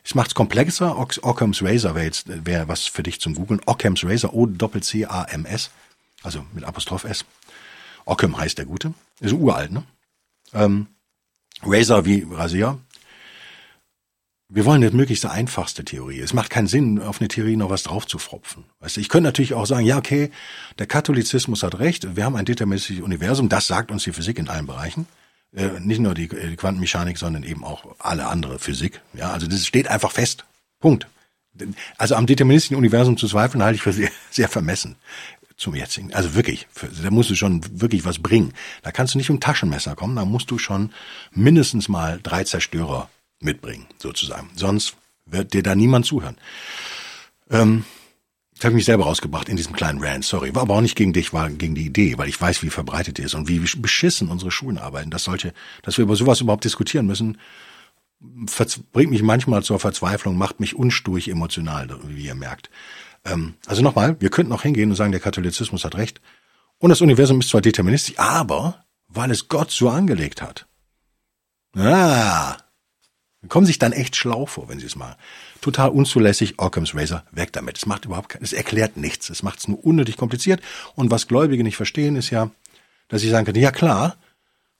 Es 0.02 0.14
macht 0.14 0.28
es 0.28 0.34
komplexer. 0.34 0.96
Occam's 0.96 1.62
Razor 1.62 1.94
wäre 1.94 2.06
jetzt 2.06 2.46
wäre 2.46 2.68
was 2.68 2.86
für 2.86 3.02
dich 3.02 3.20
zum 3.20 3.34
Googlen. 3.34 3.60
Occam's 3.66 4.04
Razor, 4.04 4.32
O-C-A-M-S 4.32 5.70
also 6.22 6.44
mit 6.52 6.64
Apostroph 6.64 7.04
S. 7.04 7.24
Ockham 8.04 8.38
heißt 8.38 8.58
der 8.58 8.66
Gute, 8.66 8.94
ist 9.20 9.32
uralt, 9.32 9.72
ne? 9.72 9.82
Ähm, 10.52 10.86
Razor 11.62 12.04
wie 12.04 12.26
Rasier. 12.30 12.78
wir 14.48 14.64
wollen 14.64 14.82
eine 14.82 14.94
möglichst 14.94 15.26
einfachste 15.26 15.84
Theorie. 15.84 16.20
Es 16.20 16.32
macht 16.32 16.50
keinen 16.50 16.68
Sinn, 16.68 17.00
auf 17.00 17.20
eine 17.20 17.28
Theorie 17.28 17.56
noch 17.56 17.70
was 17.70 17.82
draufzufropfen. 17.82 18.64
Weißt 18.78 18.96
du, 18.96 19.00
ich 19.00 19.08
könnte 19.08 19.28
natürlich 19.28 19.54
auch 19.54 19.66
sagen, 19.66 19.84
ja, 19.84 19.98
okay, 19.98 20.30
der 20.78 20.86
Katholizismus 20.86 21.62
hat 21.62 21.78
recht, 21.80 22.16
wir 22.16 22.24
haben 22.24 22.36
ein 22.36 22.44
deterministisches 22.44 23.02
Universum, 23.02 23.48
das 23.48 23.66
sagt 23.66 23.90
uns 23.90 24.04
die 24.04 24.12
Physik 24.12 24.38
in 24.38 24.48
allen 24.48 24.66
Bereichen. 24.66 25.06
Äh, 25.52 25.80
nicht 25.80 26.00
nur 26.00 26.14
die, 26.14 26.28
die 26.28 26.56
Quantenmechanik, 26.56 27.18
sondern 27.18 27.42
eben 27.42 27.64
auch 27.64 27.96
alle 27.98 28.26
andere 28.26 28.58
Physik. 28.58 29.00
Ja, 29.14 29.32
also 29.32 29.46
das 29.46 29.66
steht 29.66 29.88
einfach 29.88 30.12
fest. 30.12 30.44
Punkt. 30.80 31.08
Also 31.96 32.14
am 32.14 32.26
deterministischen 32.26 32.76
Universum 32.76 33.16
zu 33.16 33.26
zweifeln, 33.26 33.64
halte 33.64 33.76
ich 33.76 33.82
für 33.82 33.92
sehr, 33.92 34.10
sehr 34.30 34.48
vermessen 34.48 34.96
zum 35.56 35.74
jetzigen. 35.74 36.12
Also 36.12 36.34
wirklich, 36.34 36.66
da 37.02 37.10
musst 37.10 37.30
du 37.30 37.34
schon 37.34 37.62
wirklich 37.80 38.04
was 38.04 38.18
bringen. 38.18 38.52
Da 38.82 38.92
kannst 38.92 39.14
du 39.14 39.18
nicht 39.18 39.30
um 39.30 39.40
Taschenmesser 39.40 39.96
kommen, 39.96 40.16
da 40.16 40.24
musst 40.24 40.50
du 40.50 40.58
schon 40.58 40.92
mindestens 41.32 41.88
mal 41.88 42.20
drei 42.22 42.44
Zerstörer 42.44 43.08
mitbringen, 43.40 43.86
sozusagen. 43.98 44.50
Sonst 44.54 44.96
wird 45.24 45.54
dir 45.54 45.62
da 45.62 45.74
niemand 45.74 46.06
zuhören. 46.06 46.36
Ähm, 47.50 47.84
das 48.54 48.64
habe 48.64 48.72
ich 48.72 48.76
mich 48.76 48.84
selber 48.86 49.04
rausgebracht 49.04 49.50
in 49.50 49.56
diesem 49.56 49.74
kleinen 49.74 50.02
Rant, 50.02 50.24
sorry. 50.24 50.54
War 50.54 50.62
aber 50.62 50.74
auch 50.74 50.80
nicht 50.80 50.96
gegen 50.96 51.12
dich, 51.12 51.34
war 51.34 51.50
gegen 51.50 51.74
die 51.74 51.84
Idee, 51.84 52.16
weil 52.16 52.28
ich 52.28 52.40
weiß, 52.40 52.62
wie 52.62 52.70
verbreitet 52.70 53.18
die 53.18 53.22
ist 53.22 53.34
und 53.34 53.48
wie 53.48 53.58
beschissen 53.58 54.28
unsere 54.28 54.50
Schulen 54.50 54.78
arbeiten. 54.78 55.10
Dass 55.10 55.24
solche, 55.24 55.52
dass 55.82 55.98
wir 55.98 56.04
über 56.04 56.16
sowas 56.16 56.40
überhaupt 56.40 56.64
diskutieren 56.64 57.06
müssen, 57.06 57.38
bringt 58.92 59.10
mich 59.10 59.22
manchmal 59.22 59.62
zur 59.62 59.78
Verzweiflung, 59.78 60.38
macht 60.38 60.58
mich 60.58 60.74
unsturig 60.74 61.28
emotional, 61.28 61.88
wie 62.04 62.24
ihr 62.24 62.34
merkt. 62.34 62.70
Ähm, 63.26 63.54
also 63.66 63.82
nochmal, 63.82 64.16
wir 64.20 64.30
könnten 64.30 64.52
auch 64.52 64.62
hingehen 64.62 64.90
und 64.90 64.96
sagen, 64.96 65.12
der 65.12 65.20
Katholizismus 65.20 65.84
hat 65.84 65.96
recht. 65.96 66.20
Und 66.78 66.90
das 66.90 67.00
Universum 67.00 67.40
ist 67.40 67.50
zwar 67.50 67.60
deterministisch, 67.60 68.18
aber 68.18 68.84
weil 69.08 69.30
es 69.30 69.48
Gott 69.48 69.70
so 69.70 69.88
angelegt 69.88 70.42
hat. 70.42 70.66
Ah, 71.76 72.56
kommen 73.48 73.66
sich 73.66 73.78
dann 73.78 73.92
echt 73.92 74.16
schlau 74.16 74.46
vor, 74.46 74.68
wenn 74.68 74.78
sie 74.78 74.86
es 74.86 74.96
machen. 74.96 75.14
Total 75.60 75.90
unzulässig, 75.90 76.58
Occam's 76.58 76.94
Razor, 76.94 77.22
weg 77.30 77.52
damit. 77.52 77.78
Es 77.78 77.86
macht 77.86 78.04
überhaupt 78.04 78.30
kein, 78.30 78.42
es 78.42 78.52
erklärt 78.52 78.96
nichts. 78.96 79.30
Es 79.30 79.42
macht 79.42 79.60
es 79.60 79.68
nur 79.68 79.84
unnötig 79.84 80.16
kompliziert. 80.16 80.60
Und 80.94 81.10
was 81.10 81.28
Gläubige 81.28 81.62
nicht 81.62 81.76
verstehen, 81.76 82.16
ist 82.16 82.30
ja, 82.30 82.50
dass 83.08 83.22
sie 83.22 83.28
sagen 83.28 83.46
können, 83.46 83.60
ja 83.60 83.70
klar, 83.70 84.16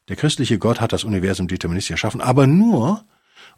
der 0.09 0.16
christliche 0.16 0.59
Gott 0.59 0.80
hat 0.80 0.92
das 0.92 1.05
Universum 1.05 1.49
deterministisch 1.49 1.92
erschaffen, 1.92 2.20
aber 2.20 2.47
nur, 2.47 3.05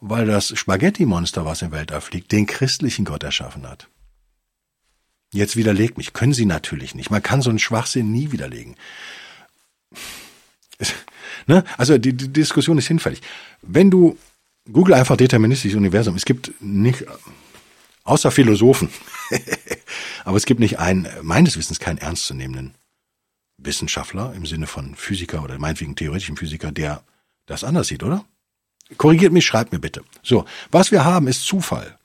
weil 0.00 0.26
das 0.26 0.56
Spaghetti-Monster, 0.56 1.44
was 1.44 1.62
im 1.62 1.72
Weltall 1.72 2.00
fliegt, 2.00 2.32
den 2.32 2.46
christlichen 2.46 3.04
Gott 3.04 3.22
erschaffen 3.22 3.68
hat. 3.68 3.88
Jetzt 5.32 5.56
widerlegt 5.56 5.98
mich. 5.98 6.12
Können 6.12 6.32
sie 6.32 6.46
natürlich 6.46 6.94
nicht. 6.94 7.10
Man 7.10 7.22
kann 7.22 7.42
so 7.42 7.50
einen 7.50 7.58
Schwachsinn 7.58 8.12
nie 8.12 8.32
widerlegen. 8.32 8.76
Ne? 11.46 11.64
Also 11.76 11.98
die, 11.98 12.12
die 12.12 12.32
Diskussion 12.32 12.78
ist 12.78 12.88
hinfällig. 12.88 13.20
Wenn 13.62 13.90
du 13.90 14.16
Google 14.72 14.94
einfach 14.94 15.16
deterministisches 15.16 15.76
Universum. 15.76 16.14
Es 16.14 16.24
gibt 16.24 16.52
nicht, 16.60 17.04
außer 18.04 18.30
Philosophen, 18.30 18.90
aber 20.24 20.36
es 20.36 20.46
gibt 20.46 20.60
nicht 20.60 20.78
einen, 20.78 21.08
meines 21.22 21.56
Wissens 21.56 21.80
keinen 21.80 21.98
ernstzunehmenden 21.98 22.74
Wissenschaftler 23.56 24.34
im 24.34 24.46
Sinne 24.46 24.66
von 24.66 24.94
Physiker 24.94 25.42
oder 25.42 25.58
meinetwegen 25.58 25.96
theoretischen 25.96 26.36
Physiker, 26.36 26.70
der 26.70 27.02
das 27.46 27.64
anders 27.64 27.88
sieht, 27.88 28.02
oder? 28.02 28.24
Korrigiert 28.96 29.32
mich, 29.32 29.46
schreibt 29.46 29.72
mir 29.72 29.78
bitte. 29.78 30.02
So, 30.22 30.44
was 30.70 30.92
wir 30.92 31.04
haben, 31.04 31.28
ist 31.28 31.44
Zufall. 31.44 31.98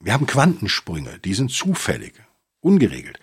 Wir 0.00 0.12
haben 0.12 0.26
Quantensprünge, 0.26 1.18
die 1.24 1.34
sind 1.34 1.50
zufällig, 1.50 2.14
ungeregelt 2.60 3.18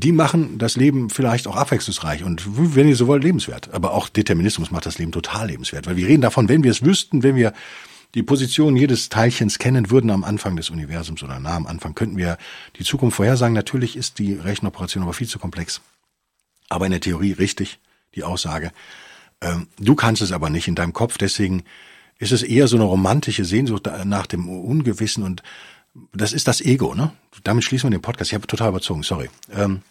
die 0.00 0.12
machen 0.12 0.58
das 0.58 0.76
Leben 0.76 1.10
vielleicht 1.10 1.46
auch 1.46 1.56
abwechslungsreich 1.56 2.24
und 2.24 2.42
wenn 2.74 2.88
ihr 2.88 2.96
so 2.96 3.06
wollt, 3.06 3.22
lebenswert. 3.22 3.72
Aber 3.74 3.92
auch 3.92 4.08
Determinismus 4.08 4.70
macht 4.70 4.86
das 4.86 4.98
Leben 4.98 5.12
total 5.12 5.48
lebenswert. 5.48 5.86
Weil 5.86 5.96
wir 5.96 6.06
reden 6.06 6.22
davon, 6.22 6.48
wenn 6.48 6.62
wir 6.62 6.70
es 6.70 6.84
wüssten, 6.84 7.22
wenn 7.22 7.36
wir 7.36 7.52
die 8.14 8.22
Position 8.22 8.76
jedes 8.76 9.08
Teilchens 9.08 9.58
kennen 9.58 9.90
würden 9.90 10.10
am 10.10 10.24
Anfang 10.24 10.56
des 10.56 10.70
Universums 10.70 11.22
oder 11.22 11.38
nah 11.38 11.54
am 11.54 11.66
Anfang, 11.66 11.94
könnten 11.94 12.16
wir 12.16 12.38
die 12.76 12.84
Zukunft 12.84 13.16
vorhersagen. 13.16 13.54
Natürlich 13.54 13.96
ist 13.96 14.18
die 14.18 14.34
Rechenoperation 14.34 15.02
aber 15.02 15.12
viel 15.12 15.28
zu 15.28 15.38
komplex. 15.38 15.80
Aber 16.68 16.86
in 16.86 16.92
der 16.92 17.00
Theorie 17.00 17.32
richtig, 17.32 17.78
die 18.14 18.24
Aussage. 18.24 18.72
Ähm, 19.40 19.68
du 19.78 19.94
kannst 19.94 20.22
es 20.22 20.32
aber 20.32 20.50
nicht 20.50 20.66
in 20.66 20.74
deinem 20.74 20.92
Kopf, 20.92 21.18
deswegen 21.18 21.64
ist 22.20 22.32
es 22.32 22.42
eher 22.42 22.68
so 22.68 22.76
eine 22.76 22.84
romantische 22.84 23.44
Sehnsucht 23.44 23.90
nach 24.04 24.26
dem 24.26 24.48
Ungewissen 24.48 25.24
und 25.24 25.42
das 26.12 26.32
ist 26.32 26.46
das 26.46 26.60
Ego, 26.60 26.94
ne? 26.94 27.10
Damit 27.42 27.64
schließen 27.64 27.90
wir 27.90 27.98
den 27.98 28.02
Podcast. 28.02 28.30
Ich 28.30 28.34
habe 28.34 28.46
total 28.46 28.68
überzogen, 28.68 29.02
sorry. 29.02 29.28
Ähm, 29.52 29.82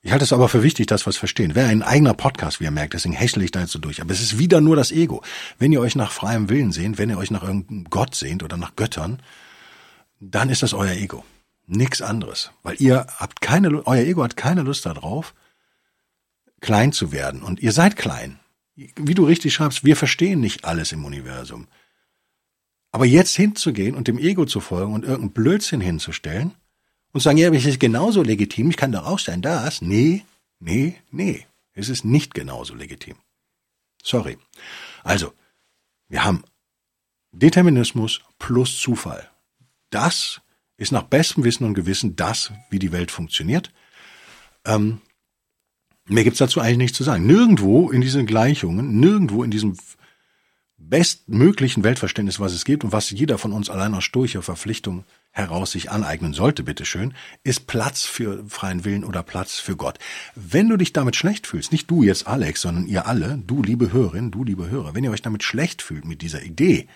ich 0.00 0.12
halte 0.12 0.24
es 0.24 0.32
aber 0.32 0.48
für 0.48 0.62
wichtig, 0.62 0.86
dass 0.86 1.06
wir 1.06 1.10
es 1.10 1.16
verstehen. 1.16 1.54
Wäre 1.54 1.68
ein 1.68 1.82
eigener 1.82 2.14
Podcast, 2.14 2.60
wie 2.60 2.64
ihr 2.64 2.70
merkt, 2.70 2.94
deswegen 2.94 3.14
hechle 3.14 3.44
ich 3.44 3.50
da 3.50 3.60
jetzt 3.60 3.72
so 3.72 3.78
durch. 3.78 4.00
Aber 4.00 4.12
es 4.12 4.20
ist 4.20 4.38
wieder 4.38 4.60
nur 4.60 4.76
das 4.76 4.92
Ego. 4.92 5.22
Wenn 5.58 5.72
ihr 5.72 5.80
euch 5.80 5.96
nach 5.96 6.12
freiem 6.12 6.48
Willen 6.48 6.72
sehnt, 6.72 6.98
wenn 6.98 7.10
ihr 7.10 7.18
euch 7.18 7.30
nach 7.30 7.42
irgendeinem 7.42 7.84
Gott 7.84 8.14
sehnt 8.14 8.42
oder 8.42 8.56
nach 8.56 8.76
Göttern, 8.76 9.20
dann 10.20 10.50
ist 10.50 10.62
das 10.62 10.72
euer 10.72 10.92
Ego. 10.92 11.24
Nix 11.66 12.00
anderes. 12.02 12.50
Weil 12.62 12.76
ihr 12.78 13.06
habt 13.18 13.40
keine, 13.40 13.86
euer 13.86 14.04
Ego 14.04 14.22
hat 14.22 14.36
keine 14.36 14.62
Lust 14.62 14.86
darauf, 14.86 15.34
klein 16.60 16.92
zu 16.92 17.10
werden. 17.10 17.42
Und 17.42 17.60
ihr 17.60 17.72
seid 17.72 17.96
klein. 17.96 18.38
Wie 18.76 19.14
du 19.14 19.24
richtig 19.24 19.54
schreibst, 19.54 19.84
wir 19.84 19.96
verstehen 19.96 20.40
nicht 20.40 20.64
alles 20.64 20.92
im 20.92 21.04
Universum. 21.04 21.68
Aber 22.90 23.06
jetzt 23.06 23.34
hinzugehen 23.34 23.94
und 23.94 24.08
dem 24.08 24.18
Ego 24.18 24.46
zu 24.46 24.60
folgen 24.60 24.94
und 24.94 25.02
irgendeinen 25.02 25.32
Blödsinn 25.32 25.80
hinzustellen 25.80 26.54
und 27.12 27.20
sagen, 27.20 27.38
ja, 27.38 27.52
es 27.52 27.64
ist 27.64 27.80
genauso 27.80 28.22
legitim, 28.22 28.70
ich 28.70 28.76
kann 28.76 28.92
doch 28.92 29.06
auch 29.06 29.18
sein, 29.18 29.42
das. 29.42 29.82
Nee, 29.82 30.24
nee, 30.58 30.96
nee. 31.10 31.46
Es 31.72 31.88
ist 31.88 32.04
nicht 32.04 32.34
genauso 32.34 32.74
legitim. 32.74 33.16
Sorry. 34.02 34.38
Also, 35.02 35.32
wir 36.08 36.24
haben 36.24 36.44
Determinismus 37.32 38.20
plus 38.38 38.78
Zufall. 38.78 39.28
Das 39.90 40.40
ist 40.76 40.92
nach 40.92 41.04
bestem 41.04 41.44
Wissen 41.44 41.64
und 41.64 41.74
Gewissen 41.74 42.16
das, 42.16 42.52
wie 42.70 42.78
die 42.78 42.92
Welt 42.92 43.10
funktioniert. 43.10 43.72
Ähm, 44.64 45.00
mehr 46.06 46.24
gibt's 46.24 46.38
dazu 46.38 46.60
eigentlich 46.60 46.78
nicht 46.78 46.94
zu 46.94 47.04
sagen. 47.04 47.26
Nirgendwo 47.26 47.90
in 47.90 48.00
diesen 48.00 48.26
Gleichungen, 48.26 49.00
nirgendwo 49.00 49.42
in 49.42 49.50
diesem 49.50 49.76
bestmöglichen 50.76 51.82
Weltverständnis, 51.82 52.40
was 52.40 52.52
es 52.52 52.64
gibt 52.64 52.84
und 52.84 52.92
was 52.92 53.10
jeder 53.10 53.38
von 53.38 53.52
uns 53.52 53.70
allein 53.70 53.94
aus 53.94 54.04
sturcher 54.04 54.42
Verpflichtung 54.42 55.04
heraus 55.30 55.72
sich 55.72 55.90
aneignen 55.90 56.34
sollte, 56.34 56.62
bitteschön, 56.62 57.14
ist 57.42 57.66
Platz 57.66 58.04
für 58.04 58.44
freien 58.48 58.84
Willen 58.84 59.04
oder 59.04 59.22
Platz 59.22 59.58
für 59.58 59.76
Gott. 59.76 59.98
Wenn 60.34 60.68
du 60.68 60.76
dich 60.76 60.92
damit 60.92 61.16
schlecht 61.16 61.46
fühlst, 61.46 61.72
nicht 61.72 61.90
du 61.90 62.02
jetzt 62.02 62.26
Alex, 62.26 62.60
sondern 62.60 62.86
ihr 62.86 63.06
alle, 63.06 63.38
du 63.46 63.62
liebe 63.62 63.92
Hörerin, 63.92 64.30
du 64.30 64.44
liebe 64.44 64.68
Hörer, 64.68 64.94
wenn 64.94 65.04
ihr 65.04 65.10
euch 65.10 65.22
damit 65.22 65.42
schlecht 65.42 65.82
fühlt 65.82 66.04
mit 66.04 66.22
dieser 66.22 66.42
Idee, 66.42 66.86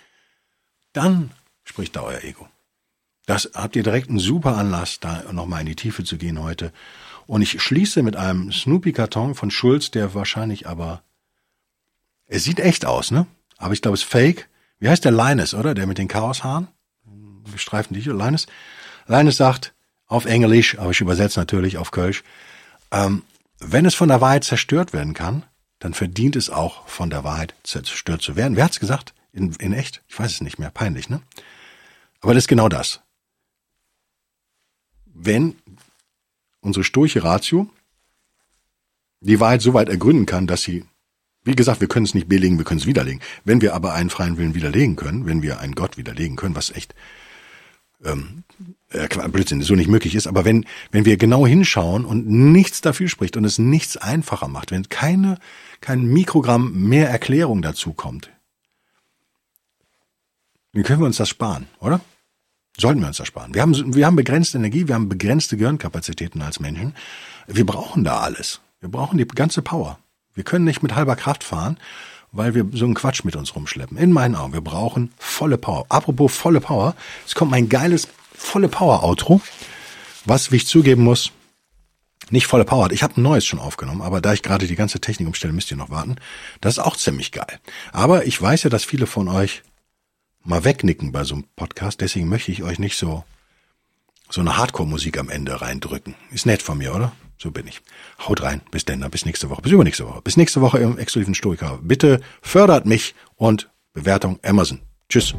dann 0.92 1.30
spricht 1.64 1.96
da 1.96 2.02
euer 2.02 2.22
Ego. 2.22 2.48
Das 3.26 3.50
habt 3.54 3.76
ihr 3.76 3.82
direkt 3.82 4.08
einen 4.08 4.18
super 4.18 4.56
Anlass, 4.56 5.00
da 5.00 5.24
nochmal 5.32 5.60
in 5.60 5.66
die 5.66 5.76
Tiefe 5.76 6.04
zu 6.04 6.16
gehen 6.16 6.40
heute. 6.40 6.72
Und 7.28 7.42
ich 7.42 7.60
schließe 7.60 8.02
mit 8.02 8.16
einem 8.16 8.50
Snoopy-Karton 8.50 9.34
von 9.34 9.50
Schulz, 9.50 9.90
der 9.90 10.14
wahrscheinlich 10.14 10.66
aber, 10.66 11.02
es 12.24 12.44
sieht 12.44 12.58
echt 12.58 12.86
aus, 12.86 13.10
ne? 13.10 13.26
aber 13.58 13.74
ich 13.74 13.82
glaube, 13.82 13.96
es 13.96 14.00
ist 14.00 14.10
fake. 14.10 14.48
Wie 14.78 14.88
heißt 14.88 15.04
der 15.04 15.12
Linus, 15.12 15.52
oder? 15.52 15.74
Der 15.74 15.86
mit 15.86 15.98
den 15.98 16.08
Chaoshaaren? 16.08 16.68
Streifen 17.54 17.92
die 17.92 18.00
Linus. 18.00 18.46
Linus 19.06 19.36
sagt 19.36 19.74
auf 20.06 20.24
Englisch, 20.24 20.78
aber 20.78 20.90
ich 20.90 21.02
übersetze 21.02 21.38
natürlich 21.38 21.76
auf 21.76 21.90
Kölsch, 21.90 22.24
ähm, 22.92 23.22
wenn 23.58 23.84
es 23.84 23.94
von 23.94 24.08
der 24.08 24.22
Wahrheit 24.22 24.44
zerstört 24.44 24.94
werden 24.94 25.12
kann, 25.12 25.44
dann 25.80 25.92
verdient 25.92 26.34
es 26.34 26.48
auch 26.48 26.88
von 26.88 27.10
der 27.10 27.24
Wahrheit 27.24 27.54
zerstört 27.62 28.22
zu 28.22 28.36
werden. 28.36 28.56
Wer 28.56 28.64
hat's 28.64 28.80
gesagt? 28.80 29.12
In, 29.34 29.52
in 29.56 29.74
echt? 29.74 30.02
Ich 30.08 30.18
weiß 30.18 30.32
es 30.32 30.40
nicht 30.40 30.58
mehr. 30.58 30.70
Peinlich, 30.70 31.10
ne? 31.10 31.20
Aber 32.22 32.32
das 32.32 32.44
ist 32.44 32.48
genau 32.48 32.70
das. 32.70 33.02
Wenn 35.04 35.56
unsere 36.60 36.84
sturche 36.84 37.24
Ratio 37.24 37.68
die 39.20 39.40
Wahrheit 39.40 39.62
so 39.62 39.74
weit 39.74 39.88
ergründen 39.88 40.26
kann, 40.26 40.46
dass 40.46 40.62
sie 40.62 40.84
wie 41.48 41.56
gesagt, 41.56 41.80
wir 41.80 41.88
können 41.88 42.04
es 42.04 42.14
nicht 42.14 42.28
belegen, 42.28 42.58
wir 42.58 42.66
können 42.66 42.80
es 42.80 42.86
widerlegen. 42.86 43.22
Wenn 43.44 43.62
wir 43.62 43.74
aber 43.74 43.94
einen 43.94 44.10
freien 44.10 44.36
Willen 44.36 44.54
widerlegen 44.54 44.96
können, 44.96 45.24
wenn 45.24 45.40
wir 45.40 45.60
einen 45.60 45.74
Gott 45.74 45.96
widerlegen 45.96 46.36
können, 46.36 46.54
was 46.54 46.70
echt 46.70 46.94
ähm, 48.04 48.44
äh, 48.90 49.08
Blödsinn, 49.28 49.62
so 49.62 49.74
nicht 49.74 49.88
möglich 49.88 50.14
ist, 50.14 50.26
aber 50.26 50.44
wenn, 50.44 50.66
wenn 50.90 51.06
wir 51.06 51.16
genau 51.16 51.46
hinschauen 51.46 52.04
und 52.04 52.28
nichts 52.28 52.82
dafür 52.82 53.08
spricht 53.08 53.38
und 53.38 53.46
es 53.46 53.58
nichts 53.58 53.96
einfacher 53.96 54.48
macht, 54.48 54.72
wenn 54.72 54.90
keine, 54.90 55.38
kein 55.80 56.04
Mikrogramm 56.04 56.86
mehr 56.86 57.08
Erklärung 57.08 57.62
dazu 57.62 57.94
kommt, 57.94 58.30
dann 60.74 60.82
können 60.82 61.00
wir 61.00 61.06
uns 61.06 61.16
das 61.16 61.30
sparen, 61.30 61.66
oder? 61.80 62.00
Sollten 62.80 63.00
wir 63.00 63.08
uns 63.08 63.16
das 63.16 63.26
sparen. 63.26 63.54
Wir 63.54 63.62
haben, 63.62 63.94
wir 63.94 64.06
haben 64.06 64.16
begrenzte 64.16 64.58
Energie, 64.58 64.86
wir 64.86 64.94
haben 64.94 65.08
begrenzte 65.08 65.56
Gehirnkapazitäten 65.56 66.40
als 66.42 66.60
Menschen. 66.60 66.94
Wir 67.46 67.66
brauchen 67.66 68.04
da 68.04 68.20
alles. 68.20 68.60
Wir 68.80 68.88
brauchen 68.88 69.18
die 69.18 69.26
ganze 69.26 69.62
Power. 69.62 69.98
Wir 70.34 70.44
können 70.44 70.64
nicht 70.64 70.82
mit 70.82 70.94
halber 70.94 71.16
Kraft 71.16 71.42
fahren, 71.42 71.78
weil 72.30 72.54
wir 72.54 72.66
so 72.72 72.84
einen 72.84 72.94
Quatsch 72.94 73.24
mit 73.24 73.34
uns 73.34 73.56
rumschleppen. 73.56 73.96
In 73.96 74.12
meinen 74.12 74.36
Augen, 74.36 74.52
wir 74.52 74.60
brauchen 74.60 75.12
volle 75.18 75.58
Power. 75.58 75.86
Apropos 75.88 76.32
volle 76.32 76.60
Power, 76.60 76.94
es 77.26 77.34
kommt 77.34 77.50
mein 77.50 77.68
geiles 77.68 78.06
volle 78.32 78.68
Power 78.68 79.02
Outro, 79.02 79.40
was, 80.24 80.52
wie 80.52 80.56
ich 80.56 80.66
zugeben 80.68 81.02
muss, 81.02 81.32
Nicht 82.30 82.46
volle 82.46 82.64
Power. 82.64 82.90
Ich 82.92 83.02
habe 83.02 83.18
ein 83.18 83.22
neues 83.22 83.46
schon 83.46 83.58
aufgenommen, 83.58 84.02
aber 84.02 84.20
da 84.20 84.34
ich 84.34 84.42
gerade 84.42 84.66
die 84.66 84.76
ganze 84.76 85.00
Technik 85.00 85.26
umstelle, 85.28 85.52
müsst 85.52 85.70
ihr 85.70 85.78
noch 85.78 85.90
warten. 85.90 86.16
Das 86.60 86.74
ist 86.74 86.78
auch 86.78 86.96
ziemlich 86.96 87.32
geil. 87.32 87.58
Aber 87.90 88.26
ich 88.26 88.40
weiß 88.40 88.64
ja, 88.64 88.70
dass 88.70 88.84
viele 88.84 89.06
von 89.06 89.28
euch 89.28 89.62
mal 90.48 90.64
wegnicken 90.64 91.12
bei 91.12 91.24
so 91.24 91.34
einem 91.34 91.44
Podcast, 91.56 92.00
deswegen 92.00 92.28
möchte 92.28 92.50
ich 92.50 92.62
euch 92.62 92.78
nicht 92.78 92.96
so 92.96 93.24
so 94.30 94.42
eine 94.42 94.58
Hardcore-Musik 94.58 95.18
am 95.18 95.30
Ende 95.30 95.60
reindrücken. 95.60 96.14
Ist 96.30 96.44
nett 96.44 96.60
von 96.60 96.76
mir, 96.76 96.94
oder? 96.94 97.12
So 97.38 97.50
bin 97.50 97.66
ich. 97.66 97.80
Haut 98.18 98.42
rein. 98.42 98.60
Bis 98.70 98.84
denn, 98.84 99.00
bis 99.10 99.24
nächste 99.24 99.48
Woche. 99.48 99.62
Bis 99.62 99.72
übernächste 99.72 100.06
Woche. 100.06 100.20
Bis 100.22 100.36
nächste 100.36 100.60
Woche 100.60 100.78
im 100.78 100.98
exklusiven 100.98 101.34
Stoiker. 101.34 101.78
Bitte 101.82 102.20
fördert 102.42 102.84
mich 102.84 103.14
und 103.36 103.70
Bewertung 103.94 104.38
Amazon. 104.42 104.80
Tschüss. 105.08 105.34